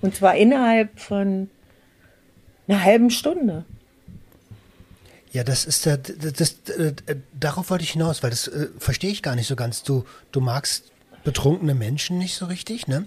Und 0.00 0.16
zwar 0.16 0.34
innerhalb 0.34 0.98
von 0.98 1.48
einer 2.66 2.82
halben 2.82 3.10
Stunde. 3.10 3.64
Ja, 5.32 5.44
das 5.44 5.64
ist 5.64 5.86
der, 5.86 5.96
das, 5.96 6.32
das, 6.34 6.76
äh, 6.76 6.94
darauf 7.38 7.70
wollte 7.70 7.84
ich 7.84 7.90
hinaus, 7.92 8.22
weil 8.22 8.30
das 8.30 8.48
äh, 8.48 8.68
verstehe 8.78 9.10
ich 9.10 9.22
gar 9.22 9.34
nicht 9.34 9.46
so 9.46 9.56
ganz. 9.56 9.82
Du, 9.82 10.04
du 10.30 10.40
magst 10.40 10.92
betrunkene 11.24 11.74
Menschen 11.74 12.18
nicht 12.18 12.34
so 12.36 12.46
richtig, 12.46 12.86
ne? 12.88 13.06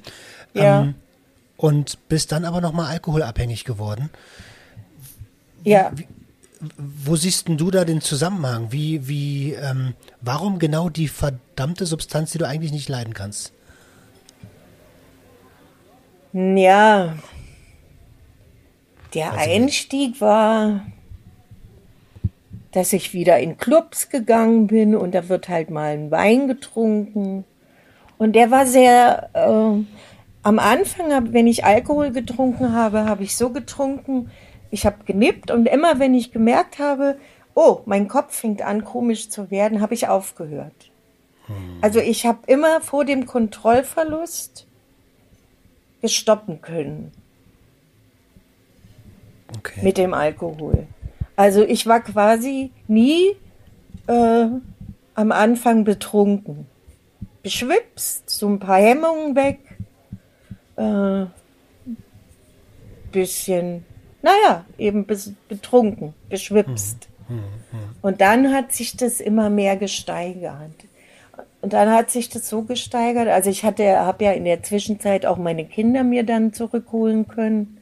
Ja. 0.54 0.94
und 1.58 2.00
bist 2.10 2.32
dann 2.32 2.46
aber 2.46 2.62
nochmal 2.62 2.88
alkoholabhängig 2.92 3.64
geworden. 3.66 4.10
Ja, 5.64 5.92
Wo 6.78 7.16
siehst 7.18 7.48
denn 7.50 7.58
du 7.58 7.70
da 7.72 7.84
den 7.86 8.00
Zusammenhang? 8.02 8.72
Wie, 8.72 9.08
wie, 9.08 9.54
ähm, 9.54 9.94
warum 10.22 10.58
genau 10.60 10.90
die 10.90 11.10
verdammte 11.10 11.86
Substanz, 11.86 12.32
die 12.32 12.38
du 12.38 12.48
eigentlich 12.48 12.72
nicht 12.72 12.88
leiden 12.90 13.14
kannst? 13.14 13.52
Ja, 16.34 17.16
der 19.14 19.32
Also- 19.34 19.50
Einstieg 19.52 20.20
war, 20.22 20.86
dass 22.76 22.92
ich 22.92 23.14
wieder 23.14 23.40
in 23.40 23.58
Clubs 23.58 24.10
gegangen 24.10 24.68
bin 24.68 24.96
und 24.96 25.16
da 25.16 25.30
wird 25.30 25.48
halt 25.48 25.70
mal 25.70 25.94
ein 25.94 26.12
Wein 26.12 26.50
getrunken. 26.50 27.46
Und 28.18 28.34
der 28.34 28.52
war 28.52 28.66
sehr, 28.66 29.30
äh, 29.34 29.84
am 30.44 30.60
Anfang, 30.60 31.34
wenn 31.34 31.48
ich 31.48 31.64
Alkohol 31.64 32.12
getrunken 32.12 32.74
habe, 32.74 33.06
habe 33.06 33.24
ich 33.24 33.38
so 33.38 33.50
getrunken, 33.50 34.30
ich 34.72 34.86
habe 34.86 35.06
genippt 35.06 35.52
und 35.52 35.68
immer 35.68 36.00
wenn 36.00 36.14
ich 36.14 36.34
gemerkt 36.34 36.78
habe, 36.80 37.18
oh, 37.54 37.80
mein 37.86 38.10
Kopf 38.10 38.36
fängt 38.36 38.62
an 38.62 38.84
komisch 38.84 39.30
zu 39.30 39.50
werden, 39.50 39.80
habe 39.80 39.94
ich 39.94 40.10
aufgehört. 40.10 40.92
Also 41.80 42.00
ich 42.00 42.26
habe 42.26 42.40
immer 42.48 42.82
vor 42.82 43.06
dem 43.06 43.26
Kontrollverlust 43.26 44.68
gestoppen 46.02 46.62
können 46.62 47.12
Okay. 49.58 49.82
mit 49.84 49.98
dem 49.98 50.14
Alkohol. 50.14 50.88
Also 51.36 51.64
ich 51.64 51.86
war 51.86 52.02
quasi 52.02 52.72
nie 52.88 53.36
äh, 54.08 54.48
am 55.16 55.32
Anfang 55.32 55.84
betrunken. 55.84 56.68
Beschwipst, 57.44 58.30
so 58.30 58.48
ein 58.48 58.60
paar 58.60 58.80
Hemmungen 58.80 59.36
weg, 59.36 59.60
äh, 60.78 61.26
bisschen, 63.12 63.86
naja, 64.22 64.66
eben 64.78 65.06
betrunken, 65.06 66.14
beschwipst. 66.30 67.08
Und 68.02 68.22
dann 68.22 68.54
hat 68.54 68.72
sich 68.72 68.98
das 68.98 69.20
immer 69.20 69.50
mehr 69.50 69.78
gesteigert. 69.78 70.72
Und 71.62 71.74
dann 71.74 71.92
hat 71.92 72.12
sich 72.12 72.30
das 72.30 72.48
so 72.48 72.64
gesteigert. 72.64 73.28
Also 73.28 73.50
ich 73.50 73.64
hatte, 73.64 74.00
habe 74.00 74.26
ja 74.26 74.32
in 74.34 74.46
der 74.46 74.62
Zwischenzeit 74.64 75.26
auch 75.26 75.38
meine 75.38 75.66
Kinder 75.66 76.04
mir 76.04 76.24
dann 76.24 76.54
zurückholen 76.54 77.28
können. 77.28 77.78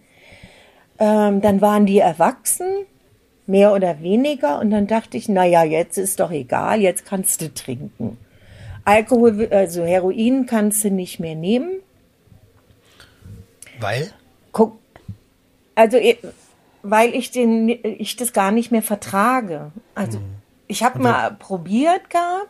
Ähm, 1.00 1.42
dann 1.42 1.60
waren 1.60 1.86
die 1.86 2.00
erwachsen, 2.00 2.86
mehr 3.46 3.74
oder 3.74 4.02
weniger. 4.02 4.60
Und 4.60 4.72
dann 4.72 4.88
dachte 4.88 5.18
ich, 5.18 5.30
na 5.30 5.46
ja, 5.46 5.64
jetzt 5.64 5.98
ist 5.98 6.20
doch 6.20 6.32
egal, 6.32 6.82
jetzt 6.82 7.06
kannst 7.06 7.42
du 7.42 7.54
trinken. 7.54 8.18
Alkohol, 8.86 9.48
also 9.52 9.84
Heroin 9.84 10.46
kannst 10.46 10.84
du 10.84 10.92
nicht 10.92 11.20
mehr 11.20 11.36
nehmen. 11.36 11.80
Weil? 13.80 14.12
Guck, 14.52 14.78
also 15.76 15.98
eh, 15.98 16.18
weil 16.84 17.16
ich 17.16 17.32
den, 17.32 17.70
ich 17.70 18.16
das 18.18 18.34
gar 18.34 18.52
nicht 18.52 18.72
mehr 18.72 18.84
vertrage. 18.84 19.72
Also 19.96 20.20
mhm. 20.20 20.26
ich 20.68 20.84
habe 20.84 21.00
mal 21.00 21.32
probiert 21.32 22.10
gehabt, 22.10 22.50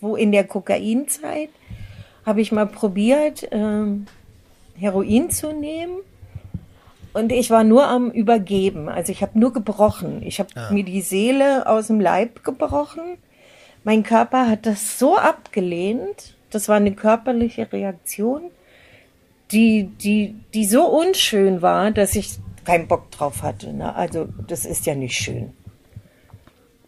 wo 0.00 0.16
in 0.16 0.32
der 0.32 0.44
Kokainzeit 0.44 1.48
habe 2.26 2.40
ich 2.40 2.52
mal 2.52 2.66
probiert, 2.66 3.48
ähm, 3.50 4.06
Heroin 4.76 5.30
zu 5.30 5.52
nehmen. 5.52 5.98
Und 7.14 7.30
ich 7.30 7.50
war 7.50 7.64
nur 7.64 7.86
am 7.86 8.10
Übergeben. 8.10 8.88
Also 8.88 9.12
ich 9.12 9.22
habe 9.22 9.38
nur 9.38 9.52
gebrochen. 9.52 10.22
Ich 10.22 10.40
habe 10.40 10.50
ja. 10.54 10.70
mir 10.70 10.84
die 10.84 11.00
Seele 11.00 11.66
aus 11.66 11.86
dem 11.86 12.00
Leib 12.00 12.44
gebrochen. 12.44 13.18
Mein 13.84 14.02
Körper 14.02 14.48
hat 14.48 14.66
das 14.66 14.98
so 14.98 15.16
abgelehnt. 15.16 16.34
Das 16.50 16.68
war 16.68 16.76
eine 16.76 16.92
körperliche 16.92 17.72
Reaktion, 17.72 18.42
die, 19.50 19.84
die, 19.84 20.34
die 20.54 20.66
so 20.66 20.86
unschön 20.86 21.62
war, 21.62 21.90
dass 21.90 22.14
ich 22.16 22.38
keinen 22.64 22.88
Bock 22.88 23.10
drauf 23.10 23.42
hatte. 23.42 23.72
Ne? 23.72 23.94
Also 23.94 24.28
das 24.46 24.64
ist 24.64 24.86
ja 24.86 24.94
nicht 24.94 25.16
schön. 25.16 25.52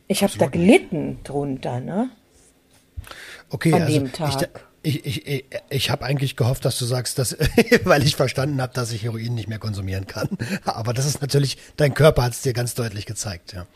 Ich 0.09 0.23
habe 0.23 0.37
da 0.39 0.47
gelitten 0.47 1.19
drunter, 1.25 1.81
ne? 1.81 2.11
Okay, 3.51 3.73
An 3.73 3.83
also 3.83 3.99
dem 3.99 4.13
Tag. 4.13 4.43
Ich, 4.43 4.49
ich, 4.87 5.27
ich, 5.27 5.45
ich 5.69 5.91
habe 5.91 6.05
eigentlich 6.05 6.37
gehofft, 6.37 6.65
dass 6.65 6.79
du 6.79 6.85
sagst, 6.85 7.19
dass, 7.19 7.37
weil 7.85 8.05
ich 8.05 8.15
verstanden 8.15 8.63
habe, 8.63 8.73
dass 8.73 8.93
ich 8.93 9.03
Heroin 9.03 9.35
nicht 9.35 9.49
mehr 9.49 9.59
konsumieren 9.59 10.07
kann. 10.07 10.29
Aber 10.65 10.93
das 10.93 11.07
ist 11.07 11.21
natürlich, 11.21 11.59
dein 11.77 11.93
Körper 11.93 12.23
hat 12.23 12.33
es 12.33 12.43
dir 12.43 12.53
ganz 12.53 12.75
deutlich 12.75 13.05
gezeigt, 13.05 13.53
ja. 13.53 13.67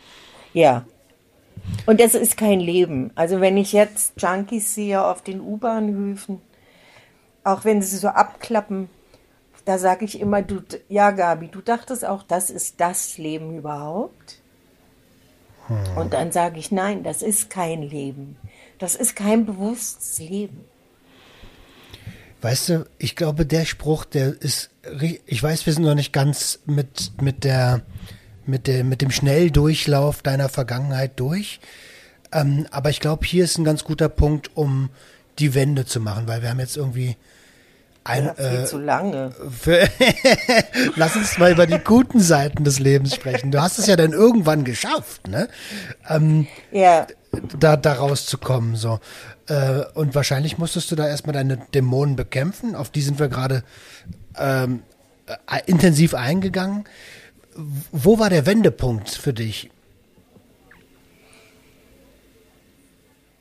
Ja. 0.52 0.84
Und 1.86 2.00
das 2.00 2.14
ist 2.14 2.36
kein 2.36 2.60
Leben. 2.60 3.10
Also 3.16 3.40
wenn 3.40 3.56
ich 3.56 3.72
jetzt 3.72 4.20
Junkies 4.20 4.74
sehe 4.74 5.04
auf 5.04 5.22
den 5.22 5.40
U-Bahnhöfen, 5.40 6.40
auch 7.42 7.64
wenn 7.64 7.82
sie 7.82 7.96
so 7.96 8.08
abklappen, 8.08 8.88
da 9.64 9.78
sage 9.78 10.04
ich 10.04 10.20
immer, 10.20 10.42
du, 10.42 10.62
ja, 10.88 11.10
Gabi, 11.10 11.48
du 11.48 11.60
dachtest 11.60 12.04
auch, 12.04 12.22
das 12.22 12.50
ist 12.50 12.80
das 12.80 13.18
Leben 13.18 13.58
überhaupt? 13.58 14.40
Hm. 15.66 15.96
Und 15.96 16.14
dann 16.14 16.32
sage 16.32 16.58
ich, 16.58 16.70
nein, 16.70 17.02
das 17.02 17.22
ist 17.22 17.50
kein 17.50 17.82
Leben. 17.82 18.36
Das 18.78 18.94
ist 18.94 19.16
kein 19.16 19.44
bewusstes 19.44 20.18
Leben. 20.20 20.64
Weißt 22.42 22.68
du, 22.70 22.86
ich 22.98 23.16
glaube, 23.16 23.44
der 23.44 23.64
Spruch, 23.64 24.04
der 24.04 24.40
ist, 24.40 24.70
ich 25.26 25.42
weiß, 25.42 25.66
wir 25.66 25.72
sind 25.72 25.84
noch 25.84 25.94
nicht 25.94 26.12
ganz 26.12 26.60
mit, 26.64 27.12
mit 27.20 27.44
der, 27.44 27.82
mit 28.46 28.66
der, 28.66 28.82
mit 28.84 29.02
dem 29.02 29.10
Schnelldurchlauf 29.10 30.22
deiner 30.22 30.48
Vergangenheit 30.48 31.20
durch. 31.20 31.60
Ähm, 32.32 32.66
aber 32.70 32.90
ich 32.90 33.00
glaube, 33.00 33.26
hier 33.26 33.44
ist 33.44 33.58
ein 33.58 33.64
ganz 33.64 33.84
guter 33.84 34.08
Punkt, 34.08 34.56
um 34.56 34.90
die 35.38 35.54
Wende 35.54 35.84
zu 35.84 36.00
machen, 36.00 36.26
weil 36.28 36.42
wir 36.42 36.50
haben 36.50 36.60
jetzt 36.60 36.76
irgendwie 36.76 37.16
ein, 38.04 38.26
ja, 38.26 38.34
viel 38.34 38.60
äh, 38.60 38.64
zu 38.64 38.78
lange. 38.78 39.32
Für, 39.50 39.88
Lass 40.96 41.16
uns 41.16 41.38
mal 41.38 41.52
über 41.52 41.66
die 41.66 41.78
guten 41.78 42.20
Seiten 42.20 42.64
des 42.64 42.78
Lebens 42.78 43.14
sprechen. 43.14 43.50
Du 43.50 43.60
hast 43.60 43.78
es 43.78 43.86
ja 43.86 43.96
dann 43.96 44.12
irgendwann 44.12 44.64
geschafft, 44.64 45.28
ne? 45.28 45.48
Ähm, 46.08 46.46
ja. 46.72 47.06
Da, 47.58 47.76
da 47.76 47.92
rauszukommen, 47.92 48.74
so. 48.74 49.00
Äh, 49.50 49.84
und 49.94 50.14
wahrscheinlich 50.14 50.58
musstest 50.58 50.90
du 50.92 50.96
da 50.96 51.08
erstmal 51.08 51.32
deine 51.32 51.56
Dämonen 51.56 52.14
bekämpfen. 52.14 52.76
Auf 52.76 52.90
die 52.90 53.02
sind 53.02 53.18
wir 53.18 53.28
gerade 53.28 53.64
ähm, 54.38 54.82
äh, 55.26 55.34
intensiv 55.66 56.14
eingegangen. 56.14 56.84
Wo 57.90 58.20
war 58.20 58.30
der 58.30 58.46
Wendepunkt 58.46 59.10
für 59.10 59.32
dich? 59.32 59.70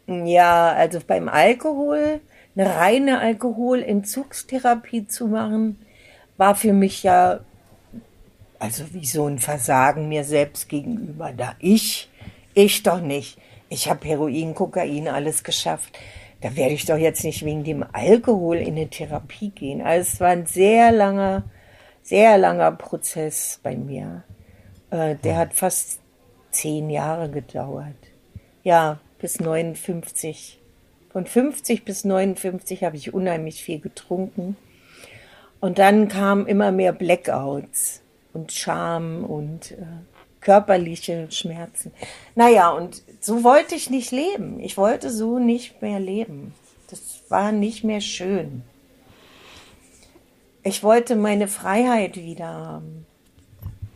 Ja, 0.08 0.74
also 0.74 1.00
beim 1.06 1.30
Alkohol 1.30 2.22
eine 2.56 2.76
reine 2.76 3.20
Alkoholentzugstherapie 3.20 5.08
zu 5.08 5.28
machen, 5.28 5.78
war 6.38 6.56
für 6.56 6.74
mich 6.74 7.04
ja 7.04 7.42
also 8.58 8.84
wie 8.94 9.06
so 9.06 9.28
ein 9.28 9.38
Versagen 9.38 10.10
mir 10.10 10.24
selbst 10.24 10.68
gegenüber. 10.68 11.32
Da 11.38 11.56
ich, 11.60 12.10
ich 12.56 12.82
doch 12.82 13.00
nicht. 13.00 13.38
Ich 13.70 13.90
habe 13.90 14.08
Heroin, 14.08 14.56
Kokain, 14.56 15.08
alles 15.08 15.44
geschafft. 15.44 15.98
Da 16.42 16.56
werde 16.56 16.74
ich 16.74 16.86
doch 16.86 16.98
jetzt 16.98 17.24
nicht 17.24 17.46
wegen 17.46 17.64
dem 17.64 17.86
Alkohol 17.92 18.58
in 18.58 18.76
eine 18.76 18.90
Therapie 18.90 19.50
gehen. 19.50 19.82
Also 19.82 20.10
es 20.14 20.20
war 20.20 20.30
ein 20.30 20.46
sehr 20.46 20.92
langer, 20.92 21.44
sehr 22.02 22.38
langer 22.38 22.72
Prozess 22.72 23.60
bei 23.62 23.76
mir. 23.76 24.24
Äh, 24.90 25.16
der 25.24 25.38
hat 25.38 25.54
fast 25.54 26.00
zehn 26.52 26.90
Jahre 26.90 27.30
gedauert. 27.30 27.96
Ja, 28.64 29.00
bis 29.20 29.40
59 29.40 30.60
von 31.12 31.26
50 31.26 31.86
bis 31.86 32.06
59 32.06 32.84
habe 32.84 32.96
ich 32.96 33.14
unheimlich 33.14 33.64
viel 33.64 33.80
getrunken. 33.80 34.56
Und 35.60 35.80
dann 35.80 36.08
kamen 36.08 36.48
immer 36.48 36.72
mehr 36.72 36.94
Blackouts 36.94 38.02
und 38.34 38.52
Scham 38.52 39.26
und 39.26 39.72
äh, 39.72 39.86
körperliche 40.42 41.28
Schmerzen. 41.32 41.92
Naja, 42.36 42.70
und 42.70 43.02
so 43.20 43.44
wollte 43.44 43.76
ich 43.76 43.90
nicht 43.90 44.12
leben. 44.12 44.60
Ich 44.60 44.78
wollte 44.78 45.10
so 45.10 45.40
nicht 45.40 45.82
mehr 45.82 46.00
leben. 46.00 46.54
Das 46.90 47.24
war 47.30 47.52
nicht 47.52 47.84
mehr 47.84 48.02
schön. 48.02 48.64
Ich 50.64 50.84
wollte 50.84 51.16
meine 51.16 51.48
Freiheit 51.48 52.18
wieder 52.18 52.48
haben. 52.48 53.06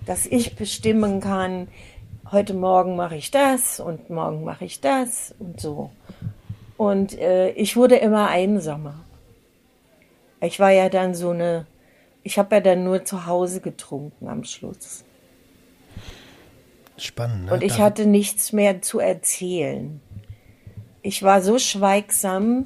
Dass 0.06 0.26
ich 0.26 0.56
bestimmen 0.56 1.22
kann, 1.22 1.70
heute 2.32 2.54
Morgen 2.54 2.96
mache 2.96 3.16
ich 3.16 3.32
das 3.32 3.80
und 3.80 4.10
morgen 4.10 4.44
mache 4.44 4.66
ich 4.66 4.82
das 4.82 5.34
und 5.39 5.62
so. 5.62 5.91
Und 6.78 7.18
äh, 7.18 7.52
ich 7.52 7.78
wurde 7.78 7.96
immer 7.96 8.28
einsamer. 8.28 8.96
Ich 10.41 10.60
war 10.60 10.72
ja 10.72 10.89
dann 10.89 11.16
so 11.16 11.30
eine, 11.30 11.66
ich 12.24 12.38
habe 12.38 12.56
ja 12.56 12.62
dann 12.62 12.84
nur 12.84 13.06
zu 13.06 13.26
Hause 13.26 13.62
getrunken 13.62 14.28
am 14.28 14.44
Schluss. 14.44 15.06
Spannend. 16.98 17.46
Ne? 17.46 17.54
Und 17.54 17.64
ich 17.64 17.80
hatte 17.80 18.06
nichts 18.06 18.54
mehr 18.54 18.82
zu 18.82 19.00
erzählen. 19.00 20.00
Ich 21.02 21.24
war 21.24 21.41
so 21.41 21.60
schweigsam, 21.60 22.66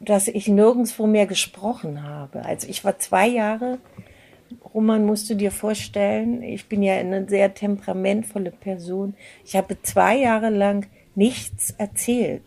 dass 0.00 0.28
ich 0.28 0.48
nirgendwo 0.48 1.06
mehr 1.06 1.26
gesprochen 1.26 2.02
habe. 2.02 2.44
Also 2.44 2.68
ich 2.68 2.84
war 2.84 2.98
zwei 2.98 3.28
Jahre, 3.28 3.78
Roman 4.74 5.04
musst 5.04 5.30
du 5.30 5.34
dir 5.34 5.50
vorstellen, 5.50 6.42
ich 6.42 6.66
bin 6.66 6.82
ja 6.82 6.94
eine 6.94 7.28
sehr 7.28 7.54
temperamentvolle 7.54 8.50
Person. 8.50 9.14
Ich 9.44 9.56
habe 9.56 9.76
zwei 9.82 10.16
Jahre 10.16 10.50
lang 10.50 10.86
nichts 11.14 11.74
erzählt. 11.78 12.42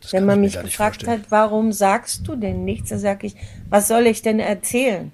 Das 0.00 0.12
Wenn 0.12 0.26
man 0.26 0.40
mich 0.40 0.60
gefragt 0.60 1.06
hat, 1.06 1.30
warum 1.30 1.72
sagst 1.72 2.26
du 2.28 2.36
denn 2.36 2.64
nichts, 2.64 2.90
dann 2.90 2.98
sage 2.98 3.26
ich, 3.26 3.34
was 3.68 3.88
soll 3.88 4.06
ich 4.06 4.22
denn 4.22 4.40
erzählen? 4.40 5.12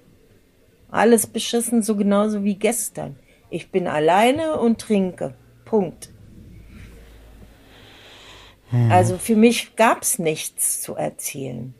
Alles 0.91 1.27
beschissen, 1.27 1.83
so 1.83 1.97
genauso 1.97 2.45
wie 2.45 2.57
gestern. 2.57 3.17
Ich 3.53 3.71
bin 3.71 3.87
alleine 3.87 4.59
und 4.59 4.81
trinke. 4.81 5.35
Punkt. 5.67 6.09
Hm. 8.71 8.91
Also 8.91 9.19
für 9.19 9.37
mich 9.37 9.77
gab 9.77 10.01
es 10.01 10.19
nichts 10.19 10.81
zu 10.81 10.95
erzählen. 10.95 11.75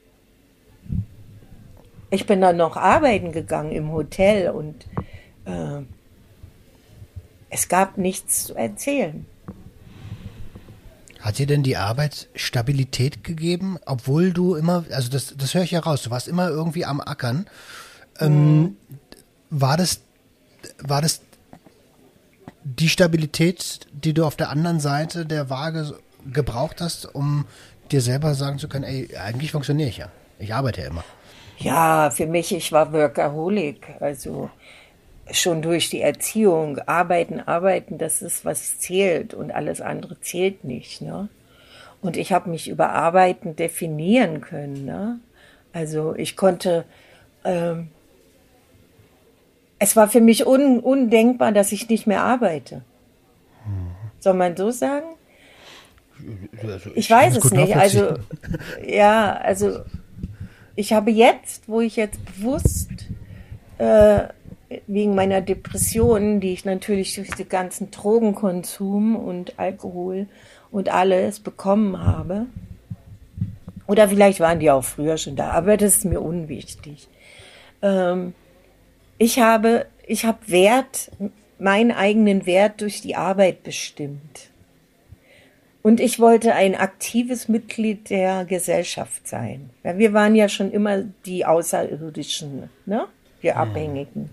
Ich 2.11 2.27
bin 2.27 2.43
dann 2.43 2.59
noch 2.59 2.77
arbeiten 2.77 3.33
gegangen 3.33 3.73
im 3.73 3.91
Hotel 3.91 4.51
und 4.51 4.87
äh, 5.47 5.81
es 7.49 7.71
gab 7.71 7.97
nichts 7.97 8.45
zu 8.45 8.55
erzählen. 8.55 9.25
Hat 11.21 11.39
dir 11.39 11.47
denn 11.47 11.63
die 11.63 11.79
Arbeit 11.79 12.29
Stabilität 12.35 13.25
gegeben, 13.25 13.79
obwohl 13.87 14.35
du 14.35 14.57
immer, 14.57 14.85
also 14.91 15.09
das, 15.09 15.35
das 15.39 15.55
höre 15.55 15.63
ich 15.63 15.71
ja 15.71 15.81
raus, 15.81 16.03
du 16.03 16.11
warst 16.11 16.29
immer 16.29 16.51
irgendwie 16.51 16.85
am 16.85 17.01
Ackern. 17.01 17.47
Ähm, 18.21 18.61
mhm. 18.61 18.77
War 19.49 19.79
das, 19.79 20.03
war 20.79 21.01
das 21.01 21.23
die 22.65 22.89
Stabilität, 22.89 23.81
die 23.93 24.15
du 24.15 24.25
auf 24.25 24.37
der 24.37 24.51
anderen 24.51 24.81
Seite 24.81 25.27
der 25.27 25.51
Waage 25.51 25.95
gebraucht 26.33 26.81
hast, 26.81 27.15
um 27.15 27.47
dir 27.91 28.01
selber 28.01 28.35
sagen 28.35 28.59
zu 28.59 28.69
können, 28.69 28.85
ey, 28.85 29.17
eigentlich 29.17 29.53
funktioniere 29.53 29.89
ich 29.89 29.99
ja. 29.99 30.09
Ich 30.39 30.55
arbeite 30.55 30.83
ja 30.83 30.89
immer. 30.89 31.05
Ja, 31.59 32.11
für 32.11 32.27
mich, 32.27 32.55
ich 32.55 32.73
war 32.73 32.93
Workaholic. 32.93 33.97
Also 34.01 34.51
schon 35.31 35.63
durch 35.63 35.91
die 35.91 36.01
Erziehung, 36.01 36.79
arbeiten, 36.79 37.41
arbeiten, 37.41 37.99
das 37.99 38.23
ist, 38.23 38.45
was 38.45 38.79
zählt 38.79 39.35
und 39.35 39.53
alles 39.53 39.81
andere 39.81 40.21
zählt 40.21 40.65
nicht. 40.65 41.01
Ne? 41.01 41.29
Und 42.01 42.17
ich 42.17 42.33
habe 42.33 42.51
mich 42.51 42.69
über 42.69 42.91
Arbeiten 42.91 43.55
definieren 43.55 44.41
können. 44.41 44.85
Ne? 44.85 45.21
Also 45.73 46.15
ich 46.17 46.37
konnte, 46.37 46.85
ähm, 47.45 47.89
es 49.83 49.97
war 49.97 50.09
für 50.09 50.21
mich 50.21 50.47
un, 50.47 50.79
undenkbar, 50.79 51.51
dass 51.51 51.73
ich 51.73 51.89
nicht 51.89 52.07
mehr 52.07 52.23
arbeite. 52.23 52.83
Soll 54.21 54.35
man 54.35 54.57
so 54.57 54.71
sagen? 54.71 55.07
Also 56.63 56.91
ich, 56.91 56.97
ich 56.99 57.11
weiß 57.11 57.37
es 57.37 57.51
nicht. 57.51 57.75
Also 57.75 58.15
ja, 58.87 59.33
also 59.33 59.81
ich 60.77 60.93
habe 60.93 61.11
jetzt, 61.11 61.69
wo 61.69 61.81
ich 61.81 61.97
jetzt 61.97 62.21
bewusst 62.25 62.91
äh, 63.79 64.21
wegen 64.87 65.17
meiner 65.17 65.41
Depressionen, 65.41 66.39
die 66.39 66.53
ich 66.53 66.65
natürlich 66.65 67.17
durch 67.17 67.31
den 67.31 67.49
ganzen 67.49 67.91
Drogenkonsum 67.91 69.17
und 69.17 69.59
Alkohol 69.59 70.29
und 70.71 70.91
alles 70.91 71.41
bekommen 71.41 71.99
habe. 71.99 72.47
Oder 73.89 74.09
vielleicht 74.09 74.39
waren 74.39 74.61
die 74.61 74.71
auch 74.71 74.85
früher 74.85 75.17
schon 75.17 75.35
da, 75.35 75.51
aber 75.51 75.77
das 75.77 75.97
ist 75.97 76.05
mir 76.05 76.21
unwichtig. 76.21 77.09
Ähm, 77.83 78.35
ich 79.23 79.39
habe, 79.39 79.87
ich 80.05 80.25
habe 80.25 80.39
Wert 80.49 81.13
meinen 81.61 81.93
eigenen 81.93 82.45
Wert 82.45 82.81
durch 82.81 83.03
die 83.03 83.15
Arbeit 83.15 83.63
bestimmt. 83.63 84.51
Und 85.83 86.01
ich 86.01 86.19
wollte 86.19 86.55
ein 86.55 86.75
aktives 86.75 87.49
Mitglied 87.49 88.11
der 88.11 88.45
Gesellschaft 88.45 89.29
sein. 89.29 89.71
Ja, 89.85 89.97
wir 89.97 90.13
waren 90.13 90.35
ja 90.35 90.49
schon 90.49 90.73
immer 90.73 91.05
die 91.25 91.47
Außerirdischen, 91.47 92.69
ne? 92.85 93.07
Wir 93.41 93.57
Abhängigen, 93.57 94.29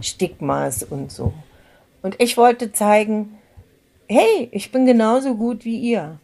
Stigmas 0.00 0.82
und 0.82 1.10
so. 1.10 1.32
Und 2.02 2.20
ich 2.20 2.36
wollte 2.36 2.72
zeigen, 2.72 3.38
hey, 4.08 4.48
ich 4.50 4.72
bin 4.72 4.86
genauso 4.86 5.36
gut 5.36 5.64
wie 5.64 5.78
ihr. 5.78 6.18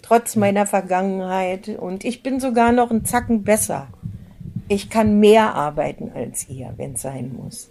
Trotz 0.00 0.36
meiner 0.36 0.66
Vergangenheit. 0.66 1.68
Und 1.68 2.04
ich 2.04 2.22
bin 2.22 2.40
sogar 2.40 2.72
noch 2.72 2.90
einen 2.90 3.04
Zacken 3.04 3.44
besser. 3.44 3.88
Ich 4.72 4.88
kann 4.88 5.20
mehr 5.20 5.54
arbeiten 5.54 6.10
als 6.14 6.48
ihr, 6.48 6.72
wenn 6.78 6.94
es 6.94 7.02
sein 7.02 7.34
muss. 7.36 7.68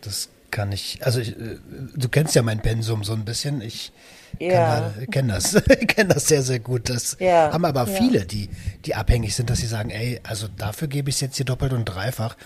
Das 0.00 0.28
kann 0.52 0.70
ich, 0.70 1.04
also 1.04 1.18
ich, 1.18 1.30
äh, 1.30 1.58
du 1.96 2.08
kennst 2.08 2.36
ja 2.36 2.42
mein 2.42 2.60
Pensum 2.60 3.02
so 3.02 3.14
ein 3.14 3.24
bisschen. 3.24 3.60
Ich 3.60 3.92
ja. 4.38 4.94
kenne 5.10 5.32
das, 5.34 5.60
kenne 5.88 6.14
das 6.14 6.28
sehr, 6.28 6.42
sehr 6.42 6.60
gut. 6.60 6.88
Das 6.88 7.16
ja. 7.18 7.52
haben 7.52 7.64
aber 7.64 7.88
ja. 7.88 7.96
viele, 7.96 8.26
die, 8.26 8.48
die 8.84 8.94
abhängig 8.94 9.34
sind, 9.34 9.50
dass 9.50 9.58
sie 9.58 9.66
sagen, 9.66 9.90
ey, 9.90 10.20
also 10.22 10.46
dafür 10.56 10.86
gebe 10.86 11.10
ich 11.10 11.16
es 11.16 11.20
jetzt 11.20 11.36
hier 11.36 11.46
doppelt 11.46 11.72
und 11.72 11.84
dreifach. 11.84 12.36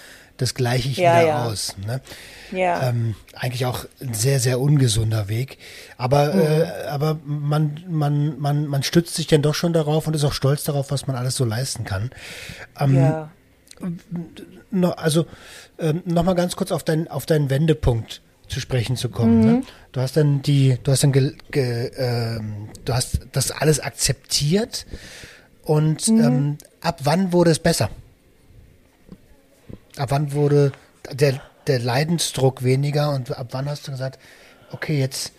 Das 0.43 0.55
gleiche 0.55 0.89
ich 0.89 0.97
ja, 0.97 1.23
wieder 1.23 1.45
aus. 1.45 1.77
Ne? 1.87 2.01
Ja. 2.51 2.89
Ähm, 2.89 3.15
eigentlich 3.33 3.65
auch 3.65 3.85
ein 4.01 4.13
sehr, 4.13 4.41
sehr 4.41 4.59
ungesunder 4.59 5.29
Weg. 5.29 5.57
Aber, 5.97 6.35
mhm. 6.35 6.41
äh, 6.41 6.65
aber 6.89 7.21
man, 7.25 7.85
man, 7.89 8.41
man, 8.41 8.67
man 8.67 8.83
stützt 8.83 9.15
sich 9.15 9.29
dann 9.29 9.41
doch 9.41 9.55
schon 9.55 9.73
darauf 9.73 10.09
und 10.09 10.17
ist 10.17 10.25
auch 10.25 10.33
stolz 10.33 10.65
darauf, 10.65 10.91
was 10.91 11.07
man 11.07 11.15
alles 11.15 11.37
so 11.37 11.45
leisten 11.45 11.85
kann. 11.85 12.11
Ähm, 12.77 12.97
ja. 12.97 13.31
No, 14.73 14.91
also 14.91 15.27
ähm, 15.79 16.03
nochmal 16.07 16.35
ganz 16.35 16.57
kurz 16.57 16.73
auf, 16.73 16.83
dein, 16.83 17.07
auf 17.07 17.25
deinen 17.25 17.49
Wendepunkt 17.49 18.21
zu 18.49 18.59
sprechen 18.59 18.97
zu 18.97 19.11
kommen. 19.11 19.39
Ne? 19.39 19.47
Mhm. 19.47 19.53
Ne? 19.59 19.63
Du 19.93 20.01
hast 20.01 20.17
dann 20.17 20.43
die, 20.43 20.77
du 20.83 20.91
hast 20.91 21.05
dann 21.05 21.13
ge, 21.13 21.37
ge, 21.53 21.87
äh, 21.87 22.41
du 22.85 22.93
hast 22.93 23.21
das 23.31 23.53
alles 23.53 23.79
akzeptiert 23.79 24.87
und 25.63 26.09
mhm. 26.09 26.21
ähm, 26.21 26.59
ab 26.81 26.99
wann 27.05 27.33
wurde 27.33 27.53
es 27.53 27.61
besser? 27.61 27.91
Ab 29.97 30.11
wann 30.11 30.33
wurde 30.33 30.73
der, 31.11 31.41
der 31.67 31.79
Leidensdruck 31.79 32.63
weniger 32.63 33.15
und 33.15 33.37
ab 33.37 33.49
wann 33.51 33.69
hast 33.69 33.87
du 33.87 33.93
gesagt, 33.93 34.19
okay, 34.73 34.99
jetzt 34.99 35.33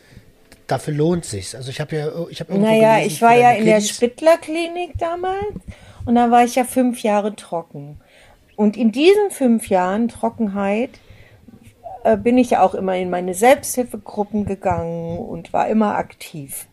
dafür 0.68 0.94
lohnt 0.94 1.26
sich's. 1.26 1.56
Also 1.56 1.70
ich 1.70 1.80
habe 1.80 1.96
ja, 1.96 2.10
ich 2.30 2.40
habe 2.40 2.58
Naja, 2.58 2.96
gelesen, 2.96 3.16
ich 3.16 3.22
war 3.22 3.36
ja 3.36 3.52
in 3.52 3.66
der 3.66 3.82
Spittler-Klinik 3.82 4.98
damals 4.98 5.56
und 6.06 6.16
da 6.16 6.32
war 6.32 6.44
ich 6.44 6.56
ja 6.56 6.64
fünf 6.64 7.04
Jahre 7.04 7.36
trocken. 7.36 8.00
Und 8.56 8.78
in 8.78 8.92
diesen 8.92 9.32
fünf 9.32 9.70
Jahren 9.70 10.08
Trockenheit 10.08 10.92
äh, 12.04 12.18
bin 12.18 12.38
ich 12.38 12.52
ja 12.52 12.62
auch 12.62 12.76
immer 12.76 12.96
in 12.96 13.10
meine 13.10 13.34
Selbsthilfegruppen 13.34 14.46
gegangen 14.46 15.18
und 15.18 15.54
war 15.54 15.68
immer 15.68 15.96
aktiv. 15.96 16.68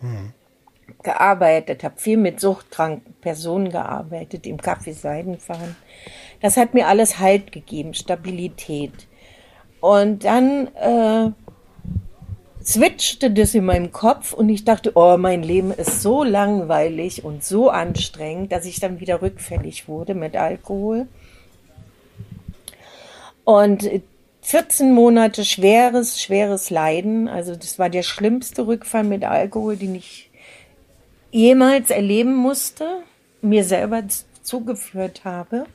Hm. 0.00 0.32
Gearbeitet, 1.02 1.84
habe 1.84 1.98
viel 1.98 2.16
mit 2.16 2.40
suchtkranken 2.40 3.14
Personen 3.20 3.70
gearbeitet, 3.70 4.46
im 4.46 4.58
Café 4.58 4.92
Seidenfahren. 4.92 5.76
Das 6.40 6.56
hat 6.56 6.74
mir 6.74 6.88
alles 6.88 7.18
Halt 7.18 7.52
gegeben, 7.52 7.94
Stabilität. 7.94 8.92
Und 9.80 10.24
dann 10.24 10.68
äh, 10.74 11.30
switchte 12.64 13.30
das 13.30 13.54
in 13.54 13.64
meinem 13.64 13.92
Kopf 13.92 14.32
und 14.32 14.48
ich 14.48 14.64
dachte, 14.64 14.92
oh, 14.94 15.16
mein 15.16 15.42
Leben 15.42 15.72
ist 15.72 16.02
so 16.02 16.22
langweilig 16.22 17.24
und 17.24 17.44
so 17.44 17.70
anstrengend, 17.70 18.52
dass 18.52 18.66
ich 18.66 18.80
dann 18.80 19.00
wieder 19.00 19.22
rückfällig 19.22 19.88
wurde 19.88 20.14
mit 20.14 20.36
Alkohol. 20.36 21.08
Und 23.44 23.88
14 24.42 24.92
Monate 24.92 25.44
schweres, 25.44 26.20
schweres 26.20 26.70
Leiden. 26.70 27.28
Also 27.28 27.56
das 27.56 27.78
war 27.78 27.90
der 27.90 28.02
schlimmste 28.02 28.66
Rückfall 28.66 29.04
mit 29.04 29.24
Alkohol, 29.24 29.76
den 29.76 29.94
ich 29.94 30.30
jemals 31.30 31.90
erleben 31.90 32.34
musste, 32.34 33.02
mir 33.42 33.64
selber 33.64 34.02
zugeführt 34.42 35.24
habe. 35.24 35.66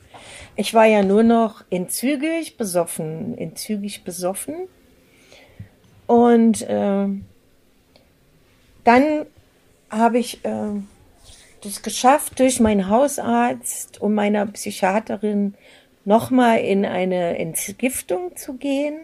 Ich 0.58 0.74
war 0.74 0.86
ja 0.86 1.04
nur 1.04 1.24
noch 1.24 1.64
entzügig 1.70 2.58
besoffen, 2.58 3.38
entzügig 3.38 4.04
besoffen. 4.04 4.56
Und 6.08 6.62
äh, 6.62 7.08
dann 8.84 9.26
habe 9.90 10.18
ich 10.18 10.46
äh, 10.46 10.70
das 11.62 11.82
geschafft, 11.82 12.40
durch 12.40 12.60
meinen 12.60 12.90
Hausarzt 12.90 14.00
und 14.02 14.14
meiner 14.14 14.46
Psychiaterin 14.46 15.56
nochmal 16.06 16.60
in 16.60 16.86
eine 16.86 17.38
Entgiftung 17.38 18.36
zu 18.38 18.54
gehen. 18.54 19.00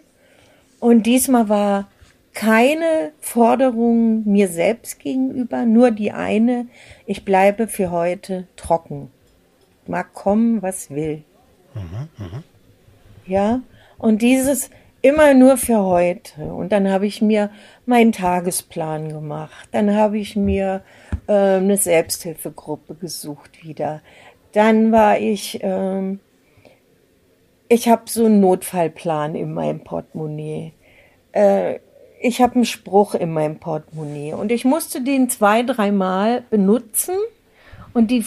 Und 0.80 1.04
diesmal 1.06 1.50
war 1.50 1.90
keine 2.34 3.12
Forderung 3.20 4.24
mir 4.26 4.48
selbst 4.48 5.00
gegenüber, 5.00 5.66
nur 5.66 5.92
die 5.92 6.12
eine, 6.12 6.68
ich 7.06 7.26
bleibe 7.26 7.68
für 7.68 7.92
heute 7.92 8.48
trocken. 8.56 9.12
Mag 9.86 10.14
kommen, 10.14 10.62
was 10.62 10.92
will. 10.92 11.24
Mhm, 11.74 12.10
mh. 12.18 12.44
Ja, 13.26 13.62
und 13.98 14.22
dieses 14.22 14.70
immer 15.02 15.34
nur 15.34 15.58
für 15.58 15.84
heute. 15.84 16.42
Und 16.42 16.72
dann 16.72 16.90
habe 16.90 17.08
ich 17.08 17.22
mir 17.22 17.50
meinen 17.86 18.12
Tagesplan 18.12 19.10
gemacht. 19.10 19.68
Dann 19.72 19.96
habe 19.96 20.20
ich 20.20 20.36
mir 20.36 20.84
äh, 21.28 21.34
eine 21.34 21.78
Selbsthilfegruppe 21.78 22.96
gesucht 22.96 23.64
wieder. 23.64 24.02
Dann 24.52 24.92
war 24.92 25.18
ich 25.18 25.60
ähm, 25.62 26.20
ich 27.72 27.88
habe 27.88 28.02
so 28.08 28.26
einen 28.26 28.42
Notfallplan 28.42 29.34
in 29.34 29.54
meinem 29.54 29.80
Portemonnaie. 29.80 30.74
Äh, 31.32 31.80
ich 32.20 32.42
habe 32.42 32.56
einen 32.56 32.66
Spruch 32.66 33.16
in 33.16 33.32
meinem 33.32 33.60
Portemonnaie 33.60 34.34
und 34.34 34.52
ich 34.52 34.66
musste 34.66 35.02
den 35.02 35.30
zwei, 35.30 35.64
dreimal 35.64 36.44
benutzen 36.50 37.16
und 37.94 38.12
die, 38.12 38.26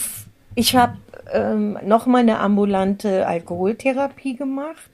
ich 0.55 0.75
habe 0.75 0.97
ähm, 1.31 1.77
noch 1.83 2.05
mal 2.05 2.19
eine 2.19 2.39
ambulante 2.39 3.27
Alkoholtherapie 3.27 4.35
gemacht 4.35 4.89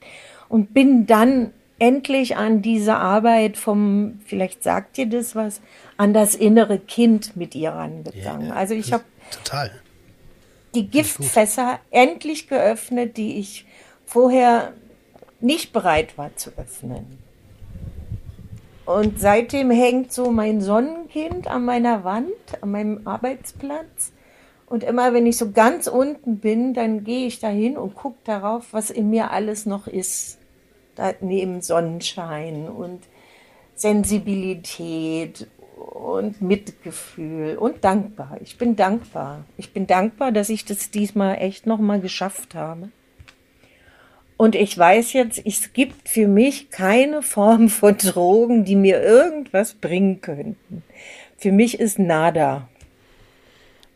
und 0.50 0.74
bin 0.74 1.06
dann 1.06 1.54
endlich 1.80 2.38
an 2.38 2.62
diese 2.62 2.96
Arbeit 2.96 3.58
vom, 3.58 4.20
vielleicht 4.26 4.64
sagt 4.64 4.98
ihr 4.98 5.08
das 5.08 5.36
was, 5.36 5.62
an 5.98 6.14
das 6.14 6.36
innere 6.36 6.78
Kind 6.78 7.36
mit 7.36 7.56
ihr 7.56 7.72
rangegangen. 7.72 8.50
Ja, 8.50 8.54
also 8.54 8.76
ich 8.76 8.94
habe 8.94 9.04
die 10.76 10.88
Giftfässer 10.88 11.80
endlich 11.90 12.48
geöffnet, 12.48 13.18
die 13.18 13.40
ich 13.40 13.66
vorher 14.06 14.74
nicht 15.40 15.74
bereit 15.74 16.18
war 16.18 16.36
zu 16.36 16.52
öffnen. 16.58 17.18
Und 18.86 19.20
seitdem 19.20 19.72
hängt 19.72 20.12
so 20.12 20.32
mein 20.32 20.62
Sonnenkind 20.62 21.48
an 21.48 21.66
meiner 21.66 22.04
Wand, 22.04 22.32
an 22.62 22.72
meinem 22.72 23.08
Arbeitsplatz. 23.08 24.12
Und 24.72 24.86
immer 24.86 25.14
wenn 25.14 25.26
ich 25.26 25.36
so 25.36 25.52
ganz 25.52 25.88
unten 25.88 26.38
bin, 26.38 26.74
dann 26.74 27.04
gehe 27.04 27.28
ich 27.28 27.42
dahin 27.42 27.76
und 27.76 27.94
gucke 27.94 28.20
darauf, 28.24 28.72
was 28.72 28.90
in 28.90 29.10
mir 29.10 29.32
alles 29.32 29.66
noch 29.66 29.86
ist. 29.86 30.38
Da 30.96 31.12
neben 31.20 31.62
Sonnenschein 31.62 32.70
und 32.70 33.02
Sensibilität 33.76 35.46
und 35.76 36.42
Mitgefühl 36.42 37.58
und 37.58 37.84
dankbar. 37.84 38.38
Ich 38.42 38.58
bin 38.58 38.78
dankbar. 38.78 39.44
Ich 39.58 39.74
bin 39.74 39.88
dankbar, 39.88 40.32
dass 40.32 40.48
ich 40.48 40.64
das 40.64 40.90
diesmal 40.90 41.40
echt 41.40 41.68
nochmal 41.68 42.00
geschafft 42.00 42.56
habe. 42.56 42.92
Und 44.38 44.56
ich 44.56 44.78
weiß 44.78 45.12
jetzt, 45.12 45.46
es 45.46 45.74
gibt 45.74 46.08
für 46.08 46.30
mich 46.30 46.70
keine 46.70 47.24
Form 47.24 47.68
von 47.68 47.98
Drogen, 47.98 48.64
die 48.64 48.78
mir 48.78 49.04
irgendwas 49.04 49.74
bringen 49.74 50.22
könnten. 50.22 50.84
Für 51.36 51.52
mich 51.52 51.78
ist 51.78 52.00
nada. 52.00 52.70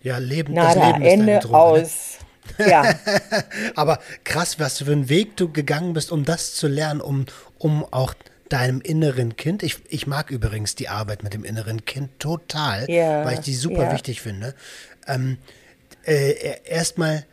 Ja, 0.06 0.20
Leben, 0.20 0.54
nada, 0.54 0.76
das 0.76 0.86
Leben 0.86 1.02
ist 1.02 1.14
Ende 1.14 1.40
Droge, 1.40 1.52
ne? 1.52 1.58
aus. 1.58 2.20
Ne? 2.60 2.70
Ja. 2.70 2.96
Aber 3.76 4.00
krass, 4.24 4.60
was 4.60 4.78
für 4.78 4.92
einen 4.92 5.10
Weg 5.10 5.36
du 5.36 5.52
gegangen 5.52 5.94
bist, 5.94 6.12
um 6.12 6.24
das 6.24 6.54
zu 6.54 6.68
lernen, 6.68 7.02
um, 7.02 7.26
um 7.58 7.84
auch 7.92 8.14
deinem 8.48 8.82
inneren 8.82 9.36
Kind. 9.36 9.64
Ich, 9.64 9.78
ich 9.90 10.06
mag 10.06 10.30
übrigens 10.30 10.76
die 10.76 10.90
Arbeit 10.90 11.24
mit 11.24 11.34
dem 11.34 11.44
inneren 11.44 11.86
Kind 11.86 12.20
total, 12.20 12.88
ja, 12.88 13.26
weil 13.26 13.34
ich 13.34 13.40
die 13.40 13.56
super 13.56 13.86
ja. 13.86 13.94
wichtig 13.94 14.22
finde. 14.22 14.54
Ähm, 15.08 15.40
äh, 16.06 16.60
erstmal 16.66 17.26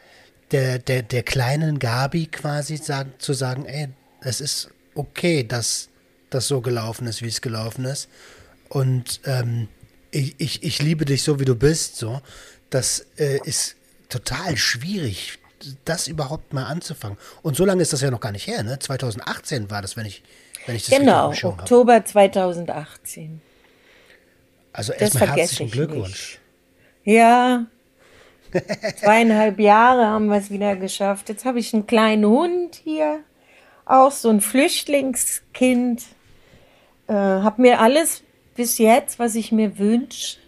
der, 0.50 0.78
der, 0.78 1.02
der 1.02 1.24
kleinen 1.24 1.78
Gabi 1.78 2.24
quasi 2.24 2.78
sagen, 2.78 3.12
zu 3.18 3.34
sagen, 3.34 3.66
ey, 3.66 3.88
es 4.22 4.40
ist 4.40 4.70
okay, 4.94 5.44
dass 5.44 5.90
das 6.30 6.48
so 6.48 6.62
gelaufen 6.62 7.06
ist, 7.06 7.20
wie 7.20 7.28
es 7.28 7.42
gelaufen 7.42 7.84
ist. 7.84 8.08
Und 8.70 9.20
ähm, 9.26 9.68
ich, 10.10 10.36
ich, 10.38 10.62
ich 10.62 10.80
liebe 10.80 11.04
dich 11.04 11.22
so, 11.22 11.38
wie 11.38 11.44
du 11.44 11.54
bist. 11.54 11.96
So, 11.96 12.22
das 12.74 13.06
äh, 13.18 13.38
ist 13.44 13.76
total 14.08 14.56
schwierig, 14.56 15.38
das 15.84 16.08
überhaupt 16.08 16.52
mal 16.52 16.64
anzufangen. 16.64 17.18
Und 17.42 17.56
so 17.56 17.64
lange 17.64 17.82
ist 17.82 17.92
das 17.92 18.00
ja 18.00 18.10
noch 18.10 18.20
gar 18.20 18.32
nicht 18.32 18.46
her, 18.46 18.62
ne? 18.62 18.78
2018 18.78 19.70
war 19.70 19.82
das, 19.82 19.96
wenn 19.96 20.06
ich, 20.06 20.22
wenn 20.66 20.76
ich 20.76 20.86
das 20.86 20.98
Genau, 20.98 21.30
Oktober 21.30 21.94
habe. 21.94 22.04
2018. 22.04 23.40
Also 24.72 24.92
erstmal 24.92 25.36
herzlichen 25.36 25.70
Glückwunsch. 25.70 26.40
Nicht. 27.04 27.16
Ja, 27.16 27.66
Zweieinhalb 29.00 29.58
Jahre 29.58 30.06
haben 30.06 30.26
wir 30.26 30.36
es 30.36 30.50
wieder 30.50 30.76
geschafft. 30.76 31.28
Jetzt 31.28 31.44
habe 31.44 31.58
ich 31.58 31.72
einen 31.72 31.86
kleinen 31.86 32.26
Hund 32.26 32.76
hier. 32.84 33.20
auch 33.86 34.12
so 34.12 34.28
ein 34.28 34.40
Flüchtlingskind. 34.40 36.02
Äh, 37.08 37.12
habe 37.14 37.62
mir 37.62 37.80
alles 37.80 38.22
bis 38.54 38.78
jetzt, 38.78 39.18
was 39.18 39.34
ich 39.34 39.52
mir 39.52 39.78
wünsche, 39.78 40.38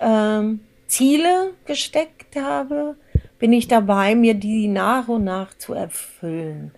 ähm, 0.00 0.60
Ziele 0.90 1.52
gesteckt 1.64 2.36
habe, 2.36 2.96
bin 3.38 3.52
ich 3.52 3.68
dabei, 3.68 4.14
mir 4.14 4.34
die 4.34 4.68
nach 4.68 5.08
und 5.08 5.24
nach 5.24 5.56
zu 5.56 5.72
erfüllen. 5.72 6.72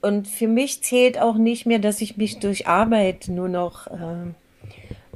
Und 0.00 0.28
für 0.28 0.48
mich 0.48 0.82
zählt 0.82 1.18
auch 1.18 1.36
nicht 1.36 1.66
mehr, 1.66 1.78
dass 1.78 2.00
ich 2.00 2.16
mich 2.16 2.38
durch 2.38 2.66
Arbeit 2.66 3.28
nur 3.28 3.48
noch 3.48 3.86
äh, 3.86 4.34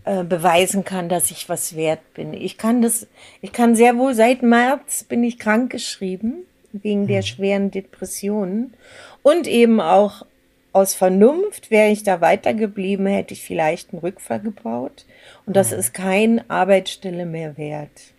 äh, 0.05 0.25
beweisen 0.25 0.85
kann, 0.85 1.11
dass 1.11 1.31
ich 1.31 1.49
was 1.51 1.77
wert 1.77 2.15
bin. 2.15 2.33
Ich 2.33 2.57
kann 2.57 2.81
das, 2.81 3.07
ich 3.43 3.53
kann 3.53 3.77
sehr 3.77 3.99
wohl, 3.99 4.15
seit 4.15 4.43
März 4.43 5.05
bin 5.05 5.23
ich 5.23 5.39
krankgeschrieben 5.39 6.47
wegen 6.73 7.07
der 7.07 7.19
mhm. 7.19 7.27
schweren 7.27 7.71
Depressionen 7.71 8.75
und 9.23 9.47
eben 9.47 9.81
auch 9.81 10.25
aus 10.73 10.95
Vernunft, 10.95 11.71
wäre 11.71 11.91
ich 11.91 12.03
da 12.03 12.21
weitergeblieben, 12.21 13.07
hätte 13.07 13.35
ich 13.35 13.43
vielleicht 13.43 13.93
einen 13.93 14.01
Rückfall 14.01 14.41
gebaut. 14.41 15.05
Und 15.45 15.57
das 15.57 15.73
mhm. 15.73 15.79
ist 15.79 15.93
kein 15.93 16.51
Arbeitsstelle 16.51 17.27
mehr 17.27 17.59
wert. 17.59 18.15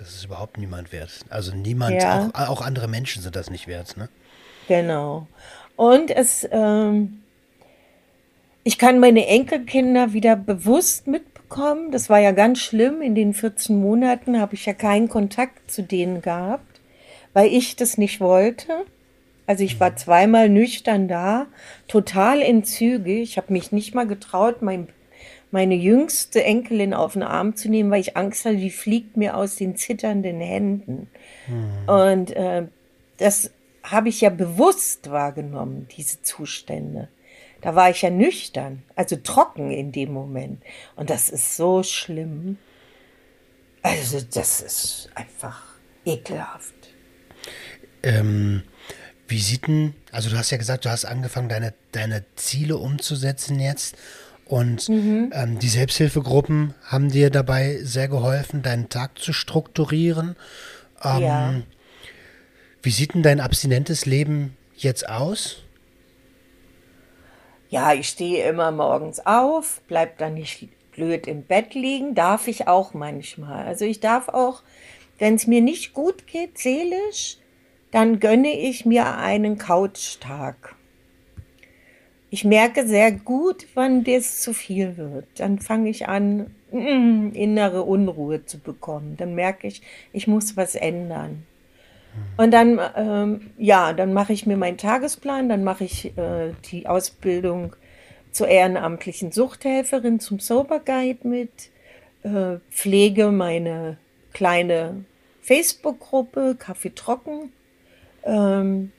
Das 0.00 0.14
ist 0.14 0.24
überhaupt 0.24 0.56
niemand 0.56 0.92
wert. 0.92 1.10
Also 1.28 1.54
niemand, 1.54 2.02
ja. 2.02 2.30
auch, 2.32 2.48
auch, 2.48 2.62
andere 2.62 2.88
Menschen 2.88 3.22
sind 3.22 3.36
das 3.36 3.50
nicht 3.50 3.66
wert, 3.66 3.98
ne? 3.98 4.08
Genau. 4.66 5.26
Und 5.76 6.10
es, 6.10 6.48
ähm, 6.50 7.20
ich 8.64 8.78
kann 8.78 8.98
meine 8.98 9.26
Enkelkinder 9.26 10.14
wieder 10.14 10.36
bewusst 10.36 11.06
mitbekommen. 11.06 11.90
Das 11.90 12.08
war 12.08 12.18
ja 12.18 12.32
ganz 12.32 12.60
schlimm. 12.60 13.02
In 13.02 13.14
den 13.14 13.34
14 13.34 13.78
Monaten 13.78 14.40
habe 14.40 14.54
ich 14.54 14.64
ja 14.64 14.72
keinen 14.72 15.10
Kontakt 15.10 15.70
zu 15.70 15.82
denen 15.82 16.22
gehabt, 16.22 16.80
weil 17.34 17.52
ich 17.52 17.76
das 17.76 17.98
nicht 17.98 18.20
wollte. 18.20 18.86
Also 19.46 19.64
ich 19.64 19.80
war 19.80 19.96
zweimal 19.96 20.48
nüchtern 20.48 21.08
da, 21.08 21.46
total 21.88 22.40
in 22.40 22.64
Züge. 22.64 23.20
Ich 23.20 23.36
habe 23.36 23.52
mich 23.52 23.70
nicht 23.70 23.94
mal 23.94 24.06
getraut, 24.06 24.62
mein, 24.62 24.88
meine 25.50 25.74
jüngste 25.74 26.44
Enkelin 26.44 26.94
auf 26.94 27.14
den 27.14 27.22
Arm 27.22 27.56
zu 27.56 27.68
nehmen, 27.68 27.90
weil 27.90 28.00
ich 28.00 28.16
Angst 28.16 28.44
hatte, 28.44 28.56
die 28.56 28.70
fliegt 28.70 29.16
mir 29.16 29.36
aus 29.36 29.56
den 29.56 29.76
zitternden 29.76 30.40
Händen. 30.40 31.08
Mhm. 31.48 31.88
Und 31.88 32.30
äh, 32.32 32.66
das 33.16 33.50
habe 33.82 34.08
ich 34.08 34.20
ja 34.20 34.30
bewusst 34.30 35.10
wahrgenommen, 35.10 35.88
diese 35.96 36.22
Zustände. 36.22 37.08
Da 37.60 37.74
war 37.74 37.90
ich 37.90 38.02
ja 38.02 38.10
nüchtern, 38.10 38.82
also 38.96 39.16
trocken 39.16 39.70
in 39.70 39.92
dem 39.92 40.12
Moment. 40.12 40.62
Und 40.96 41.10
das 41.10 41.28
ist 41.28 41.56
so 41.56 41.82
schlimm. 41.82 42.58
Also 43.82 44.20
das 44.20 44.60
ist 44.60 45.10
einfach 45.14 45.62
ekelhaft. 46.04 46.74
Ähm, 48.02 48.62
wie 49.28 49.40
sieht 49.40 49.66
denn, 49.66 49.94
also 50.12 50.30
du 50.30 50.38
hast 50.38 50.50
ja 50.50 50.58
gesagt, 50.58 50.84
du 50.84 50.90
hast 50.90 51.04
angefangen, 51.04 51.48
deine, 51.48 51.74
deine 51.92 52.24
Ziele 52.36 52.76
umzusetzen 52.76 53.60
jetzt. 53.60 53.96
Und 54.50 54.88
mhm. 54.88 55.30
ähm, 55.32 55.60
die 55.60 55.68
Selbsthilfegruppen 55.68 56.74
haben 56.84 57.08
dir 57.08 57.30
dabei 57.30 57.78
sehr 57.82 58.08
geholfen, 58.08 58.62
deinen 58.62 58.88
Tag 58.88 59.16
zu 59.16 59.32
strukturieren. 59.32 60.34
Ähm, 61.04 61.20
ja. 61.22 61.54
Wie 62.82 62.90
sieht 62.90 63.14
denn 63.14 63.22
dein 63.22 63.38
abstinentes 63.38 64.06
Leben 64.06 64.56
jetzt 64.76 65.08
aus? 65.08 65.62
Ja, 67.68 67.92
ich 67.92 68.08
stehe 68.08 68.48
immer 68.48 68.72
morgens 68.72 69.24
auf, 69.24 69.82
bleib 69.86 70.18
dann 70.18 70.34
nicht 70.34 70.68
blöd 70.90 71.28
im 71.28 71.44
Bett 71.44 71.74
liegen, 71.74 72.16
darf 72.16 72.48
ich 72.48 72.66
auch 72.66 72.92
manchmal. 72.92 73.64
Also 73.66 73.84
ich 73.84 74.00
darf 74.00 74.28
auch, 74.28 74.64
wenn 75.20 75.36
es 75.36 75.46
mir 75.46 75.60
nicht 75.60 75.94
gut 75.94 76.26
geht, 76.26 76.58
seelisch, 76.58 77.36
dann 77.92 78.18
gönne 78.18 78.52
ich 78.52 78.84
mir 78.84 79.16
einen 79.16 79.58
Couchtag. 79.58 80.74
Ich 82.30 82.44
merke 82.44 82.86
sehr 82.86 83.10
gut, 83.10 83.66
wann 83.74 84.04
das 84.04 84.40
zu 84.40 84.52
viel 84.52 84.96
wird. 84.96 85.26
Dann 85.36 85.58
fange 85.58 85.90
ich 85.90 86.06
an, 86.08 86.54
innere 86.70 87.82
Unruhe 87.82 88.44
zu 88.46 88.58
bekommen. 88.58 89.16
Dann 89.16 89.34
merke 89.34 89.66
ich, 89.66 89.82
ich 90.12 90.28
muss 90.28 90.56
was 90.56 90.76
ändern. 90.76 91.44
Und 92.36 92.52
dann, 92.52 92.80
ähm, 92.96 93.50
ja, 93.58 93.92
dann 93.92 94.12
mache 94.12 94.32
ich 94.32 94.46
mir 94.46 94.56
meinen 94.56 94.78
Tagesplan, 94.78 95.48
dann 95.48 95.64
mache 95.64 95.84
ich 95.84 96.16
äh, 96.16 96.52
die 96.70 96.86
Ausbildung 96.86 97.74
zur 98.32 98.48
ehrenamtlichen 98.48 99.32
Suchthelferin 99.32 100.20
zum 100.20 100.38
Sober 100.40 100.80
Guide 100.80 101.26
mit, 101.26 101.70
äh, 102.22 102.58
pflege 102.70 103.30
meine 103.30 103.96
kleine 104.32 105.04
Facebook-Gruppe 105.42 106.56
Kaffee 106.58 106.94
Trocken, 106.94 107.52
ähm, 108.24 108.92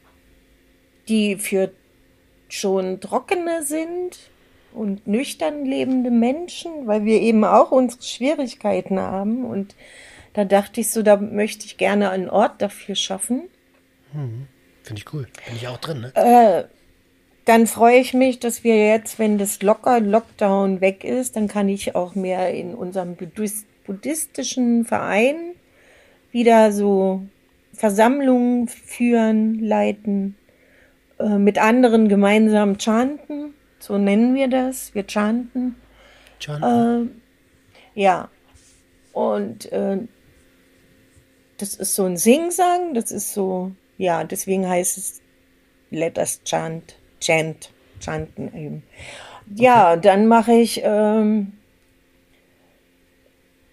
die 1.07 1.37
für 1.37 1.71
schon 2.53 2.99
Trockene 2.99 3.63
sind 3.63 4.17
und 4.73 5.07
nüchtern 5.07 5.65
lebende 5.65 6.11
Menschen, 6.11 6.87
weil 6.87 7.05
wir 7.05 7.21
eben 7.21 7.43
auch 7.43 7.71
unsere 7.71 8.01
Schwierigkeiten 8.01 8.99
haben 8.99 9.45
und 9.45 9.75
da 10.33 10.45
dachte 10.45 10.81
ich 10.81 10.91
so, 10.91 11.03
da 11.03 11.17
möchte 11.17 11.65
ich 11.65 11.77
gerne 11.77 12.09
einen 12.09 12.29
Ort 12.29 12.61
dafür 12.61 12.95
schaffen. 12.95 13.43
Hm, 14.13 14.47
Finde 14.83 15.01
ich 15.01 15.13
cool. 15.13 15.27
Bin 15.45 15.55
ich 15.55 15.67
auch 15.67 15.77
drin, 15.77 16.01
ne? 16.01 16.15
Äh, 16.15 16.63
dann 17.45 17.67
freue 17.67 17.97
ich 17.97 18.13
mich, 18.13 18.39
dass 18.39 18.63
wir 18.63 18.77
jetzt, 18.87 19.19
wenn 19.19 19.37
das 19.37 19.61
locker 19.61 19.99
Lockdown 19.99 20.79
weg 20.79 21.03
ist, 21.03 21.35
dann 21.35 21.47
kann 21.47 21.67
ich 21.69 21.95
auch 21.95 22.15
mehr 22.15 22.53
in 22.53 22.75
unserem 22.75 23.17
buddhistischen 23.85 24.85
Verein 24.85 25.35
wieder 26.31 26.71
so 26.71 27.23
Versammlungen 27.73 28.67
führen, 28.67 29.59
leiten, 29.59 30.35
äh, 31.21 31.37
mit 31.37 31.57
anderen 31.57 32.09
gemeinsam 32.09 32.79
chanten. 32.79 33.53
So 33.79 33.97
nennen 33.97 34.35
wir 34.35 34.47
das. 34.47 34.93
Wir 34.93 35.05
chanten. 35.07 35.75
Chanten. 36.39 37.21
Äh, 37.95 37.99
ja. 37.99 38.29
Und 39.13 39.71
äh, 39.71 39.99
das 41.57 41.75
ist 41.75 41.95
so 41.95 42.05
ein 42.05 42.17
Singsang, 42.17 42.93
das 42.93 43.11
ist 43.11 43.33
so, 43.33 43.71
ja, 43.97 44.23
deswegen 44.23 44.67
heißt 44.67 44.97
es 44.97 45.21
Let 45.91 46.17
us 46.17 46.41
chant, 46.45 46.95
chant, 47.19 47.73
chanten 47.99 48.47
eben. 48.55 48.83
Ja, 49.53 49.91
okay. 49.91 50.01
dann 50.03 50.27
mache 50.27 50.53
ich 50.53 50.81
ähm, 50.83 51.53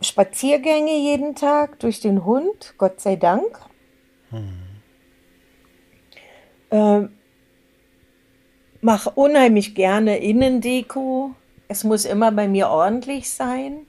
Spaziergänge 0.00 0.96
jeden 0.98 1.36
Tag 1.36 1.78
durch 1.78 2.00
den 2.00 2.24
Hund, 2.24 2.74
Gott 2.76 3.00
sei 3.00 3.14
Dank. 3.16 3.58
Hm. 4.30 4.58
Ähm, 6.70 7.17
mache 8.80 9.10
unheimlich 9.10 9.74
gerne 9.74 10.18
Innendeko. 10.18 11.34
Es 11.68 11.84
muss 11.84 12.04
immer 12.04 12.32
bei 12.32 12.48
mir 12.48 12.68
ordentlich 12.68 13.30
sein. 13.30 13.86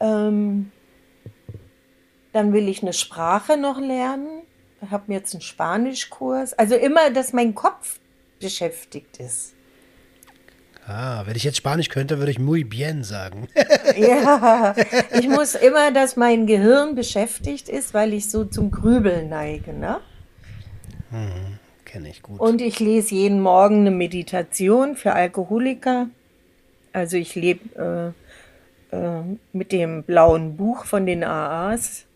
Ähm, 0.00 0.72
dann 2.32 2.52
will 2.52 2.68
ich 2.68 2.82
eine 2.82 2.92
Sprache 2.92 3.56
noch 3.56 3.78
lernen. 3.78 4.42
Ich 4.82 4.90
habe 4.90 5.04
mir 5.08 5.14
jetzt 5.14 5.34
einen 5.34 5.42
Spanischkurs. 5.42 6.54
Also 6.54 6.74
immer, 6.74 7.10
dass 7.10 7.32
mein 7.32 7.54
Kopf 7.54 7.98
beschäftigt 8.40 9.18
ist. 9.18 9.54
Ah, 10.86 11.22
wenn 11.24 11.36
ich 11.36 11.44
jetzt 11.44 11.58
Spanisch 11.58 11.88
könnte, 11.88 12.18
würde 12.18 12.32
ich 12.32 12.40
muy 12.40 12.64
bien 12.64 13.04
sagen. 13.04 13.46
ja, 13.96 14.74
ich 15.12 15.28
muss 15.28 15.54
immer, 15.54 15.92
dass 15.92 16.16
mein 16.16 16.46
Gehirn 16.48 16.96
beschäftigt 16.96 17.68
ist, 17.68 17.94
weil 17.94 18.12
ich 18.12 18.28
so 18.28 18.44
zum 18.44 18.72
Grübeln 18.72 19.28
neige, 19.28 19.72
ne? 19.72 20.00
Hm, 21.10 21.59
Kenne 21.90 22.08
ich 22.08 22.22
gut. 22.22 22.38
Und 22.38 22.60
ich 22.60 22.78
lese 22.80 23.14
jeden 23.14 23.40
Morgen 23.40 23.80
eine 23.80 23.90
Meditation 23.90 24.96
für 24.96 25.12
Alkoholiker. 25.12 26.08
Also 26.92 27.16
ich 27.16 27.34
lebe 27.34 28.14
äh, 28.92 28.96
äh, 28.96 29.22
mit 29.52 29.72
dem 29.72 30.04
blauen 30.04 30.56
Buch 30.56 30.84
von 30.84 31.06
den 31.06 31.24
AAs 31.24 32.06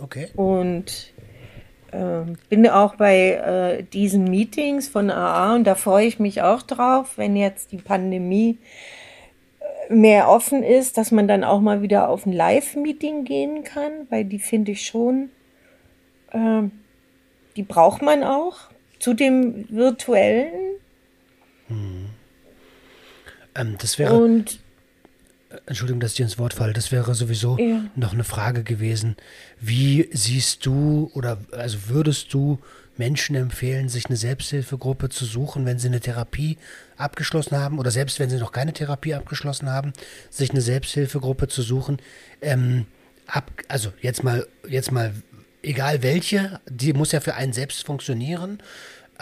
Okay. 0.00 0.28
Und 0.36 1.12
äh, 1.90 2.22
bin 2.48 2.68
auch 2.68 2.94
bei 2.94 3.32
äh, 3.32 3.82
diesen 3.82 4.24
Meetings 4.24 4.88
von 4.88 5.10
AA 5.10 5.56
und 5.56 5.64
da 5.64 5.74
freue 5.74 6.06
ich 6.06 6.18
mich 6.20 6.42
auch 6.42 6.62
drauf, 6.62 7.18
wenn 7.18 7.36
jetzt 7.36 7.72
die 7.72 7.78
Pandemie 7.78 8.58
äh, 9.88 9.92
mehr 9.92 10.28
offen 10.28 10.62
ist, 10.62 10.98
dass 10.98 11.10
man 11.10 11.26
dann 11.26 11.44
auch 11.44 11.60
mal 11.60 11.82
wieder 11.82 12.08
auf 12.08 12.26
ein 12.26 12.32
Live-Meeting 12.32 13.24
gehen 13.24 13.64
kann, 13.64 14.06
weil 14.10 14.24
die 14.24 14.38
finde 14.38 14.72
ich 14.72 14.86
schon, 14.86 15.30
äh, 16.30 16.62
die 17.56 17.62
braucht 17.64 18.02
man 18.02 18.22
auch 18.22 18.67
zu 18.98 19.14
dem 19.14 19.66
virtuellen. 19.68 20.76
Hm. 21.68 22.06
Ähm, 23.54 23.76
das 23.78 23.98
wäre. 23.98 24.14
Und 24.14 24.60
Entschuldigung, 25.66 26.00
dass 26.00 26.12
ich 26.12 26.20
ins 26.20 26.38
Wort 26.38 26.52
falle, 26.52 26.72
das 26.72 26.92
wäre 26.92 27.14
sowieso 27.14 27.58
ja. 27.58 27.84
noch 27.96 28.12
eine 28.12 28.24
Frage 28.24 28.64
gewesen. 28.64 29.16
Wie 29.60 30.08
siehst 30.12 30.66
du 30.66 31.10
oder 31.14 31.38
also 31.52 31.88
würdest 31.88 32.32
du 32.34 32.58
Menschen 32.98 33.36
empfehlen, 33.36 33.88
sich 33.88 34.06
eine 34.06 34.16
Selbsthilfegruppe 34.16 35.08
zu 35.08 35.24
suchen, 35.24 35.64
wenn 35.64 35.78
sie 35.78 35.88
eine 35.88 36.00
Therapie 36.00 36.58
abgeschlossen 36.96 37.56
haben 37.56 37.78
oder 37.78 37.90
selbst 37.90 38.18
wenn 38.18 38.28
sie 38.28 38.38
noch 38.38 38.52
keine 38.52 38.72
Therapie 38.72 39.14
abgeschlossen 39.14 39.70
haben, 39.70 39.92
sich 40.30 40.50
eine 40.50 40.60
Selbsthilfegruppe 40.60 41.48
zu 41.48 41.62
suchen? 41.62 41.98
Ähm, 42.42 42.86
ab, 43.26 43.50
also 43.68 43.92
jetzt 44.02 44.24
mal, 44.24 44.46
jetzt 44.68 44.92
mal, 44.92 45.14
egal 45.62 46.02
welche, 46.02 46.60
die 46.68 46.92
muss 46.92 47.12
ja 47.12 47.20
für 47.20 47.34
einen 47.34 47.52
selbst 47.52 47.84
funktionieren. 47.84 48.62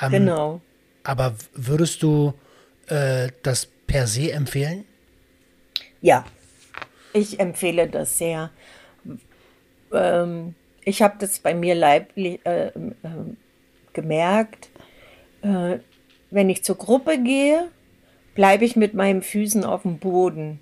Ähm, 0.00 0.10
genau. 0.12 0.60
Aber 1.04 1.34
würdest 1.54 2.02
du 2.02 2.34
äh, 2.88 3.28
das 3.42 3.66
per 3.86 4.06
se 4.06 4.32
empfehlen? 4.32 4.84
Ja, 6.00 6.24
ich 7.12 7.40
empfehle 7.40 7.88
das 7.88 8.18
sehr. 8.18 8.50
Ähm, 9.92 10.54
ich 10.84 11.02
habe 11.02 11.16
das 11.18 11.38
bei 11.38 11.54
mir 11.54 11.74
leiblich 11.74 12.40
äh, 12.44 12.68
äh, 12.68 12.72
gemerkt. 13.92 14.70
Äh, 15.42 15.78
wenn 16.30 16.50
ich 16.50 16.64
zur 16.64 16.76
Gruppe 16.76 17.18
gehe, 17.18 17.68
bleibe 18.34 18.64
ich 18.64 18.76
mit 18.76 18.94
meinen 18.94 19.22
Füßen 19.22 19.64
auf 19.64 19.82
dem 19.82 19.98
Boden. 19.98 20.60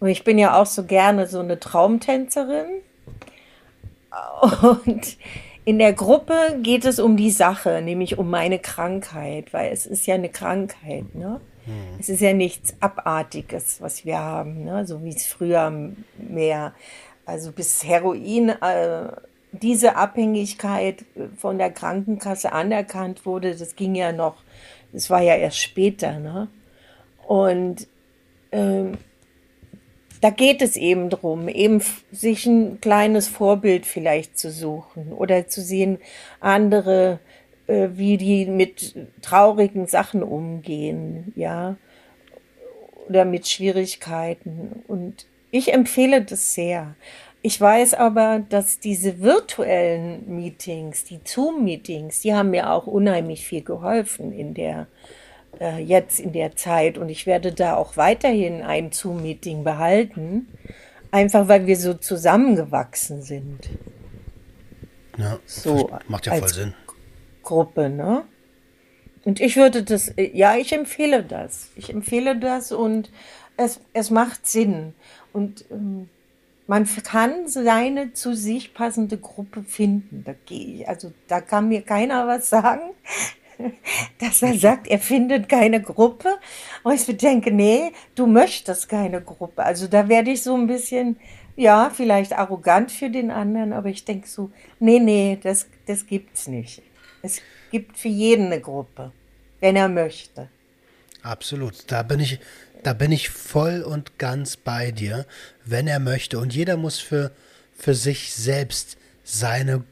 Und 0.00 0.08
ich 0.08 0.24
bin 0.24 0.38
ja 0.38 0.60
auch 0.60 0.66
so 0.66 0.84
gerne 0.84 1.26
so 1.26 1.40
eine 1.40 1.60
Traumtänzerin. 1.60 2.82
Und 4.62 5.16
in 5.64 5.78
der 5.78 5.92
Gruppe 5.92 6.58
geht 6.62 6.84
es 6.84 6.98
um 6.98 7.16
die 7.16 7.30
Sache, 7.30 7.82
nämlich 7.82 8.18
um 8.18 8.30
meine 8.30 8.58
Krankheit, 8.58 9.52
weil 9.52 9.72
es 9.72 9.86
ist 9.86 10.06
ja 10.06 10.14
eine 10.14 10.28
Krankheit. 10.28 11.14
Ne? 11.14 11.40
Es 11.98 12.08
ist 12.08 12.20
ja 12.20 12.32
nichts 12.32 12.74
Abartiges, 12.80 13.80
was 13.80 14.04
wir 14.04 14.18
haben, 14.18 14.64
ne? 14.64 14.86
so 14.86 15.04
wie 15.04 15.10
es 15.10 15.26
früher 15.26 15.70
mehr, 16.16 16.74
also 17.26 17.52
bis 17.52 17.84
Heroin, 17.84 18.48
äh, 18.48 19.08
diese 19.52 19.96
Abhängigkeit 19.96 21.04
von 21.36 21.58
der 21.58 21.70
Krankenkasse 21.70 22.52
anerkannt 22.52 23.26
wurde, 23.26 23.54
das 23.54 23.76
ging 23.76 23.94
ja 23.94 24.12
noch, 24.12 24.36
das 24.92 25.10
war 25.10 25.22
ja 25.22 25.36
erst 25.36 25.58
später. 25.58 26.18
Ne? 26.18 26.48
Und 27.26 27.86
ähm, 28.52 28.98
da 30.20 30.30
geht 30.30 30.60
es 30.62 30.76
eben 30.76 31.10
drum, 31.10 31.48
eben 31.48 31.82
sich 32.12 32.46
ein 32.46 32.80
kleines 32.80 33.28
Vorbild 33.28 33.86
vielleicht 33.86 34.38
zu 34.38 34.50
suchen 34.50 35.12
oder 35.12 35.48
zu 35.48 35.62
sehen, 35.62 35.98
andere, 36.40 37.20
äh, 37.66 37.88
wie 37.92 38.16
die 38.16 38.46
mit 38.46 38.94
traurigen 39.22 39.86
Sachen 39.86 40.22
umgehen, 40.22 41.32
ja, 41.36 41.76
oder 43.08 43.24
mit 43.24 43.48
Schwierigkeiten. 43.48 44.84
Und 44.86 45.26
ich 45.50 45.72
empfehle 45.72 46.22
das 46.22 46.54
sehr. 46.54 46.94
Ich 47.42 47.58
weiß 47.58 47.94
aber, 47.94 48.42
dass 48.50 48.80
diese 48.80 49.20
virtuellen 49.20 50.36
Meetings, 50.36 51.04
die 51.04 51.20
Zoom-Meetings, 51.24 52.20
die 52.20 52.34
haben 52.34 52.50
mir 52.50 52.70
auch 52.70 52.86
unheimlich 52.86 53.46
viel 53.46 53.62
geholfen 53.62 54.32
in 54.32 54.52
der 54.52 54.86
äh, 55.58 55.78
jetzt 55.82 56.20
in 56.20 56.32
der 56.32 56.56
Zeit. 56.56 56.98
Und 56.98 57.08
ich 57.08 57.26
werde 57.26 57.52
da 57.52 57.76
auch 57.76 57.96
weiterhin 57.96 58.62
ein 58.62 58.92
Zoom-Meeting 58.92 59.64
behalten, 59.64 60.48
einfach 61.10 61.48
weil 61.48 61.66
wir 61.66 61.76
so 61.76 61.94
zusammengewachsen 61.94 63.22
sind. 63.22 63.70
Ja, 65.16 65.38
so 65.44 65.90
macht 66.08 66.26
ja 66.26 66.34
voll 66.34 66.48
Sinn. 66.48 66.74
Gruppe, 67.42 67.90
ne? 67.90 68.24
Und 69.24 69.40
ich 69.40 69.56
würde 69.56 69.82
das, 69.82 70.08
äh, 70.08 70.30
ja, 70.34 70.56
ich 70.56 70.72
empfehle 70.72 71.22
das. 71.22 71.70
Ich 71.76 71.90
empfehle 71.90 72.38
das 72.38 72.72
und 72.72 73.10
es, 73.56 73.80
es 73.92 74.10
macht 74.10 74.46
Sinn. 74.46 74.94
Und 75.32 75.64
ähm, 75.70 76.08
man 76.66 76.86
kann 77.04 77.48
seine 77.48 78.12
zu 78.12 78.34
sich 78.34 78.74
passende 78.74 79.18
Gruppe 79.18 79.62
finden. 79.64 80.22
Da 80.24 80.34
gehe 80.46 80.82
ich, 80.82 80.88
also 80.88 81.12
da 81.28 81.40
kann 81.40 81.68
mir 81.68 81.82
keiner 81.82 82.26
was 82.26 82.48
sagen. 82.50 82.90
Dass 84.18 84.42
er 84.42 84.54
sagt, 84.54 84.86
er 84.86 84.98
findet 84.98 85.48
keine 85.48 85.80
Gruppe. 85.82 86.38
Und 86.82 86.94
ich 86.94 87.16
denke, 87.16 87.50
nee, 87.50 87.92
du 88.14 88.26
möchtest 88.26 88.88
keine 88.88 89.20
Gruppe. 89.20 89.64
Also 89.64 89.86
da 89.86 90.08
werde 90.08 90.30
ich 90.30 90.42
so 90.42 90.54
ein 90.54 90.66
bisschen, 90.66 91.16
ja, 91.56 91.90
vielleicht 91.94 92.32
arrogant 92.32 92.90
für 92.90 93.10
den 93.10 93.30
anderen, 93.30 93.72
aber 93.72 93.88
ich 93.88 94.04
denke 94.04 94.28
so, 94.28 94.50
nee, 94.78 94.98
nee, 94.98 95.38
das, 95.42 95.66
das 95.86 96.06
gibt's 96.06 96.46
nicht. 96.46 96.82
Es 97.22 97.40
gibt 97.70 97.98
für 97.98 98.08
jeden 98.08 98.46
eine 98.46 98.60
Gruppe, 98.60 99.12
wenn 99.60 99.76
er 99.76 99.88
möchte. 99.88 100.48
Absolut. 101.22 101.84
Da 101.88 102.02
bin 102.02 102.20
ich, 102.20 102.40
da 102.82 102.92
bin 102.92 103.12
ich 103.12 103.28
voll 103.28 103.82
und 103.82 104.18
ganz 104.18 104.56
bei 104.56 104.90
dir, 104.90 105.26
wenn 105.64 105.86
er 105.86 106.00
möchte. 106.00 106.38
Und 106.38 106.54
jeder 106.54 106.76
muss 106.76 106.98
für, 106.98 107.30
für 107.76 107.94
sich 107.94 108.34
selbst 108.34 108.96
seine 109.22 109.84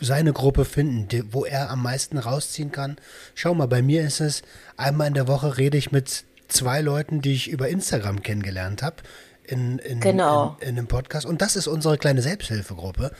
seine 0.00 0.32
Gruppe 0.32 0.64
finden, 0.64 1.08
die, 1.08 1.32
wo 1.32 1.44
er 1.44 1.70
am 1.70 1.82
meisten 1.82 2.18
rausziehen 2.18 2.72
kann. 2.72 2.96
Schau 3.34 3.54
mal, 3.54 3.66
bei 3.66 3.82
mir 3.82 4.02
ist 4.02 4.20
es, 4.20 4.42
einmal 4.76 5.08
in 5.08 5.14
der 5.14 5.28
Woche 5.28 5.56
rede 5.56 5.76
ich 5.76 5.92
mit 5.92 6.24
zwei 6.48 6.80
Leuten, 6.80 7.20
die 7.20 7.32
ich 7.32 7.48
über 7.48 7.68
Instagram 7.68 8.22
kennengelernt 8.22 8.82
habe, 8.82 8.96
in, 9.44 9.78
in, 9.78 10.00
genau. 10.00 10.56
in, 10.60 10.68
in, 10.68 10.78
einem 10.78 10.86
Podcast. 10.86 11.26
Und 11.26 11.42
das 11.42 11.56
ist 11.56 11.66
unsere 11.66 11.98
kleine 11.98 12.22
Selbsthilfegruppe. 12.22 13.10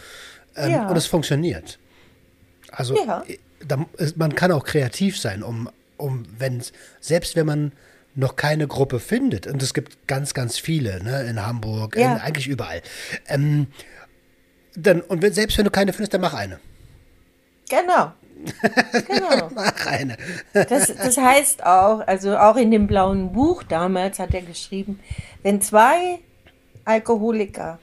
Ähm, 0.57 0.71
ja. 0.71 0.89
Und 0.89 0.97
es 0.97 1.07
funktioniert. 1.07 1.79
Also 2.71 2.97
ja. 2.97 3.25
Äh, 3.27 3.39
da, 3.67 3.85
man 4.17 4.35
kann 4.35 4.53
auch 4.53 4.65
kreativ 4.65 5.19
sein, 5.19 5.43
um, 5.43 5.69
um 5.97 6.25
wenn 6.39 6.63
selbst 7.01 7.35
wenn 7.35 7.47
man 7.47 7.73
noch 8.15 8.37
keine 8.37 8.69
Gruppe 8.69 9.01
findet, 9.01 9.47
und 9.47 9.63
es 9.63 9.75
gibt 9.75 10.07
ganz, 10.07 10.35
ganz 10.35 10.59
viele, 10.59 11.03
ne, 11.03 11.25
in 11.25 11.45
Hamburg, 11.45 11.97
ja. 11.97 12.15
in, 12.15 12.21
eigentlich 12.21 12.47
überall. 12.47 12.81
Ähm, 13.27 13.67
dann, 14.77 15.01
und 15.03 15.23
wenn, 15.23 15.33
selbst 15.33 15.57
wenn 15.59 15.65
du 15.65 15.71
keine 15.71 15.93
findest, 15.93 16.15
dann 16.15 16.21
mach 16.21 16.35
eine. 16.35 16.61
Genau. 17.69 18.13
Genau. 19.07 19.49
mach 19.55 19.87
eine. 19.87 20.17
das, 20.53 20.95
das 20.95 21.17
heißt 21.17 21.65
auch, 21.65 22.01
also 22.07 22.37
auch 22.37 22.57
in 22.57 22.71
dem 22.71 22.87
blauen 22.87 23.33
Buch 23.33 23.63
damals 23.63 24.19
hat 24.19 24.35
er 24.35 24.43
geschrieben, 24.43 25.01
wenn 25.43 25.63
zwei 25.63 26.19
Alkoholiker 26.85 27.79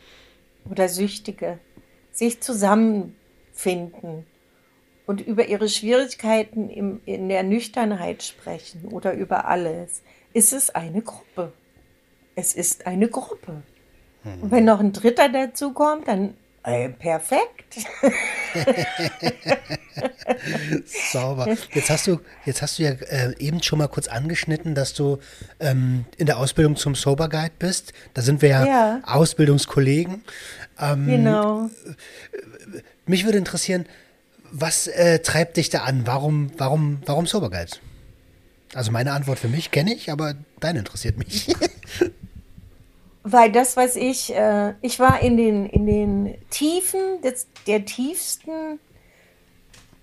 oder 0.70 0.88
Süchtige 0.88 1.58
sich 2.12 2.42
zusammenfinden 2.42 4.26
und 5.08 5.22
über 5.22 5.48
ihre 5.48 5.70
Schwierigkeiten 5.70 6.70
im, 6.70 7.02
in 7.06 7.30
der 7.30 7.44
Nüchternheit 7.44 8.22
sprechen 8.22 8.86
oder 8.86 9.14
über 9.14 9.46
alles, 9.46 10.04
ist 10.34 10.54
es 10.54 10.70
eine 10.70 11.02
Gruppe. 11.02 11.54
Es 12.36 12.54
ist 12.54 12.86
eine 12.86 13.08
Gruppe. 13.08 13.64
Und 14.24 14.52
wenn 14.52 14.66
noch 14.66 14.80
ein 14.80 14.94
Dritter 14.94 15.30
dazu 15.30 15.74
kommt, 15.74 16.08
dann 16.08 16.36
äh, 16.64 16.90
perfekt. 16.90 17.80
Sauber. 21.12 21.48
Jetzt 21.74 21.90
hast 21.90 22.08
du, 22.08 22.20
jetzt 22.46 22.62
hast 22.62 22.78
du 22.78 22.84
ja 22.84 22.92
äh, 22.92 23.34
eben 23.40 23.64
schon 23.64 23.80
mal 23.80 23.88
kurz 23.88 24.08
angeschnitten, 24.08 24.76
dass 24.76 24.94
du 24.94 25.18
ähm, 25.60 26.06
in 26.18 26.28
der 26.28 26.38
Ausbildung 26.38 26.76
zum 26.76 26.96
Sober 26.96 27.30
Guide 27.30 27.54
bist. 27.58 27.94
Da 28.14 28.22
sind 28.22 28.42
wir 28.42 28.50
ja, 28.50 28.66
ja. 28.66 29.02
Ausbildungskollegen. 29.06 30.24
Ähm, 30.80 31.08
genau. 31.08 31.70
Mich 33.06 33.26
würde 33.26 33.40
interessieren, 33.40 33.86
was 34.52 34.88
äh, 34.88 35.20
treibt 35.20 35.58
dich 35.58 35.70
da 35.70 35.84
an? 35.84 36.06
Warum, 36.06 36.52
warum, 36.58 37.02
warum 37.06 37.26
Sober 37.26 37.50
Guide? 37.50 37.72
Also 38.74 38.92
meine 38.92 39.14
Antwort 39.14 39.40
für 39.40 39.48
mich 39.48 39.72
kenne 39.72 39.94
ich, 39.94 40.12
aber 40.12 40.36
deine 40.60 40.80
interessiert 40.80 41.18
mich. 41.18 41.48
Weil 43.24 43.52
das, 43.52 43.78
was 43.78 43.96
ich, 43.96 44.34
äh, 44.36 44.74
ich 44.82 45.00
war 45.00 45.22
in 45.22 45.38
den, 45.38 45.66
in 45.68 45.86
den 45.86 46.36
Tiefen 46.50 47.22
des, 47.22 47.48
der 47.68 47.86
tiefsten, 47.86 48.80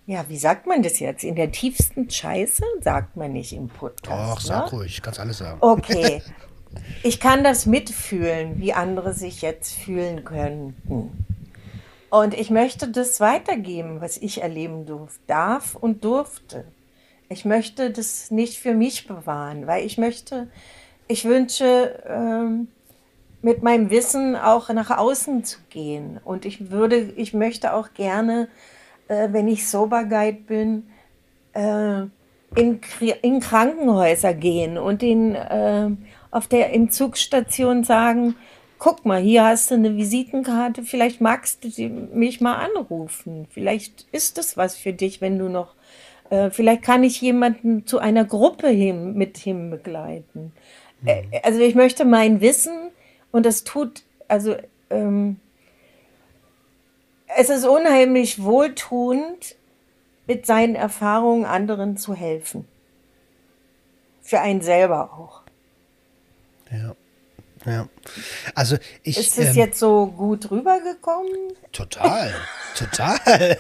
ja, 0.07 0.25
wie 0.29 0.39
sagt 0.39 0.67
man 0.67 0.83
das 0.83 1.01
jetzt? 1.01 1.25
In 1.25 1.35
der 1.35 1.51
tiefsten 1.51 2.09
Scheiße, 2.09 2.63
sagt 2.81 3.17
man 3.17 3.33
nicht 3.33 3.53
im 3.53 3.69
Podcast. 3.69 4.37
Ach, 4.37 4.41
sag 4.41 4.73
ne? 4.73 4.79
ruhig, 4.79 5.03
kannst 5.03 5.21
alles 5.21 5.39
sagen. 5.39 5.59
Okay. 5.61 6.23
Ich 7.03 7.19
kann 7.19 7.45
das 7.45 7.65
mitfühlen, 7.65 8.61
wie 8.61 8.75
andere 8.75 9.15
sich 9.15 9.41
jetzt 9.41 9.73
fühlen 9.73 10.25
könnten. 10.25 11.25
Und 12.11 12.35
ich 12.35 12.51
möchte 12.51 12.89
das 12.89 13.21
weitergeben, 13.21 14.01
was 14.01 14.17
ich 14.17 14.43
erleben 14.43 14.87
durf, 14.87 15.19
darf 15.27 15.75
und 15.75 16.05
durfte. 16.05 16.65
Ich 17.29 17.45
möchte 17.45 17.91
das 17.91 18.31
nicht 18.31 18.59
für 18.59 18.75
mich 18.75 19.07
bewahren, 19.07 19.67
weil 19.67 19.85
ich 19.85 19.99
möchte, 19.99 20.49
ich 21.07 21.25
wünsche, 21.25 22.03
ähm, 22.07 22.69
mit 23.43 23.63
meinem 23.63 23.91
Wissen 23.91 24.37
auch 24.37 24.69
nach 24.71 24.91
außen 24.97 25.45
zu 25.45 25.59
gehen. 25.71 26.21
Und 26.25 26.45
ich 26.45 26.71
würde, 26.71 27.13
ich 27.17 27.35
möchte 27.35 27.73
auch 27.73 27.95
gerne, 27.95 28.49
äh, 29.09 29.29
wenn 29.31 29.49
ich 29.49 29.69
Sober 29.69 30.05
Guide 30.05 30.39
bin, 30.47 30.89
äh, 31.53 32.03
in, 32.57 32.81
in 33.23 33.41
Krankenhäuser 33.41 34.35
gehen 34.35 34.79
und 34.79 35.03
in, 35.03 35.35
äh, 35.35 35.91
auf 36.31 36.47
der 36.49 36.71
in 36.71 36.91
Zugstation 36.91 37.85
sagen, 37.85 38.35
guck 38.79 39.05
mal, 39.05 39.21
hier 39.21 39.45
hast 39.45 39.71
du 39.71 39.75
eine 39.75 39.97
Visitenkarte, 39.97 40.83
vielleicht 40.83 41.21
magst 41.21 41.65
du 41.65 41.89
mich 41.89 42.41
mal 42.41 42.57
anrufen. 42.57 43.47
Vielleicht 43.51 44.07
ist 44.13 44.39
das 44.39 44.57
was 44.57 44.77
für 44.77 44.93
dich, 44.93 45.21
wenn 45.21 45.39
du 45.39 45.49
noch, 45.49 45.75
äh, 46.31 46.51
vielleicht 46.51 46.83
kann 46.83 47.03
ich 47.05 47.21
jemanden 47.21 47.87
zu 47.87 47.99
einer 47.99 48.25
Gruppe 48.25 48.69
hin, 48.69 49.15
mit 49.15 49.37
hin 49.37 49.71
begleiten. 49.71 50.53
Mhm. 51.03 51.09
Äh, 51.09 51.41
also 51.43 51.61
ich 51.61 51.75
möchte 51.75 52.05
mein 52.05 52.41
Wissen 52.41 52.91
und 53.33 53.47
es 53.47 53.65
tut, 53.65 54.03
also 54.27 54.57
ähm, 54.91 55.41
es 57.37 57.51
ist 57.51 57.65
unheimlich 57.67 58.43
wohltuend, 58.43 59.57
mit 60.27 60.45
seinen 60.45 60.75
Erfahrungen 60.75 61.47
anderen 61.47 61.97
zu 61.97 62.15
helfen. 62.15 62.69
Für 64.21 64.41
einen 64.41 64.61
selber 64.61 65.15
auch. 65.15 65.43
Ja. 66.71 66.95
Ja. 67.67 67.89
Also 68.55 68.77
ich. 69.03 69.19
Ist 69.19 69.39
es 69.39 69.51
ähm, 69.51 69.57
jetzt 69.57 69.79
so 69.79 70.07
gut 70.07 70.51
rübergekommen? 70.51 71.33
Total. 71.73 72.35
Total. 72.75 73.59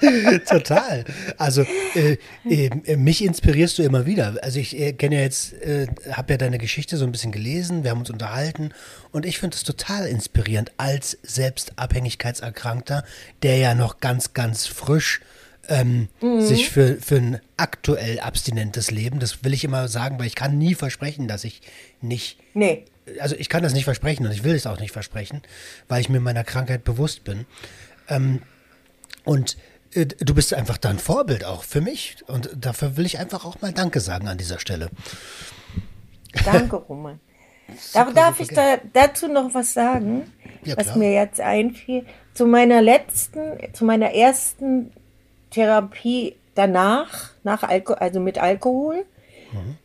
Total. 0.48 1.04
Also 1.36 1.64
äh, 1.94 2.16
äh, 2.48 2.96
mich 2.96 3.24
inspirierst 3.24 3.78
du 3.78 3.82
immer 3.82 4.06
wieder. 4.06 4.36
Also 4.42 4.58
ich 4.58 4.78
äh, 4.78 4.92
kenne 4.92 5.16
ja 5.16 5.22
jetzt, 5.22 5.52
äh, 5.54 5.88
habe 6.12 6.34
ja 6.34 6.36
deine 6.38 6.58
Geschichte 6.58 6.96
so 6.96 7.04
ein 7.04 7.12
bisschen 7.12 7.32
gelesen, 7.32 7.82
wir 7.82 7.90
haben 7.90 8.00
uns 8.00 8.10
unterhalten 8.10 8.70
und 9.10 9.26
ich 9.26 9.38
finde 9.38 9.56
es 9.56 9.64
total 9.64 10.06
inspirierend 10.06 10.72
als 10.76 11.18
Selbstabhängigkeitserkrankter, 11.22 13.04
der 13.42 13.56
ja 13.56 13.74
noch 13.74 14.00
ganz, 14.00 14.32
ganz 14.32 14.66
frisch 14.66 15.20
ähm, 15.68 16.08
mhm. 16.20 16.40
sich 16.40 16.68
für, 16.68 16.96
für 16.96 17.16
ein 17.16 17.40
aktuell 17.56 18.20
abstinentes 18.20 18.90
Leben, 18.90 19.20
das 19.20 19.44
will 19.44 19.54
ich 19.54 19.64
immer 19.64 19.88
sagen, 19.88 20.18
weil 20.18 20.26
ich 20.26 20.34
kann 20.34 20.58
nie 20.58 20.74
versprechen, 20.74 21.28
dass 21.28 21.44
ich 21.44 21.60
nicht 22.00 22.38
nee 22.54 22.84
also 23.18 23.36
ich 23.36 23.48
kann 23.48 23.62
das 23.62 23.72
nicht 23.72 23.84
versprechen 23.84 24.26
und 24.26 24.32
ich 24.32 24.44
will 24.44 24.54
es 24.54 24.66
auch 24.66 24.78
nicht 24.78 24.92
versprechen, 24.92 25.42
weil 25.88 26.00
ich 26.00 26.08
mir 26.08 26.20
meiner 26.20 26.44
Krankheit 26.44 26.84
bewusst 26.84 27.24
bin. 27.24 27.46
Ähm, 28.08 28.42
und 29.24 29.56
äh, 29.94 30.06
du 30.06 30.34
bist 30.34 30.54
einfach 30.54 30.78
da 30.78 30.90
ein 30.90 30.98
Vorbild 30.98 31.44
auch 31.44 31.62
für 31.62 31.80
mich. 31.80 32.16
Und 32.26 32.50
dafür 32.56 32.96
will 32.96 33.06
ich 33.06 33.18
einfach 33.18 33.44
auch 33.44 33.60
mal 33.60 33.72
Danke 33.72 34.00
sagen 34.00 34.28
an 34.28 34.38
dieser 34.38 34.58
Stelle. 34.58 34.90
Danke, 36.44 36.76
Roman. 36.76 37.20
super, 37.76 38.12
darf 38.12 38.38
super 38.38 38.50
ich 38.50 38.56
da, 38.56 38.76
dazu 38.92 39.28
noch 39.28 39.54
was 39.54 39.72
sagen, 39.72 40.30
ja, 40.64 40.76
was 40.76 40.96
mir 40.96 41.12
jetzt 41.12 41.40
einfiel? 41.40 42.06
Zu 42.34 42.46
meiner 42.46 42.82
letzten, 42.82 43.58
zu 43.72 43.84
meiner 43.84 44.12
ersten 44.12 44.92
Therapie 45.50 46.36
danach, 46.54 47.30
nach 47.42 47.62
Alko 47.62 47.94
also 47.94 48.20
mit 48.20 48.38
Alkohol, 48.38 49.04
mhm 49.52 49.78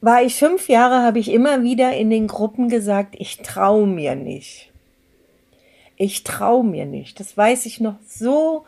war 0.00 0.22
ich 0.22 0.36
fünf 0.36 0.68
Jahre, 0.68 1.02
habe 1.02 1.18
ich 1.18 1.30
immer 1.30 1.62
wieder 1.62 1.96
in 1.96 2.10
den 2.10 2.28
Gruppen 2.28 2.68
gesagt, 2.68 3.14
ich 3.18 3.38
traue 3.38 3.86
mir 3.86 4.14
nicht. 4.14 4.70
Ich 5.96 6.22
traue 6.22 6.62
mir 6.62 6.86
nicht. 6.86 7.18
Das 7.18 7.36
weiß 7.36 7.66
ich 7.66 7.80
noch 7.80 7.96
so. 8.06 8.64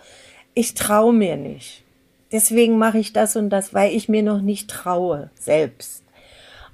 Ich 0.54 0.74
traue 0.74 1.12
mir 1.12 1.36
nicht. 1.36 1.84
Deswegen 2.32 2.78
mache 2.78 2.98
ich 2.98 3.12
das 3.12 3.36
und 3.36 3.50
das, 3.50 3.72
weil 3.72 3.94
ich 3.94 4.08
mir 4.08 4.22
noch 4.22 4.40
nicht 4.40 4.68
traue 4.68 5.30
selbst. 5.34 6.04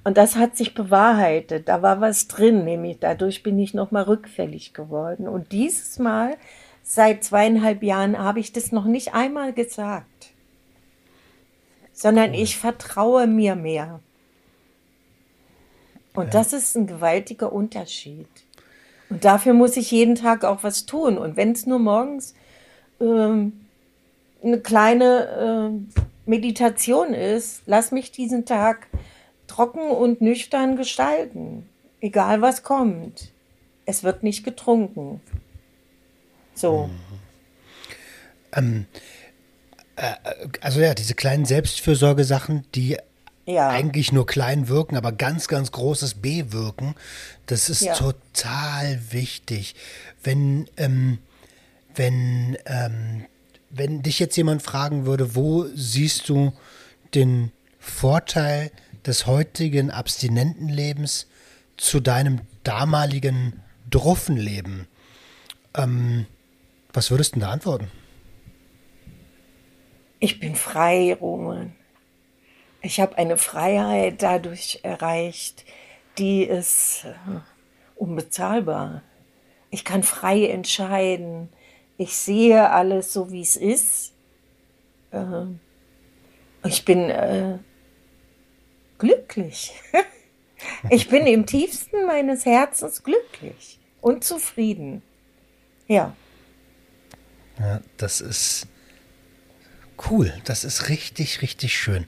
Und 0.03 0.17
das 0.17 0.35
hat 0.35 0.55
sich 0.55 0.73
bewahrheitet. 0.73 1.67
Da 1.67 1.81
war 1.81 2.01
was 2.01 2.27
drin, 2.27 2.63
nämlich 2.63 2.97
dadurch 2.99 3.43
bin 3.43 3.59
ich 3.59 3.73
noch 3.73 3.91
mal 3.91 4.03
rückfällig 4.03 4.73
geworden. 4.73 5.27
Und 5.27 5.51
dieses 5.51 5.99
Mal, 5.99 6.37
seit 6.81 7.23
zweieinhalb 7.23 7.83
Jahren, 7.83 8.17
habe 8.17 8.39
ich 8.39 8.51
das 8.53 8.71
noch 8.71 8.85
nicht 8.85 9.13
einmal 9.13 9.53
gesagt, 9.53 10.31
sondern 11.91 12.33
ich 12.33 12.57
vertraue 12.57 13.27
mir 13.27 13.55
mehr. 13.55 13.99
Und 16.17 16.25
ja. 16.25 16.31
das 16.31 16.51
ist 16.51 16.75
ein 16.75 16.87
gewaltiger 16.87 17.53
Unterschied. 17.53 18.27
Und 19.11 19.23
dafür 19.23 19.53
muss 19.53 19.77
ich 19.77 19.91
jeden 19.91 20.15
Tag 20.15 20.43
auch 20.43 20.63
was 20.63 20.87
tun. 20.87 21.15
Und 21.15 21.37
wenn 21.37 21.51
es 21.51 21.67
nur 21.67 21.77
morgens 21.77 22.33
ähm, 22.99 23.67
eine 24.43 24.59
kleine 24.59 25.69
äh, 25.93 26.01
Meditation 26.25 27.13
ist, 27.13 27.61
lass 27.67 27.91
mich 27.91 28.11
diesen 28.11 28.45
Tag 28.45 28.87
trocken 29.45 29.91
und 29.91 30.19
nüchtern 30.19 30.75
gestalten. 30.75 31.69
Egal 32.01 32.41
was 32.41 32.63
kommt. 32.63 33.31
Es 33.85 34.03
wird 34.03 34.23
nicht 34.23 34.43
getrunken. 34.43 35.21
So. 36.55 36.87
Mhm. 36.87 36.99
Ähm, 38.53 38.85
äh, 39.97 40.15
also 40.61 40.79
ja, 40.79 40.95
diese 40.95 41.13
kleinen 41.13 41.45
Selbstfürsorgesachen, 41.45 42.65
die 42.73 42.97
ja. 43.47 43.69
eigentlich 43.69 44.11
nur 44.11 44.27
klein 44.27 44.67
wirken, 44.67 44.95
aber 44.97 45.11
ganz, 45.11 45.47
ganz 45.47 45.71
großes 45.71 46.15
B 46.15 46.45
wirken. 46.49 46.95
Das 47.47 47.69
ist 47.69 47.81
ja. 47.81 47.93
total 47.95 48.99
wichtig. 49.11 49.75
Wenn, 50.21 50.67
ähm, 50.77 51.19
wenn, 51.95 52.57
ähm, 52.65 53.25
wenn 53.69 54.03
dich 54.03 54.19
jetzt 54.19 54.35
jemand 54.35 54.61
fragen 54.61 55.05
würde, 55.05 55.35
wo 55.35 55.65
siehst 55.73 56.29
du 56.29 56.53
den 57.15 57.51
Vorteil 57.79 58.71
des 59.05 59.25
heutigen 59.25 59.91
Abstinentenlebens 59.91 61.27
zu 61.77 62.01
deinem 62.01 62.41
damaligen 62.63 63.61
Druffenleben? 63.89 64.87
Ähm, 65.73 66.25
was 66.91 67.11
würdest 67.11 67.35
du 67.35 67.39
da 67.39 67.51
antworten? 67.51 67.89
Ich 70.19 70.39
bin 70.39 70.55
frei, 70.55 71.13
Roman. 71.13 71.73
Ich 72.81 72.99
habe 72.99 73.17
eine 73.17 73.37
Freiheit 73.37 74.21
dadurch 74.21 74.79
erreicht, 74.83 75.65
die 76.17 76.43
ist 76.43 77.05
äh, 77.05 77.39
unbezahlbar. 77.95 79.01
Ich 79.69 79.83
kann 79.83 80.03
frei 80.03 80.47
entscheiden. 80.47 81.49
Ich 81.97 82.15
sehe 82.15 82.69
alles 82.69 83.13
so, 83.13 83.31
wie 83.31 83.41
es 83.41 83.55
ist. 83.55 84.13
Äh, 85.11 85.45
ich 86.63 86.85
bin 86.85 87.09
äh, 87.09 87.57
glücklich. 88.97 89.73
ich 90.89 91.09
bin 91.09 91.25
im 91.25 91.45
tiefsten 91.45 92.05
meines 92.05 92.45
Herzens 92.45 93.03
glücklich 93.03 93.79
und 94.01 94.23
zufrieden. 94.23 95.01
Ja. 95.87 96.15
Ja, 97.59 97.81
das 97.97 98.21
ist 98.21 98.67
cool. 100.09 100.31
Das 100.45 100.63
ist 100.63 100.89
richtig, 100.89 101.41
richtig 101.41 101.77
schön. 101.77 102.05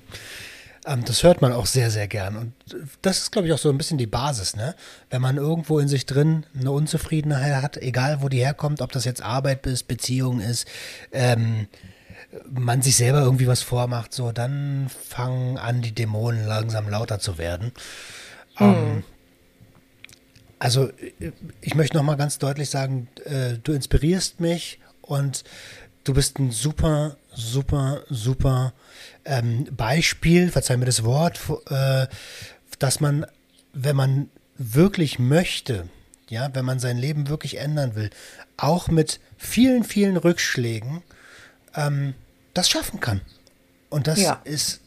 Ähm, 0.89 1.05
das 1.05 1.23
hört 1.23 1.41
man 1.41 1.53
auch 1.53 1.67
sehr, 1.67 1.91
sehr 1.91 2.07
gern. 2.07 2.35
Und 2.35 2.53
das 3.01 3.19
ist, 3.19 3.31
glaube 3.31 3.47
ich, 3.47 3.53
auch 3.53 3.59
so 3.59 3.69
ein 3.69 3.77
bisschen 3.77 3.99
die 3.99 4.07
Basis, 4.07 4.55
ne? 4.55 4.75
Wenn 5.09 5.21
man 5.21 5.37
irgendwo 5.37 5.77
in 5.79 5.87
sich 5.87 6.05
drin 6.05 6.45
eine 6.59 6.71
Unzufriedenheit 6.71 7.61
hat, 7.61 7.77
egal 7.77 8.21
wo 8.21 8.29
die 8.29 8.39
herkommt, 8.39 8.81
ob 8.81 8.91
das 8.91 9.05
jetzt 9.05 9.21
Arbeit 9.21 9.65
ist, 9.67 9.87
Beziehung 9.87 10.41
ist, 10.41 10.67
ähm, 11.11 11.67
man 12.49 12.81
sich 12.81 12.95
selber 12.95 13.21
irgendwie 13.21 13.47
was 13.47 13.61
vormacht, 13.61 14.13
so, 14.13 14.31
dann 14.31 14.89
fangen 15.07 15.57
an, 15.57 15.81
die 15.81 15.93
Dämonen 15.93 16.45
langsam 16.45 16.89
lauter 16.89 17.19
zu 17.19 17.37
werden. 17.37 17.71
Mhm. 18.59 18.65
Ähm, 18.65 19.03
also, 20.57 20.89
ich 21.61 21.75
möchte 21.75 21.97
nochmal 21.97 22.17
ganz 22.17 22.39
deutlich 22.39 22.69
sagen, 22.69 23.07
äh, 23.25 23.57
du 23.63 23.73
inspirierst 23.73 24.39
mich 24.39 24.79
und 25.01 25.43
du 26.03 26.13
bist 26.13 26.39
ein 26.39 26.51
super, 26.51 27.15
super, 27.33 28.01
super 28.09 28.73
ähm, 29.25 29.65
Beispiel, 29.75 30.49
verzeih 30.49 30.77
mir 30.77 30.85
das 30.85 31.03
Wort, 31.03 31.39
äh, 31.69 32.07
dass 32.79 32.99
man, 32.99 33.25
wenn 33.73 33.95
man 33.95 34.29
wirklich 34.57 35.19
möchte, 35.19 35.87
ja, 36.29 36.49
wenn 36.53 36.65
man 36.65 36.79
sein 36.79 36.97
Leben 36.97 37.27
wirklich 37.27 37.57
ändern 37.57 37.95
will, 37.95 38.09
auch 38.57 38.87
mit 38.87 39.19
vielen, 39.37 39.83
vielen 39.83 40.17
Rückschlägen 40.17 41.01
ähm, 41.75 42.13
das 42.53 42.69
schaffen 42.69 42.99
kann. 42.99 43.21
Und 43.89 44.07
das 44.07 44.19
ja. 44.19 44.41
ist 44.43 44.81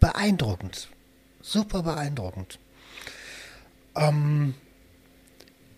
beeindruckend. 0.00 0.88
Super 1.42 1.82
beeindruckend. 1.82 2.58
Ähm, 3.94 4.54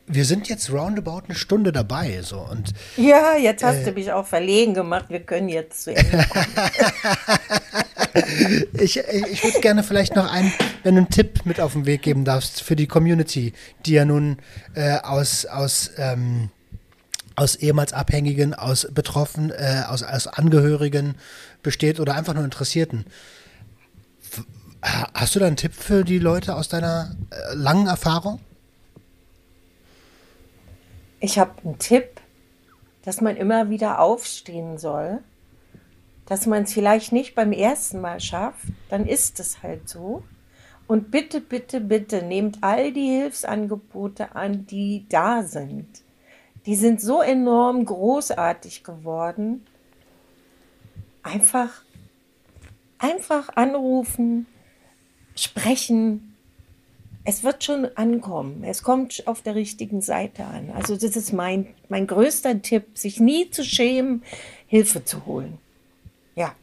wir 0.08 0.24
sind 0.24 0.48
jetzt 0.48 0.72
roundabout 0.72 1.22
eine 1.26 1.34
Stunde 1.34 1.72
dabei. 1.72 2.22
So, 2.22 2.40
und, 2.40 2.72
ja, 2.96 3.36
jetzt 3.36 3.62
hast 3.62 3.78
äh, 3.78 3.84
du 3.84 3.92
mich 3.92 4.12
auch 4.12 4.26
verlegen 4.26 4.74
gemacht. 4.74 5.06
Wir 5.08 5.20
können 5.20 5.48
jetzt 5.48 5.84
zu 5.84 5.94
Ende 5.94 6.26
kommen. 6.28 6.46
ich 8.72 8.98
ich 8.98 9.44
würde 9.44 9.60
gerne 9.60 9.82
vielleicht 9.82 10.16
noch 10.16 10.30
einen, 10.30 10.52
wenn 10.82 10.94
du 10.94 11.02
einen 11.02 11.10
Tipp 11.10 11.44
mit 11.44 11.60
auf 11.60 11.74
den 11.74 11.86
Weg 11.86 12.02
geben 12.02 12.24
darfst 12.24 12.62
für 12.62 12.76
die 12.76 12.86
Community, 12.86 13.52
die 13.86 13.92
ja 13.92 14.04
nun 14.04 14.38
äh, 14.74 14.98
aus, 14.98 15.46
aus, 15.46 15.90
ähm, 15.98 16.50
aus 17.36 17.56
ehemals 17.56 17.92
Abhängigen, 17.92 18.54
aus 18.54 18.88
Betroffenen, 18.90 19.50
äh, 19.50 19.82
aus, 19.86 20.02
aus 20.02 20.26
Angehörigen 20.26 21.16
besteht 21.62 22.00
oder 22.00 22.14
einfach 22.14 22.34
nur 22.34 22.44
Interessierten. 22.44 23.04
Hast 24.80 25.34
du 25.34 25.40
da 25.40 25.46
einen 25.46 25.56
Tipp 25.56 25.74
für 25.74 26.04
die 26.04 26.18
Leute 26.20 26.54
aus 26.54 26.68
deiner 26.68 27.16
äh, 27.30 27.54
langen 27.54 27.88
Erfahrung? 27.88 28.40
Ich 31.20 31.38
habe 31.38 31.52
einen 31.64 31.78
Tipp, 31.78 32.20
dass 33.02 33.20
man 33.20 33.36
immer 33.36 33.70
wieder 33.70 34.00
aufstehen 34.00 34.78
soll, 34.78 35.18
dass 36.26 36.46
man 36.46 36.64
es 36.64 36.72
vielleicht 36.72 37.10
nicht 37.10 37.34
beim 37.34 37.52
ersten 37.52 38.00
Mal 38.00 38.20
schafft, 38.20 38.66
dann 38.88 39.06
ist 39.06 39.40
es 39.40 39.62
halt 39.62 39.88
so. 39.88 40.22
Und 40.86 41.10
bitte, 41.10 41.40
bitte, 41.40 41.80
bitte 41.80 42.22
nehmt 42.22 42.58
all 42.62 42.92
die 42.92 43.08
Hilfsangebote 43.08 44.36
an, 44.36 44.66
die 44.66 45.06
da 45.08 45.42
sind. 45.42 45.86
Die 46.66 46.76
sind 46.76 47.00
so 47.00 47.20
enorm 47.20 47.84
großartig 47.84 48.84
geworden. 48.84 49.66
Einfach, 51.22 51.82
einfach 52.98 53.48
anrufen, 53.56 54.46
sprechen, 55.34 56.27
es 57.24 57.42
wird 57.42 57.64
schon 57.64 57.88
ankommen. 57.96 58.64
Es 58.64 58.82
kommt 58.82 59.26
auf 59.26 59.42
der 59.42 59.54
richtigen 59.54 60.00
Seite 60.00 60.44
an. 60.44 60.70
Also 60.70 60.96
das 60.96 61.16
ist 61.16 61.32
mein, 61.32 61.66
mein 61.88 62.06
größter 62.06 62.62
Tipp, 62.62 62.86
sich 62.96 63.20
nie 63.20 63.50
zu 63.50 63.64
schämen, 63.64 64.22
Hilfe 64.66 65.04
zu 65.04 65.26
holen. 65.26 65.58
Ja. 66.34 66.54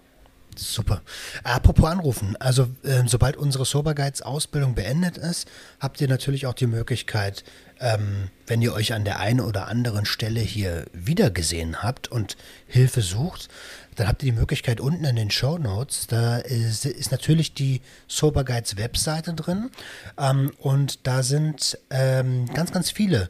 Super. 0.55 1.01
Apropos 1.43 1.89
anrufen, 1.89 2.37
also 2.39 2.67
äh, 2.83 3.03
sobald 3.07 3.35
unsere 3.35 3.65
Sober 3.65 3.93
Guides 3.93 4.21
Ausbildung 4.21 4.73
beendet 4.73 5.17
ist, 5.17 5.49
habt 5.81 5.99
ihr 5.99 6.07
natürlich 6.07 6.47
auch 6.47 6.53
die 6.53 6.67
Möglichkeit, 6.67 7.43
ähm, 7.79 8.29
wenn 8.47 8.61
ihr 8.61 8.73
euch 8.73 8.93
an 8.93 9.03
der 9.03 9.19
einen 9.19 9.41
oder 9.41 9.67
anderen 9.67 10.05
Stelle 10.05 10.39
hier 10.39 10.85
wiedergesehen 10.93 11.83
habt 11.83 12.07
und 12.09 12.37
Hilfe 12.67 13.01
sucht, 13.01 13.49
dann 13.95 14.07
habt 14.07 14.23
ihr 14.23 14.31
die 14.31 14.37
Möglichkeit 14.37 14.79
unten 14.79 15.05
in 15.05 15.15
den 15.15 15.31
Show 15.31 15.57
Notes, 15.57 16.07
da 16.07 16.37
ist, 16.37 16.85
ist 16.85 17.11
natürlich 17.11 17.53
die 17.53 17.81
Sober 18.07 18.43
Guides 18.43 18.77
Webseite 18.77 19.33
drin 19.33 19.71
ähm, 20.17 20.51
und 20.59 21.07
da 21.07 21.23
sind 21.23 21.77
ähm, 21.89 22.45
ganz, 22.53 22.71
ganz 22.71 22.91
viele 22.91 23.29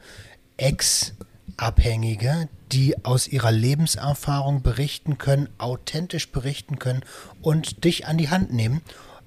Ex-Abhängige, 0.57 2.49
die 2.71 3.05
aus 3.05 3.27
ihrer 3.27 3.51
Lebenserfahrung 3.51 4.61
berichten 4.61 5.17
können, 5.17 5.49
authentisch 5.57 6.31
berichten 6.31 6.79
können 6.79 7.03
und 7.41 7.83
dich 7.83 8.07
an 8.07 8.17
die 8.17 8.29
Hand 8.29 8.53
nehmen 8.53 8.81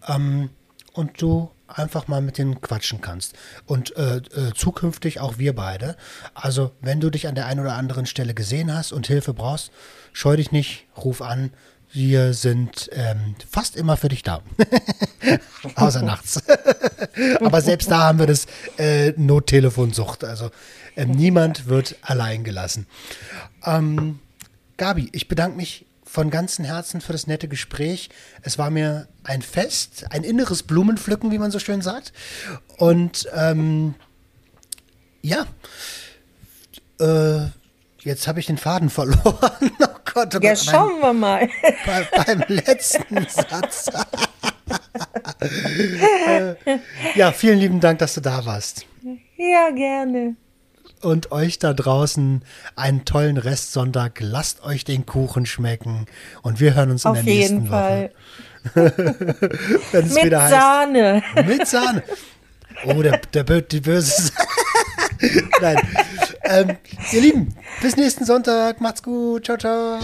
ähm, 0.07 0.51
und 0.93 1.23
du 1.23 1.51
einfach 1.69 2.09
mal 2.09 2.21
mit 2.21 2.39
denen 2.39 2.61
quatschen 2.61 3.01
kannst. 3.01 3.35
Und 3.67 3.95
äh, 3.97 4.17
äh, 4.17 4.53
zukünftig 4.55 5.21
auch 5.21 5.39
wir 5.39 5.55
beide. 5.55 5.97
Also 6.35 6.73
wenn 6.81 7.01
du 7.01 7.11
dich 7.11 7.29
an 7.29 7.35
der 7.35 7.47
einen 7.47 7.61
oder 7.61 7.75
anderen 7.75 8.07
Stelle 8.07 8.35
gesehen 8.35 8.75
hast 8.75 8.93
und 8.93 9.07
Hilfe 9.07 9.35
brauchst, 9.35 9.71
scheu 10.13 10.37
dich 10.37 10.53
nicht, 10.53 10.87
ruf 10.97 11.23
an. 11.23 11.51
Wir 11.91 12.35
sind 12.35 12.91
ähm, 12.93 13.35
fast 13.51 13.75
immer 13.75 13.97
für 13.97 14.09
dich 14.09 14.23
da. 14.23 14.43
Außer 15.75 16.03
nachts. 16.03 16.43
Aber 17.41 17.63
selbst 17.63 17.91
da 17.91 18.01
haben 18.01 18.19
wir 18.19 18.27
das 18.27 18.47
äh, 18.79 19.13
Nottelefonsucht. 19.17 20.23
Also 20.23 20.51
ähm, 20.97 21.13
niemand 21.13 21.67
wird 21.67 21.97
allein 22.03 22.45
gelassen. 22.45 22.87
Ähm, 23.65 24.19
Gabi, 24.77 25.09
ich 25.13 25.29
bedanke 25.29 25.57
mich 25.57 25.87
von 26.05 26.31
ganzem 26.31 26.65
Herzen 26.65 27.01
für 27.01 27.13
das 27.13 27.27
nette 27.27 27.49
Gespräch. 27.49 28.11
Es 28.43 28.59
war 28.59 28.71
mir 28.71 29.09
ein 29.25 29.43
Fest, 29.43 30.07
ein 30.11 30.25
inneres 30.25 30.63
Blumenpflücken, 30.63 31.31
wie 31.31 31.39
man 31.39 31.51
so 31.51 31.59
schön 31.59 31.83
sagt. 31.83 32.13
Und 32.79 33.29
ähm, 33.35 33.95
ja, 35.23 35.47
äh, 36.99 37.51
jetzt 38.01 38.29
habe 38.29 38.41
ich 38.41 38.47
den 38.47 38.59
Faden 38.59 38.91
verloren. 38.91 39.21
oh 39.81 39.87
Gott, 40.13 40.35
oh 40.35 40.39
ja, 40.41 40.55
Gott, 40.55 40.59
schauen 40.59 41.01
mein, 41.01 41.03
wir 41.03 41.13
mal. 41.13 41.49
Bei, 41.87 42.09
beim 42.25 42.45
letzten 42.49 43.27
Satz. 43.29 43.87
äh, 46.27 46.55
ja, 47.15 47.33
vielen 47.33 47.59
lieben 47.59 47.81
Dank, 47.81 47.99
dass 47.99 48.15
du 48.15 48.21
da 48.21 48.45
warst. 48.45 48.87
Ja, 49.37 49.71
gerne 49.71 50.37
und 51.03 51.33
euch 51.33 51.59
da 51.59 51.73
draußen 51.75 52.43
einen 52.77 53.05
tollen 53.05 53.37
Restsonntag. 53.37 54.19
Lasst 54.21 54.63
euch 54.65 54.85
den 54.85 55.07
Kuchen 55.07 55.47
schmecken 55.47 56.07
und 56.43 56.61
wir 56.61 56.75
hören 56.75 56.91
uns 56.91 57.07
Auf 57.07 57.19
in 57.19 57.25
der 57.25 57.35
nächsten 57.35 57.55
jeden 57.57 57.69
Fall. 57.69 58.11
Woche. 58.75 58.93
Mit 59.93 60.25
wieder 60.25 60.49
Sahne. 60.49 61.23
Heißt, 61.35 61.49
mit 61.49 61.69
Sahne. 61.69 62.03
Oh, 62.85 63.01
der, 63.03 63.19
der, 63.33 63.63
die 63.63 63.81
böse 63.81 64.33
Nein. 65.61 65.79
Ähm, 66.49 66.77
ihr 67.13 67.21
Lieben, 67.21 67.55
bis 67.83 67.97
nächsten 67.97 68.25
Sonntag. 68.25 68.81
Macht's 68.81 69.03
gut. 69.03 69.45
Ciao, 69.45 69.59
ciao. 69.59 69.99